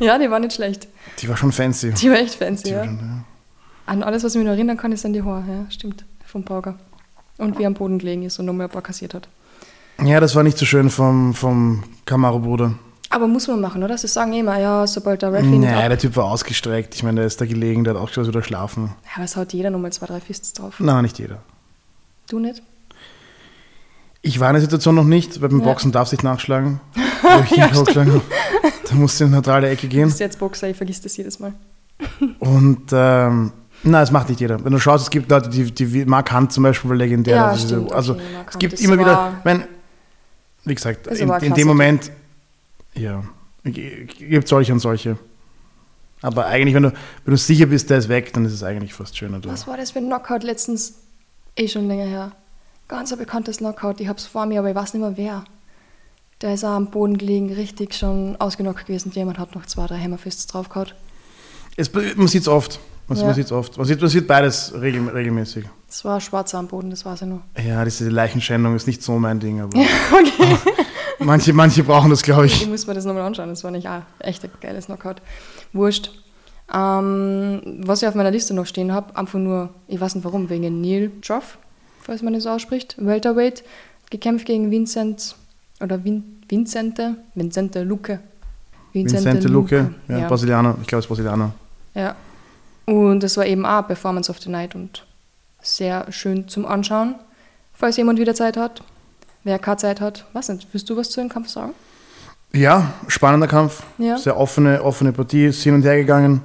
[0.00, 0.86] Ja, die war nicht schlecht.
[1.18, 1.92] Die war schon fancy.
[1.92, 2.84] Die war echt fancy, Die ja.
[2.84, 3.24] schon, ja.
[3.86, 5.44] An alles, was ich mich noch erinnern kann, ist an die Haare.
[5.48, 6.04] Ja, stimmt.
[6.24, 6.78] Vom Pauger.
[7.38, 9.28] Und wie er am Boden gelegen ist und nochmal ein paar kassiert hat.
[10.04, 12.74] Ja, das war nicht so schön vom, vom Camaro-Bruder.
[13.10, 13.96] Aber muss man machen, oder?
[13.96, 16.94] Sie sagen immer, ja, sobald der Referee ab- der Typ war ausgestreckt.
[16.94, 18.90] Ich meine, der ist da gelegen, der hat auch schon wieder schlafen.
[19.04, 20.74] Ja, aber es haut jeder nochmal zwei, drei Fists drauf.
[20.78, 21.38] Na, nicht jeder.
[22.28, 22.62] Du nicht?
[24.20, 25.64] Ich war in der Situation noch nicht, weil beim Ja.
[25.64, 26.80] Boxen darf sich nachschlagen.
[27.22, 28.20] Habe.
[28.88, 30.08] Da musste in die neutrale Ecke Du gehen.
[30.08, 31.52] bist jetzt Boxer, ich vergiss das jedes Mal.
[32.38, 34.62] Und ähm, nein, das macht nicht jeder.
[34.64, 37.36] Wenn du schaust, es gibt Leute, die, die Mark Hunt zum Beispiel war legendär.
[37.36, 39.64] Ja, ist- stimmt, Also okay, es gibt immer wieder, wenn,
[40.68, 41.66] wie gesagt, in, in dem.
[41.66, 42.10] Moment,
[42.94, 43.24] ja,
[43.64, 45.18] gibt solche und solche.
[46.20, 46.92] Aber eigentlich, wenn du,
[47.24, 49.38] wenn du sicher bist, der ist weg, dann ist es eigentlich fast schöner.
[49.38, 49.48] Du.
[49.48, 50.94] Was war das für ein Knockout letztens?
[51.56, 52.32] Eh schon länger her.
[52.88, 54.00] Ganz ein bekanntes Knockout.
[54.00, 55.44] Ich hab's vor mir, aber ich weiß nicht mehr wer.
[56.40, 59.12] Der ist auch am Boden gelegen, richtig schon ausgenockt gewesen.
[59.12, 60.92] Jemand hat noch zwei, drei Hammerfists draufgehauen.
[61.76, 62.80] Es, man sieht es oft.
[63.08, 63.24] Man, Ja.
[63.24, 63.76] man sieht's oft.
[63.78, 65.64] Man sieht, man sieht beides regel, regelmäßig.
[65.86, 67.40] Das war schwarzer am Boden, das weiß ich noch.
[67.62, 69.78] Ja, diese Leichenschändung ist nicht so mein Ding, aber
[71.18, 72.68] manche, manche brauchen das, glaube Ich ich.
[72.68, 73.48] muss mir das nochmal anschauen.
[73.48, 75.16] Das war nicht auch echt ein geiles Knockout.
[75.72, 76.10] Wurscht.
[76.72, 80.50] Ähm, was ich auf meiner Liste noch stehen habe, einfach nur, ich weiß nicht warum,
[80.50, 81.56] wegen Neil Joff,
[82.02, 83.64] falls man das so ausspricht, Welterweight,
[84.10, 85.34] gekämpft gegen Vincent
[85.80, 88.20] oder Vin, Vincente, Vincente Luque.
[88.92, 90.28] Vincente Luque, ja, ja.
[90.28, 91.52] Brasilianer, ich glaube, es ist Brasilianer.
[91.94, 92.14] Ja.
[92.88, 95.04] Und das war eben auch Performance of the Night und
[95.60, 97.16] sehr schön zum Anschauen.
[97.74, 98.82] Falls jemand wieder Zeit hat.
[99.44, 101.74] Wer keine Zeit hat, weiß nicht, willst du was zu dem Kampf sagen?
[102.54, 103.82] Ja, spannender Kampf.
[103.98, 104.16] Ja.
[104.16, 106.40] Sehr offene, offene Partie, ist hin und her gegangen.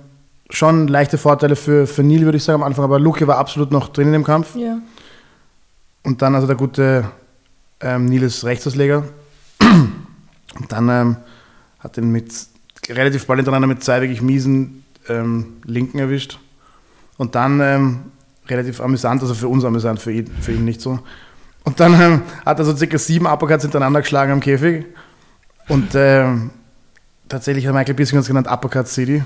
[0.50, 3.72] Schon leichte Vorteile für, für Neil, würde ich sagen, am Anfang, aber Luke war absolut
[3.72, 4.54] noch drin in dem Kampf.
[4.58, 4.80] Ja.
[6.04, 7.10] Und dann also der gute
[7.80, 9.06] ähm, Neil ist Rechtsausleger.
[9.62, 11.18] Und dann ähm,
[11.80, 12.34] hat ihn mit
[12.90, 16.40] relativ bald hintereinander mit zwei wirklich miesen ähm, Linken erwischt.
[17.18, 18.00] Und dann ähm,
[18.48, 21.00] relativ amüsant, also für uns amüsant, für ihn, für ihn nicht so.
[21.64, 24.86] Und dann ähm, hat er so circa sieben Uppercuts hintereinander geschlagen am Käfig.
[25.70, 26.52] Und ähm,
[27.30, 29.24] tatsächlich hat Michael Bisping uns genannt Uppercut City.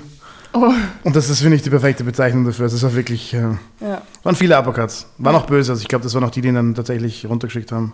[0.52, 0.72] Oh,
[1.04, 2.66] Und das ist, finde ich, die perfekte Bezeichnung dafür.
[2.66, 4.02] Es ist auch wirklich, äh, ja.
[4.22, 5.06] waren viele Uppercuts.
[5.18, 5.72] Waren auch böse.
[5.72, 7.92] Also ich glaube, das waren auch die, die ihn dann tatsächlich runtergeschickt haben.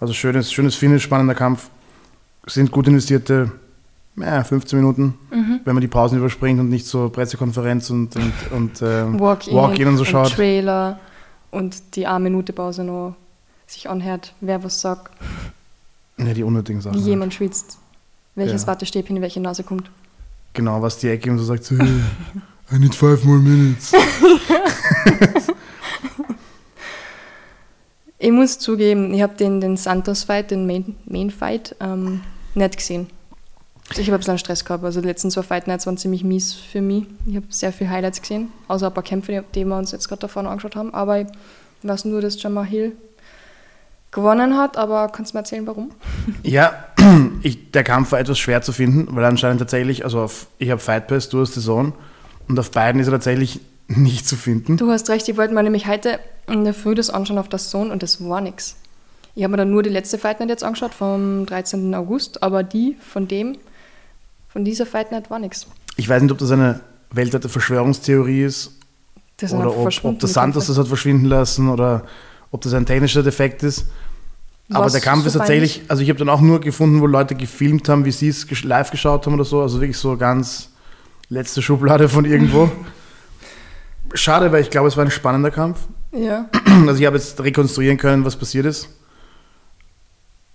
[0.00, 1.68] Also schönes, schönes Finish, spannender Kampf.
[2.46, 3.52] Sind gut investierte
[4.16, 8.82] ja, 15 Minuten, wenn man die Pausen überspringt und nicht so Pressekonferenz und, und, und
[8.82, 10.32] ähm, Walk-in Walk-in und so schaut.
[10.32, 11.00] Trailer
[11.50, 13.16] und die eine Minute Pause noch
[13.66, 15.10] sich anhört, wer was sagt,
[16.18, 16.96] Ja, die unnötigen Sachen.
[17.04, 17.78] wie jemand schwitzt,
[18.34, 18.68] welches Ja.
[18.68, 19.90] Wattestäbchen in welche Nase kommt.
[20.52, 21.78] Genau, was die Ecke und so sagt, hey,
[22.72, 23.92] I need five more minutes.
[28.18, 32.22] Ich muss zugeben, ich habe den, den Santos-Fight, den Main- Main-Fight, ähm,
[32.54, 33.08] nicht gesehen.
[33.88, 34.84] Also ich habe ein bisschen Stress gehabt.
[34.84, 37.04] Also die letzten zwei Fight Nights waren ziemlich mies für mich.
[37.26, 40.20] Ich habe sehr viele Highlights gesehen, außer ein paar Kämpfe, die wir uns jetzt gerade
[40.20, 40.94] da vorne angeschaut haben.
[40.94, 41.26] Aber ich
[41.82, 42.92] weiß nur, dass Jamal Hill
[44.14, 45.90] gewonnen hat, aber kannst du mir erzählen, warum?
[46.42, 46.72] Ja,
[47.42, 50.80] ich, der Kampf war etwas schwer zu finden, weil anscheinend tatsächlich, also auf, ich habe
[50.80, 51.92] Fight Pass, du hast The Zone
[52.48, 54.76] und auf beiden ist er tatsächlich nicht zu finden.
[54.76, 57.70] Du hast recht, ich wollte mir nämlich heute in der Früh das anschauen auf das
[57.70, 58.76] Sohn und das war nix.
[59.34, 61.94] Ich habe mir dann nur die letzte Fight Night jetzt angeschaut vom 13.
[61.94, 63.58] August, aber die von dem,
[64.54, 65.66] von dieser Fight Night war nix.
[65.96, 66.80] Ich weiß nicht, ob das eine
[67.10, 68.70] weltweite Verschwörungstheorie ist
[69.36, 72.04] Das oder ob, ob der Santos das hat verschwinden lassen oder
[72.52, 73.86] ob das ein technischer Defekt ist.
[74.70, 77.06] Aber Was der Kampf so ist tatsächlich, also ich habe dann auch nur gefunden, wo
[77.08, 79.60] Leute gefilmt haben, wie sie es live geschaut haben oder so.
[79.60, 80.70] Also wirklich so ganz
[81.28, 82.70] letzte Schublade von irgendwo.
[84.14, 85.80] Schade, weil ich glaube, es war ein spannender Kampf.
[86.12, 86.48] Ja,
[86.86, 88.88] Also ich habe jetzt rekonstruieren können, was passiert ist.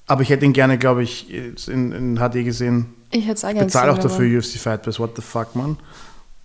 [0.07, 1.29] Aber ich hätte ihn gerne, glaube ich,
[1.67, 2.95] in, in HD gesehen.
[3.11, 4.99] Ich hätte es auch Ich gerne auch dafür UFC Fight Pass.
[4.99, 5.77] What the fuck, man?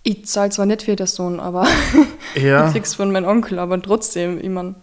[0.03, 1.67] Ich zahle zwar nicht für das Sohn, aber
[2.35, 2.65] Ja.
[2.67, 4.75] ich krieg's von meinem Onkel, aber trotzdem, ich meine,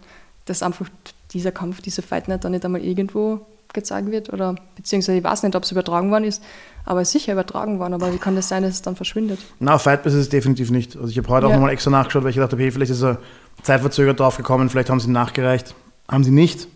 [0.45, 0.87] dass einfach
[1.31, 5.41] dieser Kampf, diese Fight Night dann nicht einmal irgendwo gezeigt wird oder beziehungsweise ich weiß
[5.43, 6.43] nicht, ob es übertragen worden ist,
[6.85, 9.39] aber es ist sicher übertragen worden, aber wie kann das sein, dass es dann verschwindet?
[9.59, 10.95] Na, Fight Pass ist es definitiv nicht.
[10.95, 11.55] Also ich habe heute auch Ja.
[11.55, 13.17] nochmal extra nachgeschaut, weil ich habe, hey, vielleicht ist er
[13.63, 15.73] zeitverzögert draufgekommen, vielleicht haben sie ihn nachgereicht.
[16.07, 16.67] Haben sie nicht.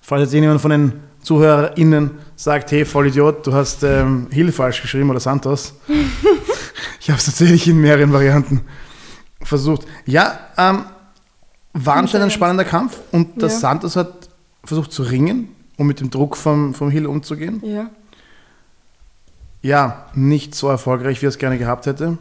[0.00, 0.92] Falls jetzt jemand von den
[1.22, 5.74] ZuhörerInnen sagt, hey, Vollidiot, du hast ähm, Hill falsch geschrieben oder Santos.
[7.00, 8.60] ich habe es tatsächlich in mehreren Varianten
[9.42, 9.82] versucht.
[10.06, 10.84] Ja, ähm,
[11.72, 13.54] war anscheinend ein spannender Kampf und der Ja.
[13.54, 14.28] Santos hat
[14.62, 17.60] versucht zu ringen, um mit dem Druck vom, vom Hill umzugehen.
[17.64, 17.90] Ja.
[19.60, 22.18] Ja, nicht so erfolgreich, wie er es gerne gehabt hätte.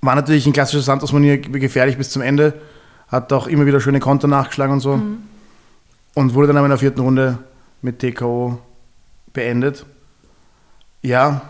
[0.00, 2.60] War natürlich in klassischer Santos-Manier gefährlich bis zum Ende.
[3.06, 5.00] Hat auch immer wieder schöne Konter nachgeschlagen und so.
[6.14, 7.38] Und wurde dann aber in der vierten Runde
[7.80, 8.58] mit TKO
[9.32, 9.84] beendet.
[11.02, 11.42] Ja,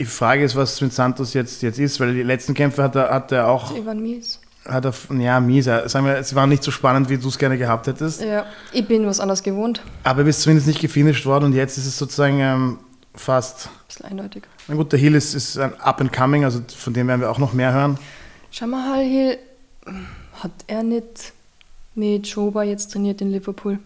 [0.00, 3.10] die Frage ist, was mit Santos jetzt, jetzt ist, weil die letzten Kämpfe hat er,
[3.10, 4.40] hat er auch, Die waren mies.
[4.66, 5.88] hat er, ja, mieser.
[5.88, 8.20] Sagen wir, sie waren nicht so spannend, wie du es gerne gehabt hättest.
[8.20, 9.80] Ja, ich bin was anderes gewohnt.
[10.04, 12.78] Aber du bist zumindest nicht gefinisht worden und jetzt ist es sozusagen ähm,
[13.14, 13.66] fast.
[13.66, 14.42] Ein bisschen eindeutig.
[14.68, 17.30] Na gut, der Hill ist, ist ein Up and Coming, also von dem werden wir
[17.30, 17.98] auch noch mehr hören.
[18.50, 19.38] Schau mal, Hal Hill,
[20.42, 21.32] hat er nicht
[21.94, 23.78] mit Schober jetzt trainiert in Liverpool?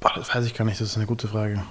[0.00, 1.62] Boah, das weiß ich gar nicht, das ist eine gute Frage.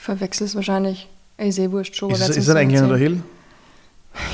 [0.00, 1.08] Verwechsel es wahrscheinlich.
[1.38, 2.84] Ich sehe wurscht, Schober Ist, wird's ist das erzählen.
[2.86, 3.22] oder Hill?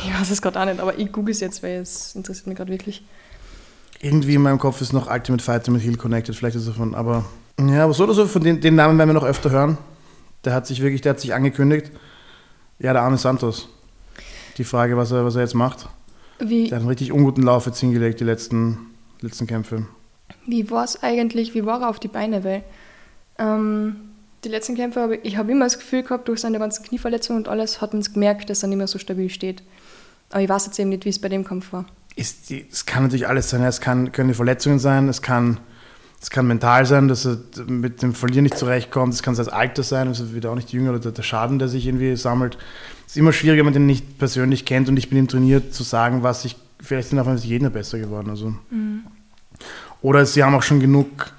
[0.04, 2.56] Ich weiß es gerade auch nicht, aber ich google es jetzt, weil es interessiert mich
[2.56, 3.04] gerade wirklich.
[4.00, 6.94] Irgendwie in meinem Kopf ist noch Ultimate Fighter mit Hill connected, vielleicht ist er von,
[6.94, 7.24] aber.
[7.60, 9.78] Ja, aber so oder so, von den, den Namen werden wir noch öfter hören.
[10.44, 11.90] Der hat sich wirklich, der hat sich angekündigt.
[12.78, 13.68] Ja, der arme Santos.
[14.58, 15.88] Die Frage, was er, was er jetzt macht.
[16.38, 18.78] Wie, Der hat einen richtig unguten Lauf jetzt hingelegt, die letzten,
[19.20, 19.86] letzten Kämpfe.
[20.46, 22.44] wie war es eigentlich, wie war er auf die Beine?
[22.44, 22.62] Weil
[23.38, 23.96] ähm,
[24.44, 27.48] die letzten Kämpfe, habe ich, habe immer das Gefühl gehabt, durch seine ganzen Knieverletzungen und
[27.48, 29.62] alles, hat man es gemerkt, dass er nicht mehr so stabil steht.
[30.30, 31.86] Aber ich weiß jetzt eben nicht, wie es bei dem Kampf war.
[32.16, 33.62] Die, es kann natürlich alles sein.
[33.62, 35.60] Es kann, können die Verletzungen sein, es kann,
[36.20, 39.82] es kann mental sein, dass er mit dem Verlieren nicht zurechtkommt, es kann das Alter
[39.82, 42.56] sein, also wieder auch nicht jünger oder der, Schaden, der sich irgendwie sammelt.
[43.06, 45.74] Es ist immer schwierig, wenn man den nicht persönlich kennt und ich bin ihm trainiert,
[45.74, 48.30] zu sagen, was ich, vielleicht sind auf jeden besser geworden.
[48.30, 48.54] Also.
[50.00, 51.32] Oder sie haben auch schon genug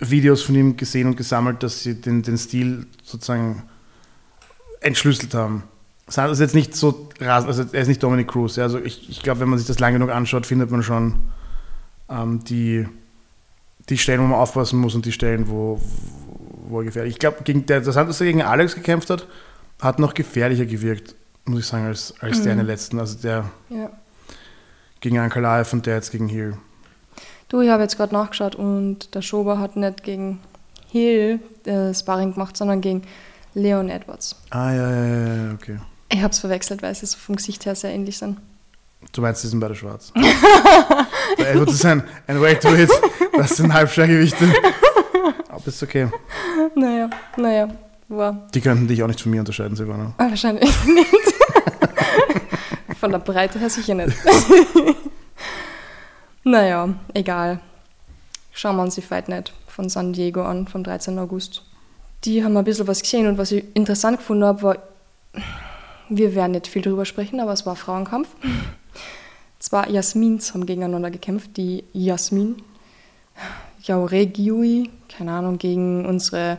[0.00, 3.62] Videos von ihm gesehen und gesammelt, dass sie den, den Stil sozusagen
[4.80, 5.64] entschlüsselt haben.
[6.06, 8.56] Das ist jetzt nicht so rasend, also er ist nicht Dominic Cruz.
[8.56, 11.14] Ja, also ich, ich glaube, wenn man sich das lang genug anschaut, findet man schon
[12.10, 12.86] ähm, die,
[13.88, 15.80] die Stellen, wo man aufpassen muss und die Stellen, wo,
[16.68, 19.26] wo er gefährlich Ich glaube, gegen der, das Santos, der gegen Alex gekämpft hat,
[19.80, 21.14] hat noch gefährlicher gewirkt,
[21.46, 22.98] muss ich sagen, als, als der in den letzten.
[22.98, 23.90] Also der Ja.
[25.00, 26.58] gegen Ankalaev und der jetzt gegen Hill.
[27.54, 30.40] Du, ich habe jetzt gerade nachgeschaut und der Schober hat nicht gegen
[30.90, 33.02] Hill äh, Sparring gemacht, sondern gegen
[33.54, 34.34] Leon Edwards.
[34.50, 35.78] Ah, ja, ja, ja, okay.
[36.08, 38.38] Ich habe es verwechselt, weil sie so vom Gesicht her sehr ähnlich sind.
[39.12, 40.12] Du meinst, die sind beide schwarz.
[41.38, 42.90] der Edwards ist ein, ein Welterweight,
[43.36, 44.52] das sind Halbschwergewichte.
[45.48, 46.08] Aber ist okay.
[46.74, 47.68] Naja, naja,
[48.08, 50.12] war Die könnten dich auch nicht von mir unterscheiden, Silvana.
[50.18, 51.34] ah, wahrscheinlich nicht.
[52.98, 54.16] Von der Breite her sicher nicht.
[56.44, 57.60] naja, egal.
[58.52, 61.18] Schauen wir uns die Fight Night von San Diego an, vom 13.
[61.18, 61.62] August.
[62.24, 64.78] Die haben ein bisschen was gesehen und was ich interessant gefunden habe, war,
[66.08, 68.28] wir werden nicht viel drüber sprechen, aber es war Frauenkampf.
[69.58, 71.56] Zwei Jasmins haben gegeneinander gekämpft.
[71.56, 72.62] Die Jasmin
[73.82, 76.58] Jauregiui, keine Ahnung, gegen unsere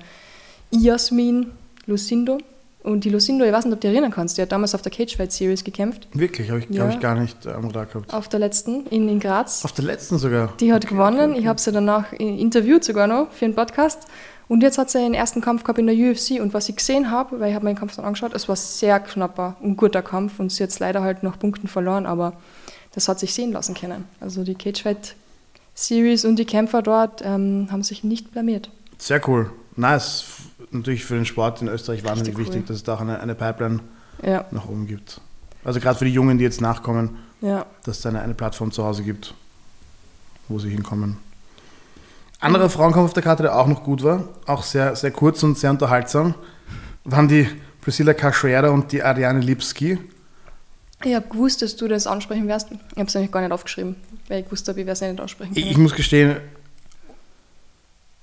[0.71, 1.51] Jasmin
[1.85, 2.39] Lucindo.
[2.85, 4.81] Und die Lucindo, ich weiß nicht, ob du dich erinnern kannst, die hat damals auf
[4.81, 6.83] der Cage Fight Series gekämpft, Wirklich, habe ich, Ja.
[6.83, 8.13] hab ich gar nicht äh, am Radar gehabt.
[8.13, 9.65] auf der letzten in, in Graz.
[9.65, 10.53] Auf der letzten sogar.
[10.59, 11.35] Die hat gewonnen.
[11.35, 14.03] Ich habe sie danach i- interviewt sogar noch für einen Podcast.
[14.47, 16.39] Und jetzt hat sie den ersten Kampf gehabt in der UFC.
[16.39, 18.55] Und was ich gesehen habe, weil ich habe mir den Kampf dann angeschaut, es war
[18.55, 20.39] sehr knapper und guter Kampf.
[20.39, 22.33] Und sie hat jetzt leider halt nach Punkten verloren, aber
[22.93, 24.05] das hat sich sehen lassen können.
[24.21, 25.15] Also die Cagefight
[25.73, 28.69] Series und die Kämpfer dort ähm, haben sich nicht blamiert.
[28.99, 29.49] Sehr cool.
[29.75, 30.25] Nice.
[30.71, 32.67] Natürlich für den Sport in Österreich wahnsinnig wichtig, cool.
[32.67, 33.79] dass es da auch eine, eine Pipeline
[34.23, 35.21] Ja, nach oben gibt.
[35.63, 37.65] Also gerade für die Jungen, die jetzt nachkommen, ja.
[37.83, 39.33] dass es eine, eine Plattform zu Hause gibt,
[40.47, 41.17] wo sie hinkommen.
[42.39, 45.57] Anderer Frauenkampf auf der Karte, der auch noch gut war, auch sehr, sehr kurz und
[45.57, 46.35] sehr unterhaltsam,
[47.03, 47.47] waren die
[47.81, 49.97] Priscilla Cachoeira und die Ariane Lipski.
[51.03, 52.71] Ich habe gewusst, dass du das ansprechen wirst.
[52.71, 53.95] Ich habe es nämlich gar nicht aufgeschrieben,
[54.27, 55.67] weil ich gewusst habe, ich werde es nicht aussprechen können.
[55.67, 56.37] ich muss gestehen,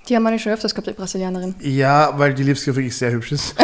[0.08, 1.54] Die haben wir schon öfters gehabt, die Brasilianerin.
[1.60, 3.54] Ja, weil die Lipski auch wirklich sehr hübsch ist.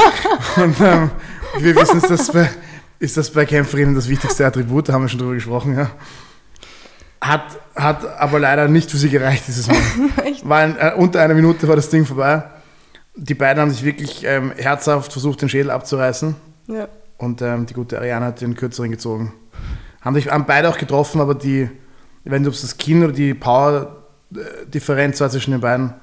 [0.56, 1.10] Und ähm,
[1.58, 2.50] wir wissen, ist das, bei,
[2.98, 5.76] ist das bei Kämpferinnen das wichtigste Attribut, da haben wir schon drüber gesprochen.
[5.76, 5.90] Ja.
[7.20, 7.44] Hat,
[7.76, 9.68] hat aber leider nicht für sie gereicht dieses
[10.42, 10.70] Mal.
[10.70, 12.42] In, äh, unter einer Minute war das Ding vorbei.
[13.16, 16.34] Die beiden haben sich wirklich ähm, herzhaft versucht, den Schädel abzureißen.
[16.66, 16.88] Ja.
[17.18, 19.32] Und ähm, die gute Ariane hat den kürzeren gezogen.
[20.00, 21.70] Haben, sich, haben beide auch getroffen, aber die,
[22.26, 23.32] ob es das Kinn oder die
[24.32, 25.94] Power-Differenz war zwischen den beiden.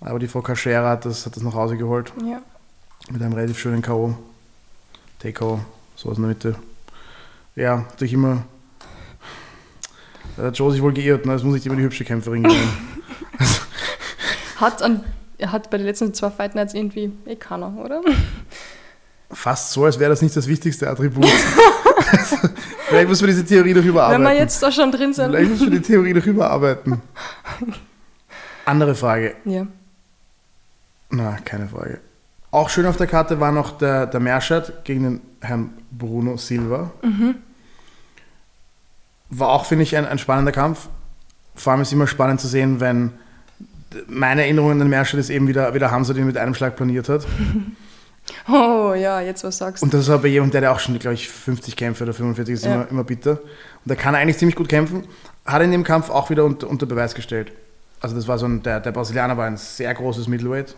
[0.00, 2.12] Aber die Frau Caschera hat das, hat das nach Hause geholt.
[2.24, 2.40] ja.
[3.10, 4.14] Mit einem relativ schönen K.O.
[5.20, 5.58] Take-O,
[5.96, 6.54] so aus in der Mitte.
[7.56, 8.44] Ja, natürlich immer.
[10.36, 11.32] Da hat Joe sich wohl geirrt, ne?
[11.32, 12.68] das muss nicht immer die hübsche Kämpferin geben.
[14.56, 15.02] Hat, an,
[15.38, 18.02] er hat bei den letzten zwei Fight Nights irgendwie eh keiner, oder?
[19.30, 21.24] Fast so, als wäre das nicht das wichtigste Attribut.
[22.88, 24.24] Vielleicht muss man diese Theorie noch überarbeiten.
[24.24, 25.30] Wenn wir jetzt da schon drin sind.
[25.30, 27.00] Vielleicht muss man die Theorie noch überarbeiten.
[28.64, 29.36] Andere Frage.
[29.44, 29.66] Ja.
[31.10, 32.00] Na, keine Frage.
[32.50, 36.90] Auch schön auf der Karte war noch der, der Merschert gegen den Herrn Bruno Silva.
[39.30, 40.88] War auch, finde ich, ein, ein spannender Kampf.
[41.54, 43.12] Vor allem ist es immer spannend zu sehen, wenn
[44.06, 46.54] meine Erinnerung an den Meerschall ist eben, wie der, wie der Hamza den mit einem
[46.54, 47.26] Schlag planiert hat.
[48.48, 51.14] Oh ja, jetzt was sagst Und das war bei jemandem, der, der auch schon, glaube
[51.14, 52.74] ich, 50 Kämpfe oder 45 ist, Ja.
[52.74, 53.32] immer, immer bitter.
[53.32, 55.04] Und der kann eigentlich ziemlich gut kämpfen.
[55.46, 57.52] Hat in dem Kampf auch wieder unter, unter Beweis gestellt.
[58.00, 60.74] Also das war so ein, der, der Brasilianer war ein sehr großes Middleweight.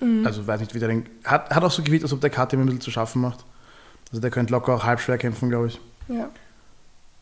[0.00, 0.26] Mhm.
[0.26, 2.60] Also weiß nicht, wie der den, hat, hat auch so Gewicht, als ob der KTM
[2.60, 3.44] ein bisschen zu schaffen macht.
[4.10, 5.80] Also der könnte locker auch halb schwer kämpfen, glaube ich.
[6.08, 6.28] Ja.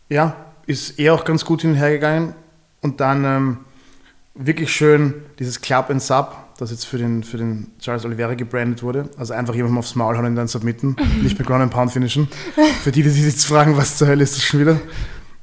[0.08, 0.36] Ja,
[0.66, 2.34] ist eh auch ganz gut hin und her gegangen.
[2.80, 3.58] Und dann ähm,
[4.34, 8.82] wirklich schön dieses Club and Sub, das jetzt für den, für den Charles Oliveira gebrandet
[8.82, 9.10] wurde.
[9.16, 12.28] Also einfach jemandem aufs Maul hauen und dann submitten, nicht mit Ground and Pound finishen.
[12.82, 14.80] Für die, die sich jetzt fragen, was zur Hölle ist das schon wieder.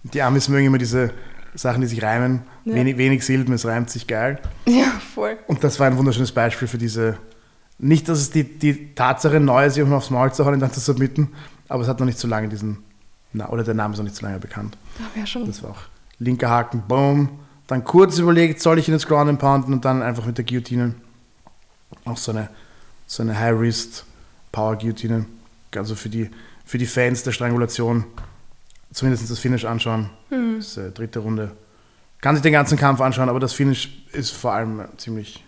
[0.04, 1.12] Die Amis mögen immer diese
[1.56, 2.42] Sachen, die sich reimen.
[2.66, 2.76] Ja.
[2.76, 4.40] Wenig, wenig Silben, es reimt sich geil.
[4.66, 5.38] ja, voll.
[5.48, 7.18] Und das war ein wunderschönes Beispiel für diese,
[7.78, 10.72] nicht, dass es die, die Tatsache neu ist, jemandem aufs Maul zu hauen und dann
[10.72, 11.30] zu submitten,
[11.68, 12.78] aber es hat noch nicht so lange diesen,
[13.34, 14.78] na, oder der Name ist noch nicht so lange bekannt.
[14.98, 15.46] Da wäre schon.
[15.46, 15.82] Das war auch
[16.20, 17.30] linker Haken, boom.
[17.68, 20.46] Dann kurz überlegt, soll ich ihn jetzt Ground and Pounden und dann einfach mit der
[20.46, 20.96] Guillotine.
[22.06, 22.50] Auch so eine,
[23.08, 25.26] so eine High-Wrist-Power-Guillotine.
[25.76, 26.30] Also für die,
[26.66, 28.06] für die Fans der Strangulation
[28.92, 30.10] zumindest das Finish anschauen.
[30.30, 31.52] Das ist, äh, dritte Runde.
[32.22, 35.44] Kann sich den ganzen Kampf anschauen, aber das Finish ist vor allem äh, ziemlich,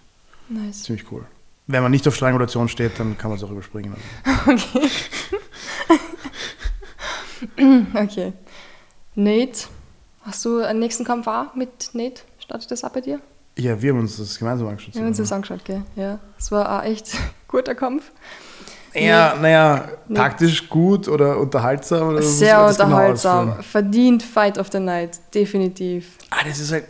[0.48, 0.84] Nice.
[0.84, 1.26] ziemlich cool.
[1.68, 3.96] Wenn man nicht auf Strangulation steht, dann kann man es auch überspringen.
[7.96, 8.34] Okay.
[9.16, 9.68] Nate,
[10.22, 12.22] hast du einen nächsten Kampf auch mit Nate?
[12.40, 13.20] Startet das auch bei dir?
[13.57, 14.94] Ja, wir haben uns das gemeinsam angeschaut.
[14.95, 15.82] Wir haben uns das angeschaut, gell?
[15.95, 16.19] Ja.
[16.38, 17.11] Es war auch echt
[17.48, 18.11] guter Kampf.
[18.94, 20.15] Ja, naja, Nee.
[20.15, 22.10] taktisch gut oder unterhaltsam?
[22.10, 23.48] Oder Sehr genau unterhaltsam.
[23.49, 23.64] ausführen?
[23.64, 25.19] Verdient Fight of the Night.
[25.34, 26.18] Definitiv.
[26.30, 26.86] Ah, das ist halt.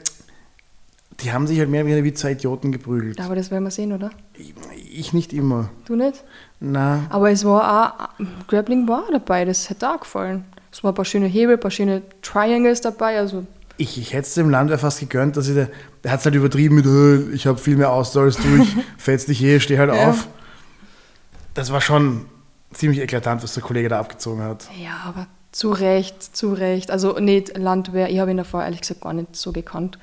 [1.20, 3.20] Die haben sich halt mehr oder weniger wie zwei Idioten geprügelt.
[3.22, 4.10] Aber das werden wir sehen, oder?
[4.34, 4.56] Ich,
[4.92, 5.70] ich nicht immer.
[5.86, 6.24] Du nicht?
[6.60, 10.46] Na, Aber es war auch, Grappling war dabei, das hätte auch gefallen.
[10.72, 13.46] Es waren ein paar schöne Hebel, ein paar schöne Triangles dabei, also
[13.82, 15.70] ich, ich hätte es dem Landwehr fast gegönnt, dass ich der,
[16.04, 18.76] der hat es halt übertrieben mit, "Äh, ich habe viel mehr Ausdauer als du, ich
[18.98, 20.10] fetz dich eh, steh halt Ja.
[20.10, 20.28] auf.
[21.54, 22.26] Das war schon
[22.74, 24.70] ziemlich eklatant, was der Kollege da abgezogen hat.
[24.82, 26.90] ja, aber zu Recht, zu Recht.
[26.92, 30.00] Also nicht Landwehr, ich habe ihn davor ehrlich gesagt gar nicht so gekannt.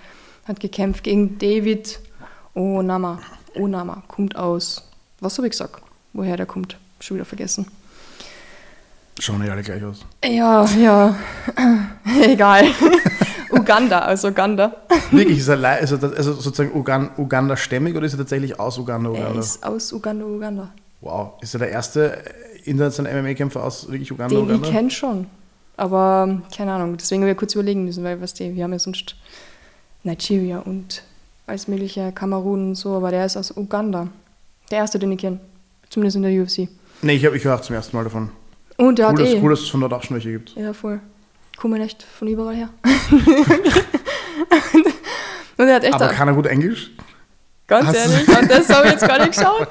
[0.47, 2.01] Hat gekämpft gegen David
[2.55, 3.19] Onama.
[3.55, 4.83] Onama kommt aus,
[5.21, 5.81] was habe ich gesagt?
[6.13, 6.77] Woher der kommt?
[7.01, 7.67] Schon wieder vergessen.
[9.21, 10.05] Schauen ja alle gleich aus.
[10.25, 11.17] Ja, ja,
[12.23, 12.67] egal.
[13.69, 14.77] Uganda, aus Uganda.
[15.11, 19.11] Wirklich, ist er also, also sozusagen Ugan, Uganda-stämmig oder ist er tatsächlich aus Uganda?
[19.11, 19.41] Er Uganda?
[19.41, 20.71] ist aus Uganda, Uganda.
[21.03, 22.19] Wow, ist er der erste
[22.65, 24.35] internationale MMA-Kämpfer aus wirklich Uganda?
[24.35, 24.71] Den ich Uganda?
[24.71, 25.27] kenne schon.
[25.77, 28.73] Aber ähm, keine Ahnung, deswegen haben wir kurz überlegen müssen, weil was die, wir haben
[28.73, 29.17] ja sonst
[30.03, 31.03] Nigeria und
[31.47, 34.09] alles mögliche, Kamerun und so, aber der ist aus Uganda.
[34.71, 35.41] Der erste, den ich kenne.
[35.91, 36.69] Zumindest in der UFC.
[37.03, 38.31] Nee, ich, hab, ich höre auch zum ersten Mal davon.
[38.77, 39.41] Und der Cool, hat dass, eh.
[39.43, 40.55] cool, dass es von dort auch schon welche gibt.
[40.57, 41.01] Ja, voll.
[41.61, 42.69] Kommen echt von überall her.
[45.57, 46.91] und er hat echt Aber kann er gut Englisch?
[47.67, 49.69] ganz hast ehrlich, und das habe ich jetzt gar nicht geschaut.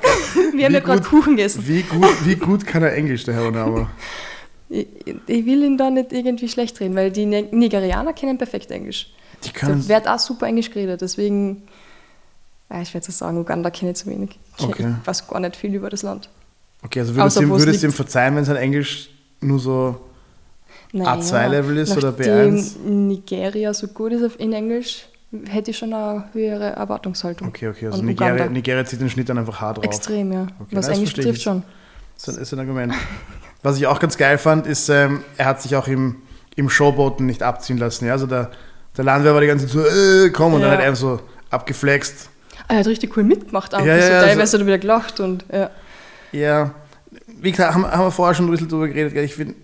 [0.53, 1.63] Wir haben Wie ja gerade Kuchen gegessen.
[1.65, 3.89] Wie gut, wie gut kann er Englisch, der Herr Onama?
[4.69, 4.85] Ich,
[5.25, 9.11] ich will ihn da nicht irgendwie schlecht reden, weil die Ni- Nigerianer kennen perfekt Englisch.
[9.45, 9.87] Die Da können.
[9.87, 11.63] wird auch super Englisch geredet, deswegen,
[12.69, 14.37] ja, ich werde jetzt sagen, Uganda kenne ich zu wenig.
[14.57, 14.93] Ich Okay.
[15.01, 16.29] ich weiß gar nicht viel über das Land.
[16.83, 19.09] Okay, also würdest du ihm, es würdest ihm verzeihen, wenn sein Englisch
[19.39, 20.01] nur so.
[20.93, 22.79] A2-Level ist oder nachdem B1?
[22.85, 25.07] Nigeria so gut ist in Englisch,
[25.49, 27.49] hätte ich schon eine höhere Erwartungshaltung.
[27.49, 28.47] Okay, okay, also Nigeria.
[28.47, 29.85] Nigeria zieht den Schnitt dann einfach hart drauf.
[29.85, 30.47] Extrem, ja.
[30.59, 31.63] Okay, Was Englisch trifft ich schon.
[32.25, 32.93] Das ist ein Argument.
[33.63, 36.17] Was ich auch ganz geil fand, ist, ähm, er hat sich auch im,
[36.55, 38.05] im Showboten nicht abziehen lassen.
[38.05, 38.13] Ja?
[38.13, 38.51] Also der,
[38.95, 40.77] der Landwehr war die ganze Zeit so, äh, komm, und dann Ja.
[40.77, 41.19] hat er so
[41.49, 42.29] abgeflext.
[42.67, 43.73] Ah, er hat richtig cool mitgemacht.
[43.75, 43.83] Auch.
[43.83, 45.69] Ja, so ja, teilweise also- hat er wieder gelacht und ja.
[46.31, 46.71] Ja,
[47.39, 49.13] wie gesagt, haben, haben wir vorher schon ein bisschen drüber geredet.
[49.13, 49.23] Gell?
[49.23, 49.55] Ich finde,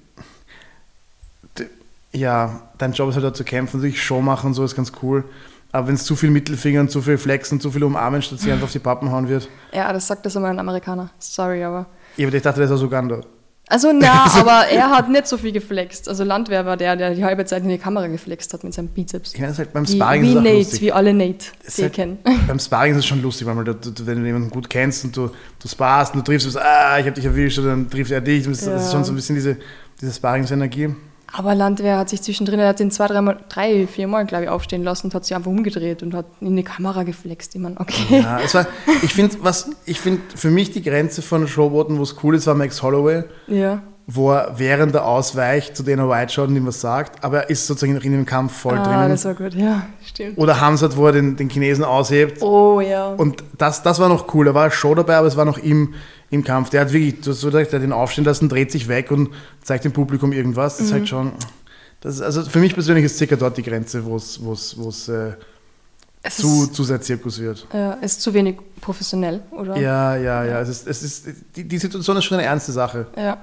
[2.13, 4.91] ja, dein Job ist halt da zu kämpfen, natürlich Show machen und so ist ganz
[5.01, 5.23] cool.
[5.71, 8.51] Aber wenn es zu viel Mittelfinger und zu viel Flexen, zu viel Umarmen, statt sich
[8.51, 9.49] einfach auf die Pappen hauen wird.
[9.73, 11.09] ja, das sagt das immer ein Amerikaner.
[11.17, 11.87] Sorry, aber.
[12.15, 13.21] Ich, ich dachte, der ist aus Uganda.
[13.69, 16.07] Also, na, aber er hat nicht so viel geflext.
[16.07, 18.89] Also, Landwehr war der, der die halbe Zeit in die Kamera geflext hat mit seinem
[18.89, 19.33] Bizeps.
[19.33, 20.81] Ich meine, das halt beim Wie, Sparring wie ist es Nate, lustig.
[20.81, 21.45] wie alle Nate,
[21.75, 22.17] die halt,
[22.47, 25.17] beim Sparring ist es schon lustig, weil du, du, wenn du jemanden gut kennst und
[25.17, 27.89] du, du sparst und du triffst, du sagst, ah, ich hab dich erwischt und dann
[27.89, 28.43] trifft er dich.
[28.43, 28.91] Das, ist- das ist Ja.
[28.91, 29.57] schon so ein bisschen diese,
[29.99, 30.93] diese Sparringsenergie.
[31.35, 34.49] Aber Landwehr hat sich zwischendrin, er hat ihn zwei, dreimal, drei, vier Mal, glaube ich,
[34.49, 37.55] aufstehen lassen und hat sich einfach umgedreht und hat in die Kamera geflext.
[37.55, 38.19] Ich meine, okay.
[38.21, 38.67] Ja, es war,
[39.01, 42.45] ich finde, was, ich finde, für mich die Grenze von Showboten, wo es cool ist,
[42.45, 43.81] war Max Holloway, Ja.
[44.05, 47.49] wo er während er ausweicht zu Dana White schaut und ihm was sagt, aber er
[47.49, 49.09] ist sozusagen noch in dem Kampf voll ah, drinnen.
[49.09, 50.37] das war gut, ja, stimmt.
[50.37, 52.43] Oder Hamzat, wo er den, den Chinesen aushebt.
[52.43, 53.07] Oh ja.
[53.07, 54.45] Und das, das war noch cool.
[54.45, 55.95] Da war Show dabei, aber es war noch im,
[56.33, 56.69] im Kampf.
[56.71, 59.11] Der hat wirklich, du hast so gesagt, der hat ihn aufstehen lassen, dreht sich weg
[59.11, 59.29] und
[59.63, 60.77] zeigt dem Publikum irgendwas.
[60.77, 60.95] Das ist Mhm.
[60.97, 61.31] halt schon.
[62.01, 64.77] Das ist, also für mich persönlich ist circa dort die Grenze, wo es, wo es,
[64.77, 65.33] wo es, äh,
[66.21, 67.65] Es zu, ist, zu sehr Zirkus wird.
[67.73, 69.77] ja, es ist zu wenig professionell, oder?
[69.77, 70.59] Ja, ja, ja.
[70.61, 73.05] Es ist, es ist, die, die Situation ist schon eine ernste Sache.
[73.15, 73.37] Ja.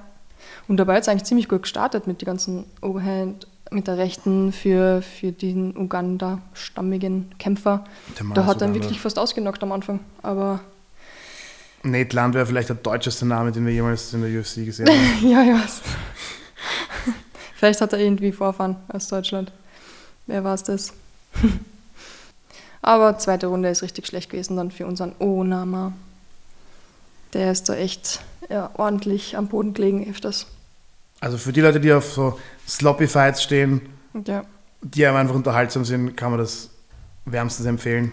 [0.69, 4.53] Und dabei hat es eigentlich ziemlich gut gestartet mit den ganzen Overhand, mit der Rechten
[4.53, 7.85] für, für den Uganda-stammigen Kämpfer.
[8.35, 10.01] Da ist hat er wirklich fast ausgenockt am Anfang.
[10.23, 10.61] Aber
[11.83, 15.29] Nate Land wäre vielleicht der deutscheste Name, den wir jemals in der UFC gesehen haben.
[15.31, 15.81] ja, ich weiß.
[17.57, 19.53] Vielleicht hat er irgendwie Vorfahren aus Deutschland.
[20.27, 20.93] Wer war es das?
[22.83, 25.93] Aber zweite Runde ist richtig schlecht gewesen dann für unseren Onama.
[27.35, 30.47] Der ist da echt ja, ordentlich am Boden gelegen öfters.
[31.21, 33.83] Also für die Leute, die auf so sloppy Fights stehen,
[34.27, 34.45] ja,
[34.81, 36.71] die einfach unterhaltsam sind, kann man das
[37.27, 38.13] wärmstens empfehlen.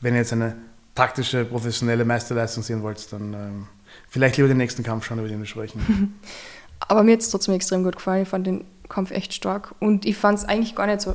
[0.00, 0.56] Wenn ihr jetzt eine
[0.96, 3.66] taktische, professionelle Meisterleistung sehen wollt, dann ähm,
[4.08, 6.18] vielleicht lieber den nächsten Kampf schauen, über den wir sprechen.
[6.80, 8.24] Aber mir hat es trotzdem extrem gut gefallen.
[8.24, 9.74] Ich fand den Kampf echt stark.
[9.78, 11.14] Und ich fand es eigentlich gar nicht so.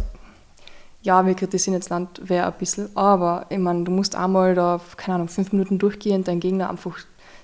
[1.02, 5.16] Ja, wir kritisieren jetzt Landwehr ein bisschen, aber ich meine, du musst einmal da, keine
[5.16, 7.00] Ahnung, fünf Minuten durchgehen, deinen Gegner einfach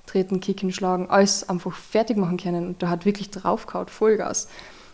[0.06, 2.68] treten, kicken, schlagen, alles einfach fertig machen können.
[2.68, 4.48] Und der hat wirklich draufgehauen, Vollgas.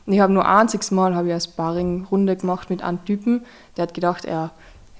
[0.05, 3.45] Und ich habe nur ein einziges Mal habe ich eine Sparring-Runde gemacht mit einem Typen,
[3.75, 4.51] der hat gedacht, er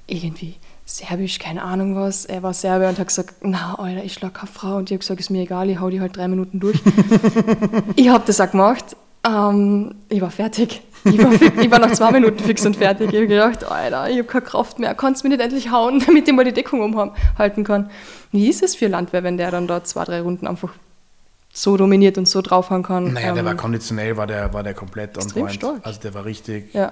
[0.08, 2.26] irgendwie Serbisch, keine Ahnung was.
[2.26, 4.78] Er war Serbe und hat gesagt, na, Alter, ich schlag keine Frau.
[4.78, 6.78] Und ich habe gesagt, ist mir egal, ich hau die halt drei Minuten durch.
[7.96, 8.96] ich habe das auch gemacht.
[9.26, 10.82] Ähm, ich war fertig.
[11.06, 13.10] Ich war, ich war nach zwei Minuten fix und fertig.
[13.12, 14.94] Ich habe gedacht, Alter, ich habe keine Kraft mehr.
[14.94, 17.90] Kannst du mich nicht endlich hauen, damit ich mal die Deckung umhalten kann?
[18.32, 20.74] Wie ist es für Landwehr, wenn der dann da zwei, drei Runden einfach
[21.54, 23.14] so dominiert und so draufhauen kann?
[23.14, 25.54] Naja, der Ähm, war konditionell, war der, war der komplett on point.
[25.54, 25.80] stark.
[25.84, 26.92] Also der war richtig, Ja.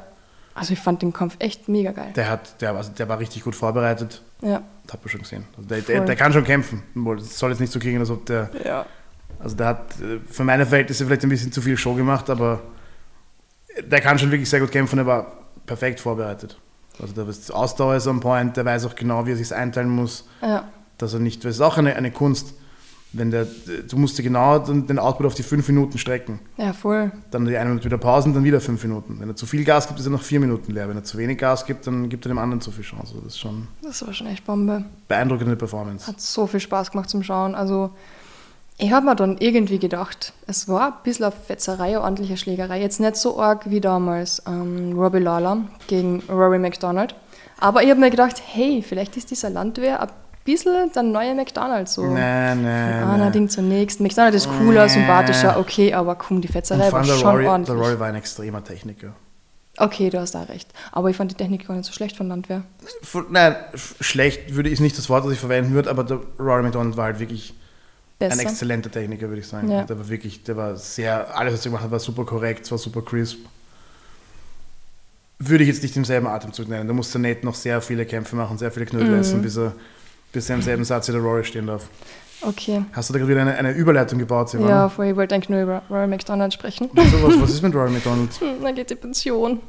[0.54, 2.12] Also ich fand den Kampf echt mega geil.
[2.16, 4.22] der hat, der, also der war richtig gut vorbereitet.
[4.42, 4.62] Ja.
[4.86, 5.46] Das hat man schon gesehen.
[5.56, 6.84] Also der, der, der kann schon kämpfen.
[7.18, 8.86] Es soll jetzt nicht so klingen, als ob der Ja.
[9.40, 12.62] Also der hat äh, für meine Verhältnisse vielleicht ein bisschen zu viel Show gemacht, aber
[13.84, 15.32] der kann schon wirklich sehr gut kämpfen, er war
[15.66, 16.58] perfekt vorbereitet.
[17.02, 19.90] Also der ist- Ausdauer ist on point, der weiß auch genau, wie er sich einteilen
[19.90, 20.66] muss, Ja.
[20.98, 22.54] dass er nicht, das ist auch eine, eine Kunst,
[23.14, 23.46] wenn der,
[23.90, 27.12] du musst dir genau den Output auf die fünf Minuten strecken, Ja, voll.
[27.32, 29.18] dann die eine Minute wieder Pausen, dann wieder fünf Minuten.
[29.20, 30.88] Wenn er zu viel Gas gibt, ist er noch vier Minuten leer.
[30.88, 33.16] Wenn er zu wenig Gas gibt, dann gibt er dem anderen zu viel Chance.
[33.24, 34.86] Das ist schon Das war schon echt Bombe.
[35.08, 36.08] beeindruckende Performance.
[36.08, 37.54] Hat so viel Spaß gemacht zum Schauen.
[37.56, 37.90] Also,
[38.78, 42.82] ich habe mir dann irgendwie gedacht, es war ein bisschen eine Fetzerei, eine ordentliche Schlägerei.
[42.82, 45.58] Jetzt nicht so arg wie damals ähm, Robbie Lawler
[45.88, 47.14] gegen Rory McDonald.
[47.60, 50.10] Aber ich habe mir gedacht, hey, vielleicht ist dieser Landwehr ein
[50.44, 51.88] bisschen der neue McDonald.
[51.90, 52.06] So.
[52.06, 53.32] Nein, nein, Von einer nein.
[53.32, 54.04] Ding zum nächsten.
[54.04, 57.78] McDonald ist cooler, sympathischer, okay, aber komm, die Fetzerei war der schon Rory, der ordentlich.
[57.78, 59.14] Rory war ein extremer Techniker.
[59.78, 60.70] Okay, du hast da recht.
[60.92, 62.64] Aber ich fand die Technik gar nicht so schlecht von Landwehr.
[63.30, 63.56] Nein,
[64.02, 67.06] schlecht würde ich nicht das Wort, das ich verwenden würde, aber der Rory McDonald war
[67.06, 67.54] halt wirklich
[68.20, 68.42] ein Besser.
[68.42, 69.72] exzellenter Techniker, würde ich sagen.
[69.72, 69.84] Ja.
[69.84, 72.78] Der war wirklich, der war sehr, alles, was er gemacht hat, war super korrekt, war
[72.78, 73.40] super crisp.
[75.40, 76.88] Würde ich jetzt nicht im selben Atemzug nennen.
[76.88, 79.20] Da muss der Nate noch sehr viele Kämpfe machen, sehr viele Knödel Mhm.
[79.22, 79.74] essen, bis er,
[80.32, 81.88] bis er im selben Satz wie der Rory stehen darf.
[82.42, 82.84] Okay.
[82.94, 84.70] Hast du da gerade wieder eine, eine Überleitung gebaut, Silvana?
[84.72, 86.90] Ja, vorher wollte ich eigentlich nur über Rory McDonald sprechen.
[86.96, 88.32] So, was, was ist mit Rory McDonald?
[88.40, 89.60] Hm, Dann geht die Pension.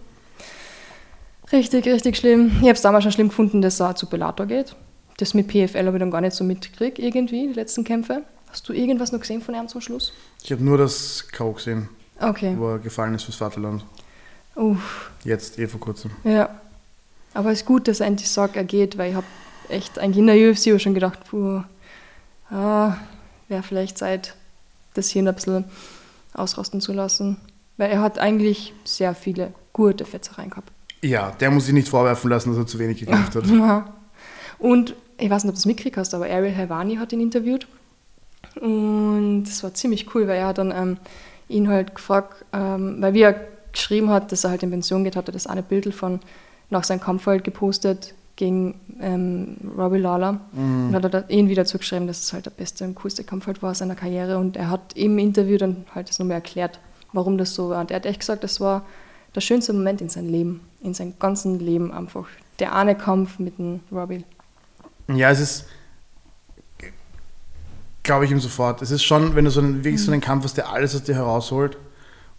[1.53, 2.47] Richtig, richtig schlimm.
[2.57, 4.75] Ich habe es damals schon schlimm gefunden, dass er zu Bellator geht.
[5.19, 8.23] Das mit PFL habe ich dann gar nicht so mitgekriegt, irgendwie, die letzten Kämpfe.
[8.51, 10.13] Hast du irgendwas noch gesehen von ihm zum Schluss?
[10.43, 11.53] Ich habe nur das K.O.
[11.53, 11.89] gesehen,
[12.21, 12.55] Okay.
[12.59, 13.85] wo er gefallen ist fürs Vaterland.
[14.55, 16.11] Uff, Jetzt, eh vor kurzem.
[16.25, 16.49] ja.
[17.35, 19.25] Aber es ist gut, dass er endlich sagt, er geht, weil ich habe
[19.73, 21.63] echt eigentlich in der UFC auch schon gedacht, puh,
[22.51, 22.97] ah,
[23.49, 24.35] wäre vielleicht Zeit,
[24.95, 25.65] das hier ein bisschen
[26.35, 27.39] ausrasten zu lassen.
[27.77, 30.71] Weil er hat eigentlich sehr viele gute Fetzereien gehabt.
[31.03, 33.47] Ja, der muss sich nicht vorwerfen lassen, dass er zu wenig gekämpft hat.
[33.51, 33.93] Ja.
[34.59, 37.67] Und ich weiß nicht, ob du es mitgekriegt hast, aber Ariel Helvani hat ihn interviewt.
[38.61, 40.99] Und das war ziemlich cool, weil er dann ähm,
[41.49, 45.17] ihn halt gefragt, ähm, weil wie er geschrieben hat, dass er halt in Pension geht,
[45.17, 46.21] hat er das eine Bild von
[46.71, 50.41] nach seinem Kampf halt gepostet gegen ähm, Robbie Lawler.
[50.55, 53.63] Und hat er ihn wieder zugeschrieben, dass es halt der beste und coolste Kampf halt
[53.63, 54.39] war seiner Karriere.
[54.39, 56.81] Und er hat im Interview dann halt das nochmal erklärt,
[57.13, 57.81] warum das so war.
[57.81, 58.85] Und er hat echt gesagt, das war
[59.35, 62.27] der schönste Moment in seinem Leben, in seinem ganzen Leben einfach.
[62.59, 64.25] Der eine Kampf mit dem Robbie.
[65.09, 65.67] Ja, es ist,
[68.03, 68.83] glaube ich ihm sofort.
[68.83, 71.03] Es ist schon, wenn du so einen, wirklich so einen Kampf hast, der alles aus
[71.03, 71.77] dir herausholt,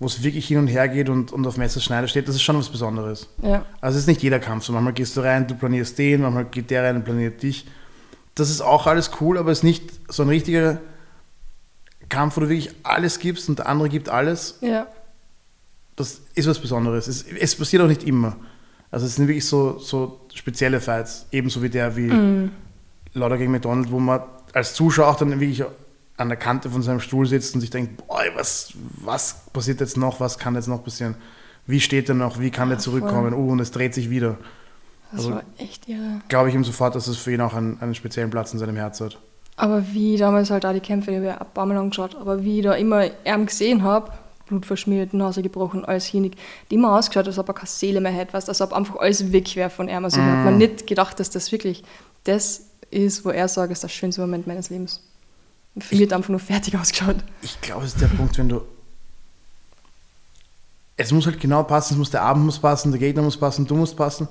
[0.03, 2.57] wo es wirklich hin und her geht und, und auf Messerschneider steht, das ist schon
[2.57, 3.29] was Besonderes.
[3.41, 4.65] Ja, Also es ist nicht jeder Kampf.
[4.65, 7.65] So manchmal gehst du rein, du planierst den, manchmal geht der rein und planiert dich.
[8.35, 10.81] Das ist auch alles cool, aber es ist nicht so ein richtiger
[12.09, 14.57] Kampf, wo du wirklich alles gibst und der andere gibt alles.
[14.59, 14.87] ja,
[15.95, 17.07] Das ist was Besonderes.
[17.07, 18.35] Es, es passiert auch nicht immer.
[18.91, 22.49] Also es sind wirklich so, so spezielle Fights, ebenso wie der wie
[23.13, 24.21] Lauder gegen McDonald, wo man
[24.51, 25.63] als Zuschauer auch dann wirklich
[26.17, 28.73] an der Kante von seinem Stuhl sitzt und sich denkt, boah, was,
[29.03, 31.15] was passiert jetzt noch, was kann jetzt noch passieren?
[31.65, 32.83] Wie steht er noch, wie kann er voll.
[32.83, 33.33] zurückkommen?
[33.33, 34.37] Oh, und es dreht sich wieder.
[35.11, 36.21] Das Also- war echt irre.
[36.27, 38.75] Glaube ich ihm sofort, dass es für ihn auch einen, einen speziellen Platz in seinem
[38.75, 39.17] Herz hat.
[39.55, 42.43] Aber wie damals halt auch die Kämpfe, die habe ich ein paar Mal angeschaut, aber
[42.43, 44.11] wie ich da immer ihn gesehen habe,
[44.47, 46.35] Blut verschmiert, Nase gebrochen, alles hinig,
[46.69, 49.31] die immer ausgeschaut, als ob er keine Seele mehr hätte, weißt, als ob einfach alles
[49.31, 50.03] weg wäre von ihm.
[50.03, 51.83] Also ich habe mir nicht gedacht, dass das wirklich
[52.23, 55.01] das ist, wo er sagt, ist der schönste Moment meines Lebens.
[55.79, 57.15] Für mich hat einfach nur fertig ausgeschaut.
[57.41, 58.61] Ich glaube, es ist der Punkt, wenn du.
[60.95, 63.65] Es muss halt genau passen, es muss der Abend muss passen, der Gegner muss passen,
[63.65, 64.27] du musst passen.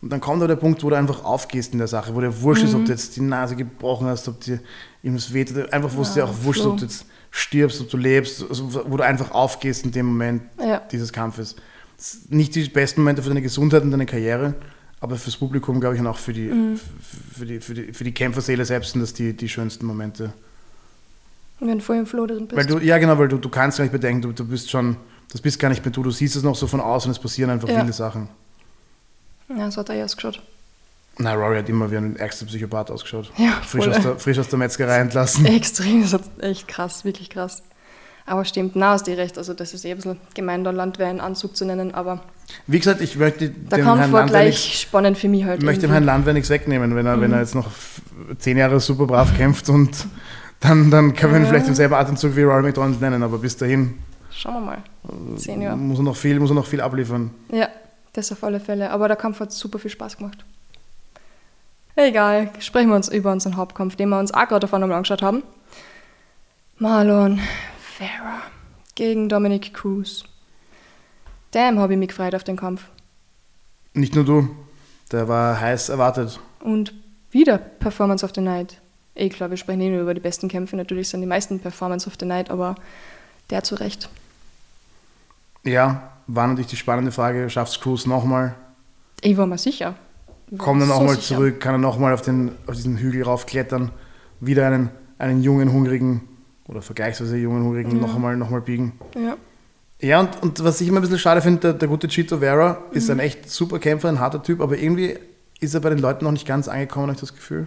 [0.00, 2.40] Und dann kommt da der Punkt, wo du einfach aufgehst in der Sache, wo dir
[2.42, 4.60] wurscht ist, ob du jetzt die Nase gebrochen hast, ob dir
[5.02, 7.90] irgendwas weht, einfach wo es dir Ja, auch wurscht ist, ob du jetzt stirbst, ob
[7.90, 10.78] du lebst, also wo du einfach aufgehst in dem Moment Ja.
[10.92, 11.56] dieses Kampfes.
[12.28, 14.54] Nicht die besten Momente für deine Gesundheit und deine Karriere,
[15.00, 16.80] aber fürs Publikum, glaube ich, und auch für die, Mhm.
[17.34, 20.32] für die, für die, für die Kämpferseele selbst sind das die, die schönsten Momente.
[21.60, 22.56] Wenn voll im Flow drin bist.
[22.56, 24.96] Weil du, ja genau, weil du, du kannst gar nicht bedenken, du, du bist schon,
[25.32, 27.50] das bist gar nicht mehr du, du siehst es noch so von außen, es passieren
[27.50, 27.80] einfach Ja.
[27.80, 28.28] viele Sachen.
[29.56, 30.42] ja, so hat er ja ausgeschaut.
[31.18, 33.30] Na, Rory hat immer wie ein ärgster Psychopath ausgeschaut.
[33.38, 35.46] Ja, Frisch aus, der, frisch aus der Metzgerei entlassen.
[35.46, 37.62] Extrem, das ist echt krass, wirklich krass.
[38.26, 39.36] Aber stimmt, na, hast du recht.
[39.38, 42.24] Also, das ist eh ein bisschen gemein, da Landwehr in Anzug zu nennen, aber
[42.66, 45.58] Wie gesagt, ich möchte der dem Herrn Landwehr gleich nichts, spannend für mich halt.
[45.60, 45.90] ich möchte dem.
[45.92, 47.34] Herrn Landwehr nichts wegnehmen, wenn er, wenn Mhm.
[47.34, 47.70] er jetzt noch
[48.38, 49.90] zehn Jahre super brav kämpft und
[50.64, 53.56] dann, dann kann man ihn vielleicht im selben Atemzug wie Rory McDonald nennen, aber bis
[53.56, 53.98] dahin
[54.30, 54.82] Schauen wir mal.
[55.36, 55.76] Zehn Jahre.
[55.76, 57.30] muss er, noch viel, muss er noch viel abliefern.
[57.52, 57.68] Ja,
[58.14, 58.90] das auf alle Fälle.
[58.90, 60.44] Aber der Kampf hat super viel Spaß gemacht.
[61.94, 65.22] Egal, sprechen wir uns über unseren Hauptkampf, den wir uns auch gerade davon einmal angeschaut
[65.22, 65.44] haben.
[66.78, 67.38] Marlon
[67.96, 68.40] Vera
[68.96, 70.24] gegen Dominic Cruz.
[71.52, 72.86] Damn, habe ich mich gefreut auf den Kampf.
[73.92, 74.48] Nicht nur du,
[75.12, 76.40] der war heiß erwartet.
[76.58, 76.92] Und
[77.30, 78.80] wieder Performance of the Night.
[79.16, 80.76] Eh klar, wir sprechen eh nur über die besten Kämpfe.
[80.76, 82.74] Natürlich sind die meisten Performance of the Night, aber
[83.50, 84.08] der zu Recht.
[85.64, 88.54] Ja, war natürlich die spannende Frage, schafft Cruz nochmal?
[89.22, 89.94] Ich war mir sicher.
[90.50, 91.36] Ich war Kommt er so nochmal sicher.
[91.36, 93.90] zurück, kann er nochmal auf, den- auf diesen Hügel raufklettern,
[94.40, 96.28] wieder einen, einen jungen, hungrigen
[96.68, 98.92] oder vergleichsweise jungen, hungrigen noch einmal noch mal biegen.
[99.14, 99.36] Ja.
[100.00, 102.82] Ja, und, und was ich immer ein bisschen schade finde, der, der gute Chito Vera
[102.90, 103.12] ist Mhm.
[103.12, 105.16] ein echt super Kämpfer, ein harter Typ, aber irgendwie
[105.60, 107.66] ist er bei den Leuten noch nicht ganz angekommen, habe ich das Gefühl.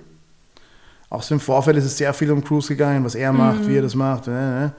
[1.10, 3.68] Auch so im Vorfeld ist es sehr viel um Cruz gegangen, was er macht, Mhm.
[3.68, 4.28] wie er das macht.
[4.28, 4.70] äh, äh.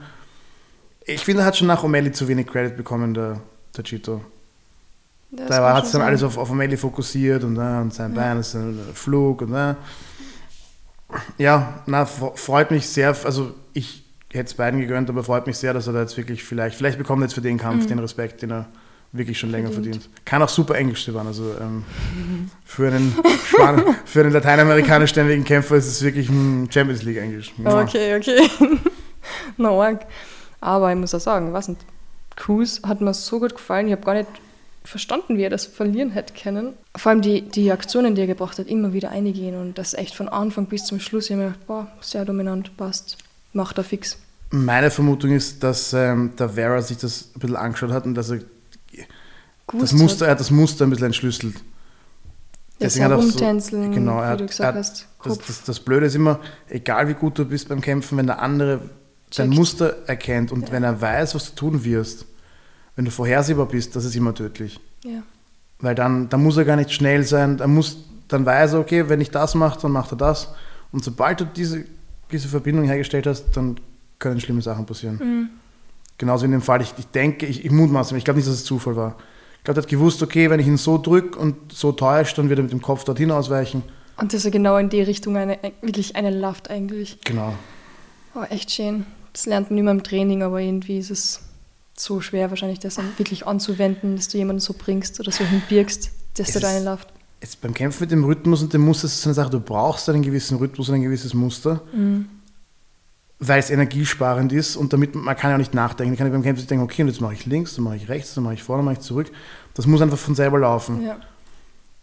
[1.05, 3.41] Ich finde, er hat schon nach O'Malley zu wenig Credit bekommen, der,
[3.75, 4.21] der Chito.
[5.31, 6.07] Das Da hat es dann sein.
[6.07, 9.53] alles auf, auf O'Malley fokussiert und, äh, und sein Bein ist ein Flug und
[11.37, 13.15] ja, na, fre- freut mich sehr.
[13.25, 16.43] Also ich hätte es beiden gegönnt, aber freut mich sehr, dass er da jetzt wirklich
[16.43, 18.67] vielleicht, vielleicht bekommt er jetzt für den Kampf den Respekt, den er
[19.11, 19.73] wirklich schon länger Mhm.
[19.73, 19.95] Verdient.
[20.03, 20.25] verdient.
[20.25, 21.27] Kann auch super Englisch stöbern.
[21.27, 21.83] Also ähm,
[22.65, 23.15] für einen
[23.47, 27.53] Span für einen lateinamerikanischstämmigen Kämpfer ist es wirklich ein Champions League Englisch.
[27.63, 28.49] Okay, okay.
[29.57, 30.05] no, arg.
[30.61, 31.81] Aber ich muss auch sagen, was nicht.
[32.35, 33.87] Cruz hat mir so gut gefallen.
[33.87, 34.27] Ich habe gar nicht
[34.83, 36.73] verstanden, wie er das verlieren hätte können.
[36.95, 40.15] Vor allem die, die Aktionen, die er gebracht hat, immer wieder eingehen und das echt
[40.15, 41.25] von Anfang bis zum Schluss.
[41.25, 43.17] Ich habe mir gedacht, boah, sehr dominant, passt.
[43.53, 44.17] Macht er fix.
[44.51, 48.29] Meine Vermutung ist, dass ähm, der Vera sich das ein bisschen angeschaut hat und dass
[48.29, 48.39] er.
[49.73, 51.55] Das Muster, er hat das Muster ein bisschen entschlüsselt.
[51.55, 51.63] das
[52.79, 55.07] deswegen hat er auch so- genau, er wie du er gesagt hat- hast.
[55.23, 56.39] Das, das, das Blöde ist immer,
[56.69, 58.81] egal wie gut du bist beim Kämpfen, wenn der andere
[59.31, 59.53] Checkt.
[59.53, 60.71] Muster erkennt und Ja.
[60.73, 62.25] wenn er weiß, was du tun wirst,
[62.95, 64.79] wenn du vorhersehbar bist, das ist immer tödlich.
[65.03, 65.21] ja.
[65.81, 69.07] Weil dann, dann muss er gar nicht schnell sein, dann, muss, dann weiß er, okay,
[69.07, 70.49] wenn ich das mache, dann macht er das.
[70.91, 71.85] Und sobald du diese,
[72.33, 73.79] diese Verbindung hergestellt hast, dann
[74.19, 75.15] können schlimme Sachen passieren.
[75.23, 75.49] Mhm.
[76.17, 78.65] Genauso in dem Fall, ich, ich denke, ich, ich mutmaße, ich glaube nicht, dass es
[78.65, 79.15] Zufall war.
[79.59, 82.49] Ich glaube, er hat gewusst, okay, wenn ich ihn so drücke und so täuscht, dann
[82.49, 83.83] wird er mit dem Kopf dorthin ausweichen.
[84.17, 87.19] Und dass er genau in die Richtung eine, wirklich eine Laft eigentlich.
[87.25, 87.53] Genau.
[88.35, 89.05] Oh, echt schön.
[89.33, 91.41] Das lernt man immer im Training, aber irgendwie ist es
[91.95, 96.11] so schwer, wahrscheinlich das dann wirklich anzuwenden, dass du jemanden so bringst oder so hinbirgst,
[96.35, 97.09] dass Es du da ist- eine Laft.
[97.41, 100.09] Jetzt beim Kämpfen mit dem Rhythmus und dem Muster ist es eine Sache, du brauchst
[100.09, 101.81] einen gewissen Rhythmus und ein gewisses Muster,
[103.39, 106.13] weil es energiesparend ist und damit man kann ja auch nicht nachdenken.
[106.13, 108.09] Ich kann ja beim Kämpfen denken, okay, und jetzt mache ich links, dann mache ich
[108.09, 109.31] rechts, dann mache ich vorne, dann mache ich zurück.
[109.75, 111.01] Das muss einfach von selber laufen.
[111.03, 111.17] Ja.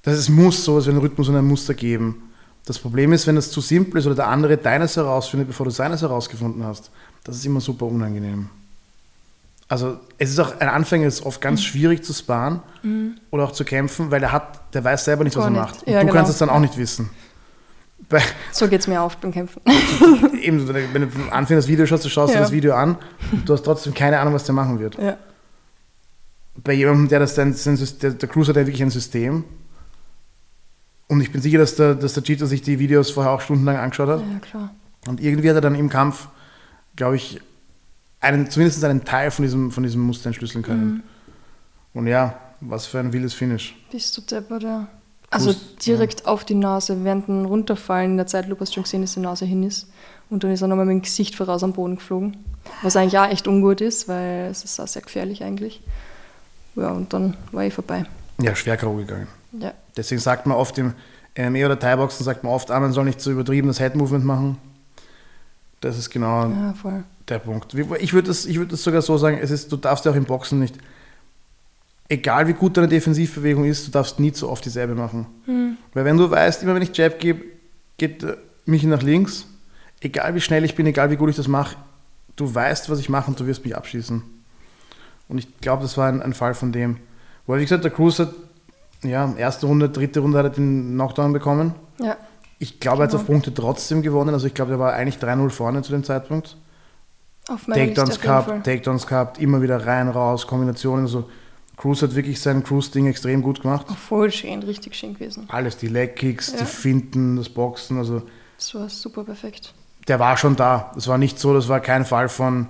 [0.02, 2.22] Das ist, muss so, es wird einen Rhythmus und ein Muster geben.
[2.64, 5.70] Das Problem ist, wenn das zu simpel ist oder der andere deines herausfindet, bevor du
[5.70, 6.90] seines herausgefunden hast,
[7.24, 8.48] das ist immer super unangenehm.
[9.68, 11.42] Also es ist auch ein Anfänger ist oft Mhm.
[11.42, 12.60] ganz schwierig zu sparen
[13.30, 15.60] oder auch zu kämpfen, weil der hat, der weiß selber nicht, was Gar er nicht.
[15.74, 15.82] macht.
[15.86, 16.16] Und Ja, du genau.
[16.18, 17.10] kannst es dann auch nicht wissen.
[18.52, 19.60] So geht es mir oft beim Kämpfen.
[20.40, 22.42] eben, wenn du von Anfang das Video schaust, du schaust dir Ja.
[22.42, 22.96] das Video an,
[23.44, 24.96] du hast trotzdem keine Ahnung, was der machen wird.
[24.96, 25.16] ja.
[26.62, 29.44] bei jemandem, der das dann, der, der Cruise hat ja wirklich ein System.
[31.08, 33.76] Und ich bin sicher, dass der, dass der Cheater sich die Videos vorher auch stundenlang
[33.76, 34.20] angeschaut hat.
[34.20, 34.74] ja, klar.
[35.06, 36.28] Und irgendwie hat er dann im Kampf,
[36.96, 37.40] glaube ich,
[38.20, 41.02] einen, zumindest einen Teil von diesem, von diesem Muster entschlüsseln können.
[41.92, 43.76] Und ja, was für ein wildes Finish.
[43.92, 44.88] Bist du deppert, ja.
[45.36, 45.54] Also
[45.84, 49.14] direkt auf die Nase, während dem Runterfallen in der Zeitlupe hast du schon gesehen, dass
[49.14, 49.88] die Nase hin ist.
[50.28, 52.36] Und dann ist er nochmal mit dem Gesicht voraus am Boden geflogen.
[52.82, 55.80] Was eigentlich auch echt ungut ist, weil es ist auch sehr gefährlich eigentlich.
[56.74, 58.04] Ja, und dann war ich vorbei.
[58.40, 58.94] Ja, schwer K.O.
[58.96, 59.28] gegangen.
[59.52, 59.72] Ja.
[59.96, 60.94] Deswegen sagt man oft im
[61.38, 64.58] MMA oder Thai-Boxen, sagt man oft, ah, man soll nicht so übertrieben das Head-Movement machen.
[65.80, 66.74] Das ist genau Ja,
[67.28, 67.74] der Punkt.
[67.74, 70.24] Ich würde das, ich würd sogar so sagen, es ist, du darfst ja auch im
[70.24, 70.76] Boxen nicht,
[72.08, 75.26] egal wie gut deine Defensivbewegung ist, du darfst nie zu oft dieselbe machen.
[75.94, 77.42] Weil wenn du weißt, immer wenn ich Jab gebe,
[77.98, 79.46] geht äh, mich nach links,
[80.00, 81.76] egal wie schnell ich bin, egal wie gut ich das mache,
[82.36, 84.22] du weißt, was ich mache und du wirst mich abschießen.
[85.28, 86.98] Und ich glaube, das war ein, ein Fall von dem.
[87.46, 88.32] Weil, wie gesagt, der Cruz hat,
[89.02, 91.74] ja, erste Runde, dritte Runde hat er den Knockdown bekommen.
[92.00, 92.16] Ja,
[92.58, 93.20] Ich glaube, er hat Genau.
[93.22, 94.34] auf Punkte trotzdem gewonnen.
[94.34, 96.56] Also ich glaube, er war eigentlich 3-0 vorne zu dem Zeitpunkt.
[97.48, 101.04] auf meiner Takedowns gehabt, Takedowns gehabt, immer wieder rein, raus, Kombinationen.
[101.06, 101.28] Also
[101.76, 103.86] Cruz hat wirklich sein Cruise-Ding extrem gut gemacht.
[103.90, 105.44] Oh, voll schön, richtig schön gewesen.
[105.48, 106.58] Alles, die Leg-Kicks, Ja.
[106.60, 108.22] die Finten, das Boxen, also
[108.56, 109.74] Das war super perfekt.
[110.08, 110.92] der war schon da.
[110.96, 112.68] Es war nicht so, das war kein Fall von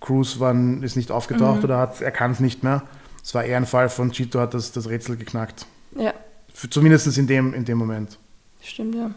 [0.00, 1.64] Cruz war, ist nicht aufgetaucht Mhm.
[1.64, 2.82] oder hat, er kann es nicht mehr.
[3.22, 5.66] Es war eher ein Fall von Chito hat das, das Rätsel geknackt.
[5.96, 6.14] Ja,
[6.54, 8.18] Für, zumindest in dem, in dem Moment.
[8.62, 9.10] stimmt, ja.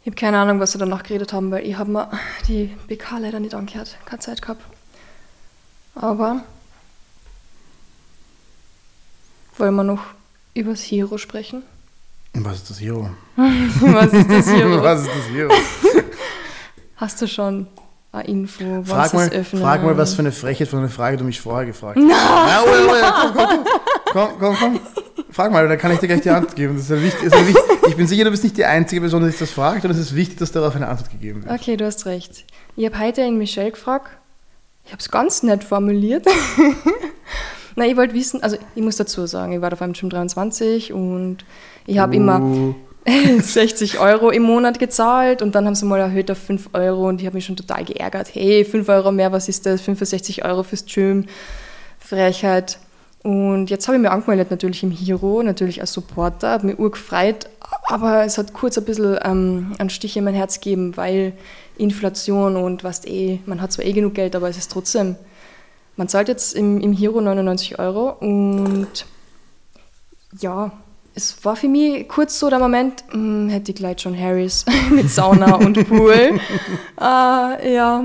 [0.00, 2.08] Ich habe keine Ahnung, was sie danach geredet haben, weil ich habe mir
[2.48, 3.96] die BK leider nicht angehört.
[4.06, 4.62] Keine Zeit gehabt.
[5.94, 6.42] Aber
[9.60, 10.04] wollen wir noch
[10.54, 11.62] über das Hero sprechen?
[12.34, 13.10] Was ist das Hero?
[13.36, 14.82] Was ist das Hero?
[14.82, 15.52] was ist das Hero?
[16.96, 17.66] Hast du schon
[18.12, 19.62] eine Info, wann Frag mal, es öffnen?
[19.62, 22.06] frag mal, was für eine Frechheit von einer Frage du mich vorher gefragt hast.
[22.08, 23.64] Na, oh, oh, oh, komm,
[24.12, 24.80] komm, komm, komm, komm.
[25.30, 26.74] Frag mal, dann kann ich dir gleich die Antwort geben.
[26.74, 27.62] Das ist ja wichtig, ist ja wichtig.
[27.86, 29.98] Ich bin sicher, du bist nicht die einzige Person, die sich das fragt und es
[29.98, 31.54] ist wichtig, dass darauf eine Antwort gegeben wird.
[31.54, 32.44] Okay, du hast recht.
[32.76, 34.10] Ich habe heute in Michelle gefragt.
[34.84, 36.26] Ich habe es ganz nett formuliert.
[37.78, 40.92] Na, ich wollte wissen, also ich muss dazu sagen, ich war auf einem Gym 23
[40.92, 41.38] und
[41.86, 42.74] ich habe immer Uh,
[43.40, 47.20] 60 Euro im Monat gezahlt und dann haben sie mal erhöht auf 5 Euro und
[47.20, 48.34] ich habe mich schon total geärgert.
[48.34, 49.80] Hey, 5 Euro mehr, was ist das?
[49.80, 51.26] 65 Euro fürs Gym.
[52.00, 52.80] Frechheit.
[53.22, 57.48] Und jetzt habe ich mir angemeldet, natürlich im Hero, natürlich als Supporter, habe mich urgefreut,
[57.86, 61.32] aber es hat kurz ein bisschen ähm, einen Stich in mein Herz gegeben, weil
[61.76, 65.16] Inflation und was eh, man hat zwar eh genug Geld, aber es ist trotzdem,
[65.98, 69.04] man zahlt jetzt im, im Hero 99 Euro und
[70.40, 70.70] ja,
[71.14, 75.10] es war für mich kurz so der Moment, hm, hätte ich gleich John Harris mit
[75.10, 76.12] Sauna und Pool.
[77.00, 78.04] äh, ja,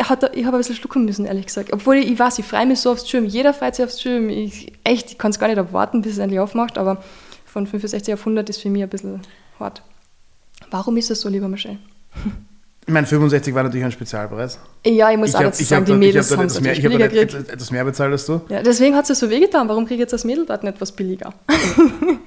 [0.00, 1.72] hat, ich habe ein bisschen schlucken müssen, ehrlich gesagt.
[1.72, 3.24] Obwohl ich, ich weiß, ich freue mich so aufs Gym.
[3.24, 4.28] Jeder freut sich aufs Gym.
[4.28, 7.04] Ich, echt, ich kann es gar nicht erwarten, bis es endlich aufmacht, aber
[7.46, 9.22] von 65 auf 100 ist für mich ein bisschen
[9.60, 9.82] hart.
[10.72, 11.78] Warum ist das so, lieber Michelle?
[12.88, 14.58] ich meine, 65 war natürlich ein Spezialpreis.
[14.84, 17.02] Ja, ich muss auch hab- dazu sagen, die Mädels hab haben es mehr, ich habe
[17.04, 18.40] etwas, etwas mehr bezahlt als du.
[18.48, 19.68] Ja, deswegen hat es ja so wehgetan.
[19.68, 21.32] Warum kriege ich jetzt als Mädel dort nicht etwas billiger?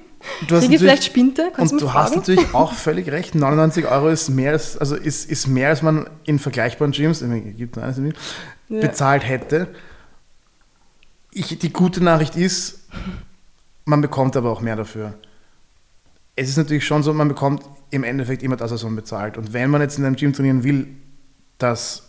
[0.46, 1.50] Du hast ich vielleicht Spinte?
[1.52, 3.34] Kannst und du du hast natürlich auch völlig recht.
[3.34, 7.24] 99 Euro ist mehr als, also ist, ist mehr als man in vergleichbaren Gyms,
[7.56, 7.98] gibt eines
[8.68, 8.80] Ja.
[8.80, 9.66] bezahlt hätte.
[11.32, 12.86] Ich, die gute Nachricht ist,
[13.84, 15.14] man bekommt aber auch mehr dafür.
[16.34, 19.36] Es ist natürlich schon so, man bekommt im Endeffekt immer das, was man bezahlt.
[19.36, 20.88] Und wenn man jetzt in einem Gym trainieren will,
[21.58, 22.08] das,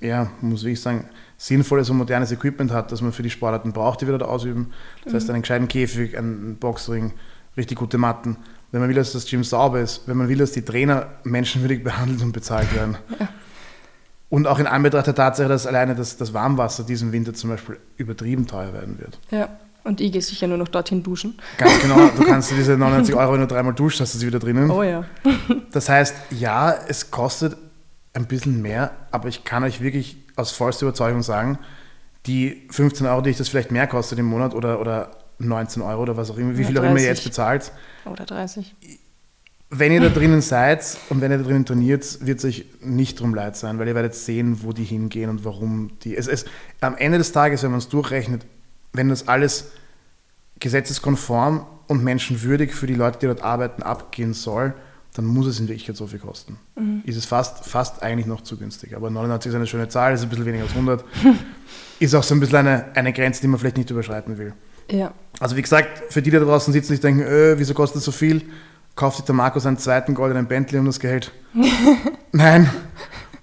[0.00, 1.06] ja, muss ich sagen,
[1.38, 4.72] sinnvolles und modernes Equipment hat, das man für die Sportarten braucht, die wir dort ausüben.
[5.04, 7.12] Das heißt, einen gescheiten Käfig, einen Boxring,
[7.56, 8.36] richtig gute Matten.
[8.70, 11.82] Wenn man will, dass das Gym sauber ist, wenn man will, dass die Trainer menschenwürdig
[11.84, 12.98] behandelt und bezahlt werden.
[14.28, 17.78] Und auch in Anbetracht der Tatsache, dass alleine das, das Warmwasser diesen Winter zum Beispiel
[17.96, 19.18] übertrieben teuer werden wird.
[19.32, 19.48] Ja,
[19.84, 21.38] und ich gehe sicher nur noch dorthin duschen.
[21.56, 24.38] Ganz genau, du kannst diese 99 Euro, wenn du dreimal duschst, hast du sie wieder
[24.38, 24.70] drinnen.
[24.70, 25.04] Oh ja.
[25.72, 27.56] Das heißt, ja, es kostet
[28.12, 31.58] ein bisschen mehr, aber ich kann euch wirklich aus vollster Überzeugung sagen,
[32.26, 36.02] die 15 Euro, die ich das vielleicht mehr kostet im Monat oder, oder 19 Euro
[36.02, 37.08] oder was auch immer, wie viel auch immer ihr 30.
[37.08, 37.72] jetzt bezahlt,
[38.04, 38.74] Oder 30.
[39.70, 43.20] wenn ihr da drinnen seid und wenn ihr da drinnen trainiert, wird es euch nicht
[43.20, 46.16] drum leid sein, weil ihr werdet sehen, wo die hingehen und warum die.
[46.16, 46.44] Es, es,
[46.80, 48.44] am Ende des Tages, wenn man es durchrechnet,
[48.92, 49.72] wenn das alles
[50.58, 54.74] gesetzeskonform und menschenwürdig für die Leute, die dort arbeiten, abgehen soll,
[55.14, 56.58] dann muss es in Wirklichkeit so viel kosten.
[57.04, 58.94] Ist es fast, fast eigentlich noch zu günstig.
[58.94, 61.04] Aber 99 ist eine schöne Zahl, ist ein bisschen weniger als 100.
[61.98, 64.54] ist auch so ein bisschen eine, eine Grenze, die man vielleicht nicht überschreiten will.
[64.90, 65.12] Ja.
[65.38, 68.04] Also wie gesagt, für die, die da draußen sitzen, die denken, äh, wieso kostet das
[68.04, 68.42] so viel?
[68.94, 71.32] Kauft sich der Markus einen zweiten goldenen Bentley um das Geld?
[72.32, 72.70] Nein,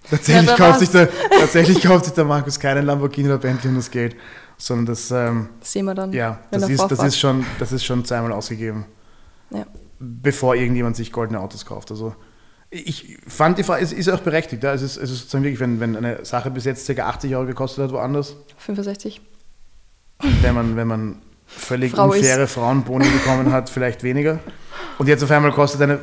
[0.09, 1.09] tatsächlich, Ja, kauft sich der,
[1.39, 4.15] tatsächlich kauft sich der Markus keinen Lamborghini oder Bentley um das Geld,
[4.57, 6.11] sondern das, ähm, Das sehen wir dann.
[6.13, 8.85] ja, das ist, das, ist schon, das ist schon zweimal ausgegeben,
[9.51, 9.65] Ja.
[9.99, 11.91] bevor irgendjemand sich goldene Autos kauft.
[11.91, 12.15] Also
[12.69, 14.63] ich fand die Frage, es ist auch berechtigt.
[14.63, 14.73] Ja?
[14.73, 17.03] Es, ist, es ist sozusagen wirklich, wenn, wenn eine Sache bis jetzt ca.
[17.07, 19.21] 80 Euro gekostet hat, woanders, 65.
[20.41, 22.19] wenn man, wenn man völlig Frau ist.
[22.19, 24.39] unfaire Frauenboni bekommen hat, vielleicht weniger.
[24.97, 25.99] Und jetzt auf einmal kostet eine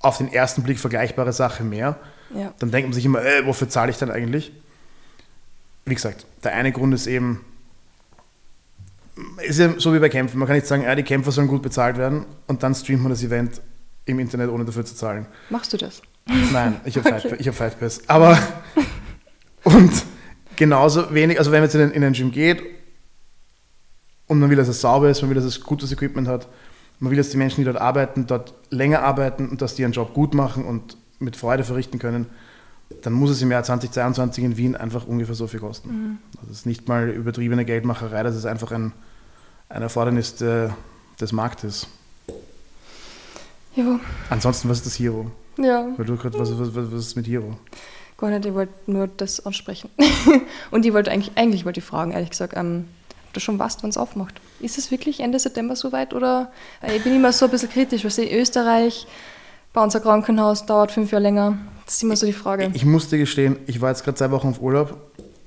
[0.00, 1.96] auf den ersten Blick vergleichbare Sache mehr.
[2.34, 2.52] Ja.
[2.58, 4.52] Dann denkt man sich immer, äh, wofür zahle ich dann eigentlich?
[5.84, 7.44] Wie gesagt, der eine Grund ist eben,
[9.46, 10.38] ist ja so wie bei Kämpfen.
[10.38, 13.10] Man kann nicht sagen, ja, die Kämpfer sollen gut bezahlt werden und dann streamt man
[13.10, 13.60] das Event
[14.04, 15.26] im Internet, ohne dafür zu zahlen.
[15.50, 16.02] Machst du das?
[16.52, 17.28] Nein, ich habe Okay.
[17.28, 18.08] Fight, ich hab Fight Pass.
[18.08, 18.38] Aber
[19.64, 19.92] und
[20.56, 22.62] genauso wenig, also wenn man jetzt in den, in den Gym geht
[24.26, 26.48] und man will, dass es sauber ist, man will, dass es gutes Equipment hat,
[26.98, 29.92] man will, dass die Menschen, die dort arbeiten, dort länger arbeiten und dass die ihren
[29.92, 32.26] Job gut machen und mit Freude verrichten können,
[33.02, 36.18] dann muss es im Jahr 2022 in Wien einfach ungefähr so viel kosten.
[36.42, 38.92] Das ist nicht mal übertriebene Geldmacherei, das ist einfach ein,
[39.68, 40.70] ein Erfordernis de,
[41.20, 41.86] des Marktes.
[43.74, 44.00] Ja.
[44.30, 45.30] Ansonsten, was ist das Hero?
[45.58, 47.56] Ja, Weil du gerade, was, was, was was ist mit Hero?
[48.18, 48.46] gar nicht.
[48.46, 49.90] Ich wollte nur das ansprechen.
[50.70, 52.86] Und ich wollte eigentlich, eigentlich wollte ich fragen, ehrlich gesagt, ähm,
[53.26, 54.40] ob du schon weißt, wann es aufmacht.
[54.60, 56.14] Ist es wirklich Ende September soweit?
[56.14, 56.50] Oder
[56.82, 59.06] äh, ich bin immer so ein bisschen kritisch, weil in Österreich,
[59.72, 61.58] bei unser Krankenhaus dauert fünf Jahre länger.
[61.84, 62.70] Das ist immer so die Frage.
[62.72, 64.98] Ich musste gestehen, ich war jetzt gerade zwei Wochen auf Urlaub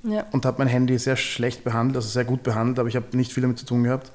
[0.04, 0.26] Ja.
[0.32, 3.34] und habe mein Handy sehr schlecht behandelt, also sehr gut behandelt, aber ich habe nicht
[3.34, 4.12] viel damit zu tun gehabt.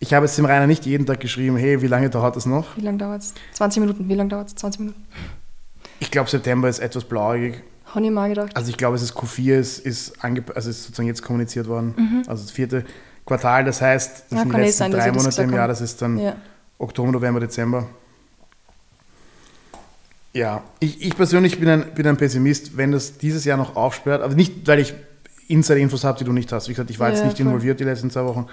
[0.00, 2.76] Ich habe jetzt dem Rainer nicht jeden Tag geschrieben, hey, wie lange dauert das noch?
[2.76, 3.34] Wie lange dauert es?
[3.52, 4.08] 20 Minuten.
[4.08, 4.56] Wie lange dauert es?
[4.56, 5.04] 20 Minuten.
[6.00, 7.62] Ich glaube, September ist etwas blauäugig.
[7.86, 8.56] Habe ich mal gedacht.
[8.56, 12.24] Also ich glaube, es ist Q4, ist, ist, ange also ist sozusagen jetzt kommuniziert worden.
[12.26, 12.84] Also das vierte
[13.24, 14.36] Quartal, das heißt, das Mhm.
[14.36, 16.34] Ja, sind die eh letzten sein, drei Monate im Jahr, das ist dann Ja.
[16.78, 17.86] Oktober, November, Dezember.
[20.32, 24.22] Ja, ich, ich persönlich bin ein, bin ein Pessimist, wenn das dieses Jahr noch aufsperrt.
[24.22, 24.94] Aber nicht, weil ich
[25.52, 26.68] Insider-Infos habe, die du nicht hast.
[26.68, 27.46] Wie gesagt, ich war jetzt Ja, nicht voll.
[27.46, 28.46] involviert die letzten zwei Wochen.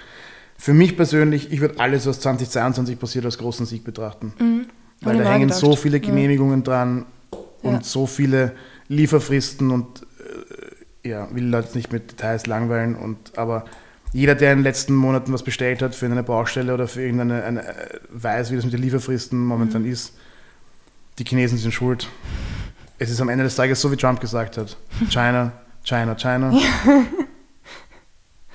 [0.56, 4.32] Für mich persönlich, ich würde alles, was 2022 passiert, als großen Sieg betrachten.
[4.38, 4.66] Mhm.
[5.00, 5.58] Weil da hängen gedacht.
[5.60, 6.02] so viele Ja.
[6.06, 7.06] Genehmigungen dran
[7.62, 7.82] und Ja.
[7.82, 8.52] so viele
[8.88, 10.02] Lieferfristen und
[11.04, 12.94] äh, ja, will Leute jetzt nicht mit Details langweilen.
[12.94, 13.64] Und, aber
[14.12, 17.42] jeder, der in den letzten Monaten was bestellt hat für eine Baustelle oder für irgendeine,
[17.44, 19.92] eine, äh, weiß, wie das mit den Lieferfristen momentan Mhm.
[19.92, 20.12] ist,
[21.18, 22.08] die Chinesen sind schuld.
[22.98, 24.76] Es ist am Ende des Tages so, wie Trump gesagt hat.
[25.08, 25.52] China,
[25.84, 26.52] China, China.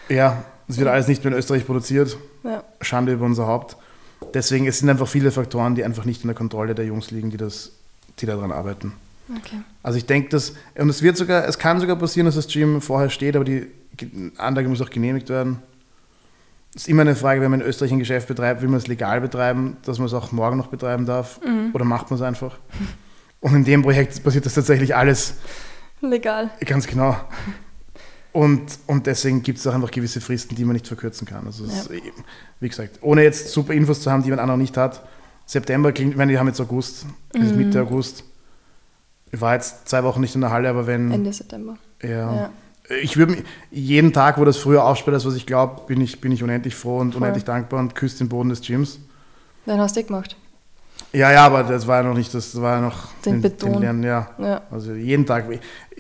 [0.10, 2.18] ja, es wird alles nicht mehr in Österreich produziert.
[2.44, 2.64] Ja.
[2.82, 3.78] Schande über unser Haupt.
[4.34, 7.30] Deswegen, es sind einfach viele Faktoren, die einfach nicht in der Kontrolle der Jungs liegen,
[7.30, 7.72] die, das,
[8.20, 8.94] die daran arbeiten.
[9.38, 9.58] Okay.
[9.84, 12.82] Also ich denke, dass, und es wird sogar, es kann sogar passieren, dass das Stream
[12.82, 15.60] vorher steht, aber die Ge- Anlage muss auch genehmigt werden.
[16.76, 18.88] Es ist immer eine Frage, wenn man in Österreich ein Geschäft betreibt, will man es
[18.88, 21.40] legal betreiben, dass man es auch morgen noch betreiben darf
[21.74, 22.58] oder macht man es einfach?
[23.40, 25.36] Und in dem Projekt passiert das tatsächlich alles
[26.02, 26.50] Legal.
[26.66, 27.16] Ganz genau.
[28.32, 31.46] Und, und deswegen gibt es auch einfach gewisse Fristen, die man nicht verkürzen kann.
[31.46, 31.84] Also, Ja.
[32.60, 35.02] wie gesagt, ohne jetzt super Infos zu haben, die man auch noch nicht hat.
[35.46, 38.24] September klingt, ich meine, wir haben jetzt August, es ist Mitte August.
[39.32, 41.12] Ich war jetzt zwei Wochen nicht in der Halle, aber wenn.
[41.12, 41.78] Ende September.
[42.02, 42.10] Ja.
[42.36, 42.50] Ja.
[43.02, 46.20] Ich würde mich- jeden Tag, wo das früher aufsperrt, als was ich glaube, bin ich,
[46.22, 47.22] bin ich unendlich froh und Voll.
[47.22, 49.00] unendlich dankbar und küsse den Boden des Gyms.
[49.66, 50.36] Dann hast du eh gemacht.
[51.16, 53.82] Ja, ja, aber das war ja noch nicht, das war ja noch Den Beton.
[53.82, 54.30] Lernen, ja.
[54.38, 54.62] Ja.
[54.70, 55.46] Also jeden Tag,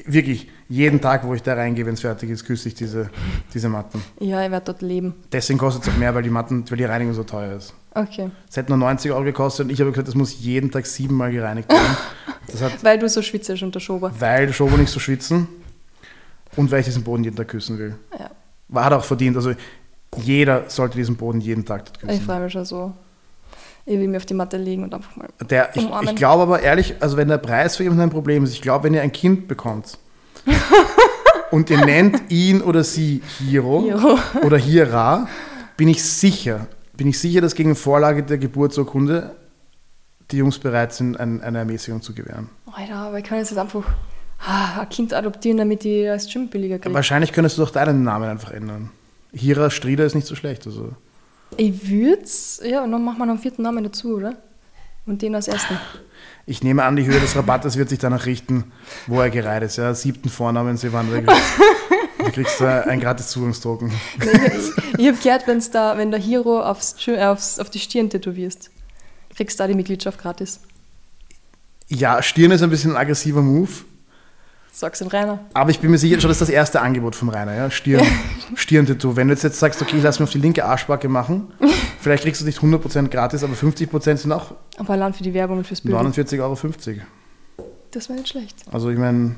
[0.05, 3.09] wirklich, jeden Tag, wo ich da reingehe, wenn es fertig ist, küsse ich diese,
[3.53, 4.01] diese Matten.
[4.19, 5.13] Ja, ich werde dort leben.
[5.31, 7.73] Deswegen kostet es auch mehr, weil die Matten, weil die Reinigung so teuer ist.
[7.93, 8.29] Okay.
[8.49, 11.31] Es hätte nur 90 Euro gekostet und ich habe gesagt, das muss jeden Tag siebenmal
[11.31, 11.97] gereinigt werden.
[12.61, 14.11] Hat, Weil du so schwitzest unter Schober.
[14.19, 15.47] weil Schobo nicht so schwitzen
[16.55, 17.95] und weil ich diesen Boden jeden Tag küssen will.
[18.17, 18.29] Ja.
[18.69, 19.35] War hat auch verdient.
[19.35, 19.53] Also
[20.17, 22.21] jeder sollte diesen Boden jeden Tag dort Ich küssen.
[22.21, 22.93] freue mich schon so.
[23.87, 25.27] Ich will mir auf die Matte legen und einfach mal.
[25.47, 26.09] Der, ich, Umarmen.
[26.09, 28.85] ich glaube aber ehrlich, also wenn der Preis für jemanden ein Problem ist, ich glaube,
[28.85, 29.99] wenn ihr ein Kind bekommt
[31.51, 34.17] und ihr nennt ihn oder sie Hiro, Hiro.
[34.43, 35.27] oder Hira,
[35.77, 36.67] bin ich sicher,
[36.97, 39.35] bin ich sicher, dass gegen Vorlage der Geburtsurkunde
[40.31, 42.49] die Jungs bereit sind, ein, eine Ermäßigung zu gewähren.
[42.71, 43.83] Alter, aber ich kann jetzt einfach
[44.39, 46.95] ah, ein Kind adoptieren, damit ich das Gym billiger kriege.
[46.95, 48.89] Wahrscheinlich könntest du doch deinen Namen einfach ändern.
[49.31, 50.65] Hira Strieder ist nicht so schlecht.
[50.65, 50.93] Also.
[51.57, 54.35] Ich würd's, ja, und dann machen wir noch einen vierten Namen dazu, oder?
[55.05, 55.77] Und den als ersten.
[56.47, 58.71] Ich nehme an, die Höhe des Rabattes wird sich danach richten,
[59.07, 59.77] wo er gereiht ist.
[59.77, 61.21] Ja, siebten Vornamen, Sevandra.
[62.17, 63.91] Du kriegst da ein gratis Zugangstoken.
[64.19, 67.79] Nee, ich ich habe gehört, wenn's da, wenn der Hero aufs, äh, aufs, auf die
[67.79, 68.71] Stirn tätowierst,
[69.35, 70.59] kriegst du da die Mitgliedschaft gratis.
[71.87, 73.71] Ja, Stirn ist ein bisschen ein aggressiver Move,
[74.77, 75.39] Sag's dem Rainer.
[75.53, 77.55] aber ich bin mir sicher, schon das ist das erste Angebot vom Rainer.
[77.55, 77.71] Ja?
[77.71, 78.05] Stirn,
[78.55, 79.15] Stirn-Tattoo.
[79.15, 81.47] Wenn du jetzt, jetzt sagst, okay, ich lass mir auf die linke Arschbacke machen,
[82.01, 85.59] vielleicht kriegst du nicht 100% gratis, aber 50% sind auch Aber allein für die Werbung
[85.59, 85.95] und fürs Bild.
[85.95, 86.57] 49,50 Euro.
[87.91, 88.65] Das wäre nicht schlecht.
[88.69, 89.37] Also ich meine,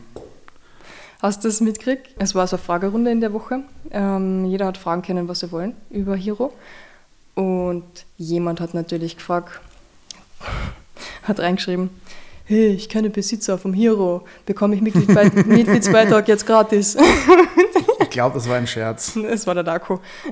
[1.22, 2.10] Hast du das mitgekriegt?
[2.18, 3.60] Es war so eine Fragerunde in der Woche.
[3.92, 6.52] Ähm, jeder hat fragen können, was sie wollen über Hero.
[7.36, 7.84] Und
[8.18, 9.60] jemand hat natürlich gefragt,
[11.24, 11.92] hat reingeschrieben,
[12.48, 16.96] hey, ich kenne Besitzer vom Hero, bekomme ich Mitglied bei, Mitgliedsbeitrag jetzt gratis?
[18.00, 19.16] ich glaube, das war ein Scherz.
[19.28, 20.00] Es war der Darko.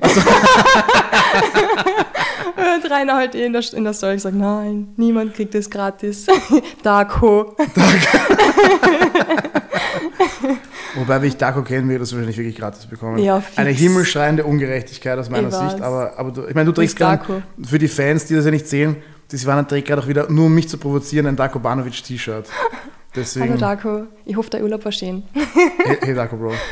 [2.56, 6.26] Und Rainer halt eh in der, in der Story gesagt, nein, niemand kriegt das gratis.
[6.82, 7.54] Darko.
[10.94, 13.18] Wobei, wie ich Daco kenne, würde das wahrscheinlich wirklich gratis bekommen.
[13.18, 13.42] Ja.
[13.56, 15.50] Eine himmelschreiende Ungerechtigkeit aus meiner.
[15.50, 15.82] Sicht.
[15.82, 17.42] Aber, aber du, ich meine, du trägst Darko.
[17.62, 18.96] für die Fans, die das ja nicht sehen,
[19.30, 22.48] die Silvana trägt gerade auch wieder, nur um mich zu provozieren, ein Darko Banovic T-Shirt.
[23.14, 25.22] Deswegen, Hallo Darko, ich hoffe, der Urlaub war schön.
[25.32, 26.52] hey, hey Darko Bro.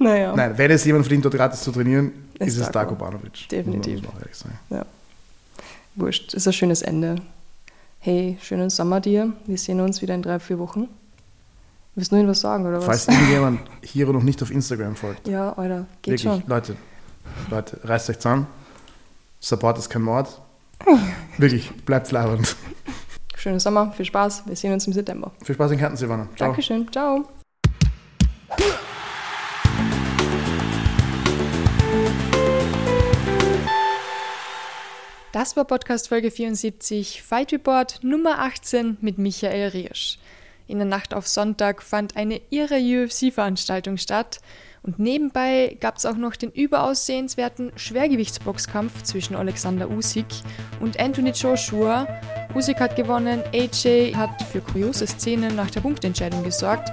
[0.00, 2.94] Naja, Nein, wenn es jemand verdient, dort gratis zu trainieren, Ist ist, es Darko.
[2.94, 3.48] Darko Banovic.
[3.48, 4.00] Definitiv.
[4.32, 4.86] Sagen.
[5.96, 6.34] wurscht.
[6.34, 7.16] Ist ein schönes Ende.
[7.98, 9.32] Hey, schönen Sommer dir.
[9.46, 10.88] Wir sehen uns wieder in drei, vier Wochen.
[11.96, 12.84] Willst du noch irgendwas sagen, oder was?
[12.84, 16.44] Falls irgendjemand hier noch nicht auf Instagram folgt, Ja, Alter, geht wirklich, schon.
[16.46, 16.76] Leute,
[17.50, 18.46] Leute, reißt euch zusammen.
[19.40, 20.40] Support ist kein Mord.
[21.38, 22.56] Wirklich, bleibt labernd.
[23.36, 24.44] Schönen Sommer, viel Spaß.
[24.46, 25.30] Wir sehen uns im September.
[25.44, 26.28] Viel Spaß in Kärnten, Silvana.
[26.36, 26.48] Ciao.
[26.48, 26.90] Dankeschön.
[26.90, 27.28] Ciao.
[35.32, 40.18] Das war Podcast Folge 74, Fight Report Nummer 18 mit Michael Riersch.
[40.66, 44.40] In der Nacht auf Sonntag fand eine irre UFC-Veranstaltung statt
[44.82, 50.26] und nebenbei gab es auch noch den überaus sehenswerten Schwergewichtsboxkampf zwischen Alexander Usyk
[50.80, 52.06] und Anthony Joshua.
[52.54, 56.90] Usyk hat gewonnen, AJ hat für kuriose Szenen nach der Punktentscheidung gesorgt.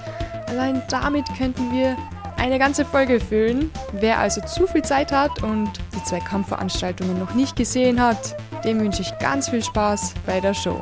[0.48, 1.98] Allein damit könnten wir
[2.38, 3.72] eine ganze Folge füllen.
[3.94, 8.80] Wer also zu viel Zeit hat und die zwei Kampfveranstaltungen noch nicht gesehen hat, dem
[8.80, 10.82] wünsche ich ganz viel Spaß bei der Show.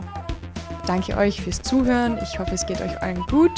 [0.85, 2.18] Danke euch fürs Zuhören.
[2.22, 3.51] Ich hoffe, es geht euch allen gut.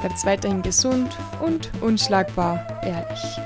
[0.00, 3.38] Bleibt weiterhin gesund und unschlagbar ehrlich.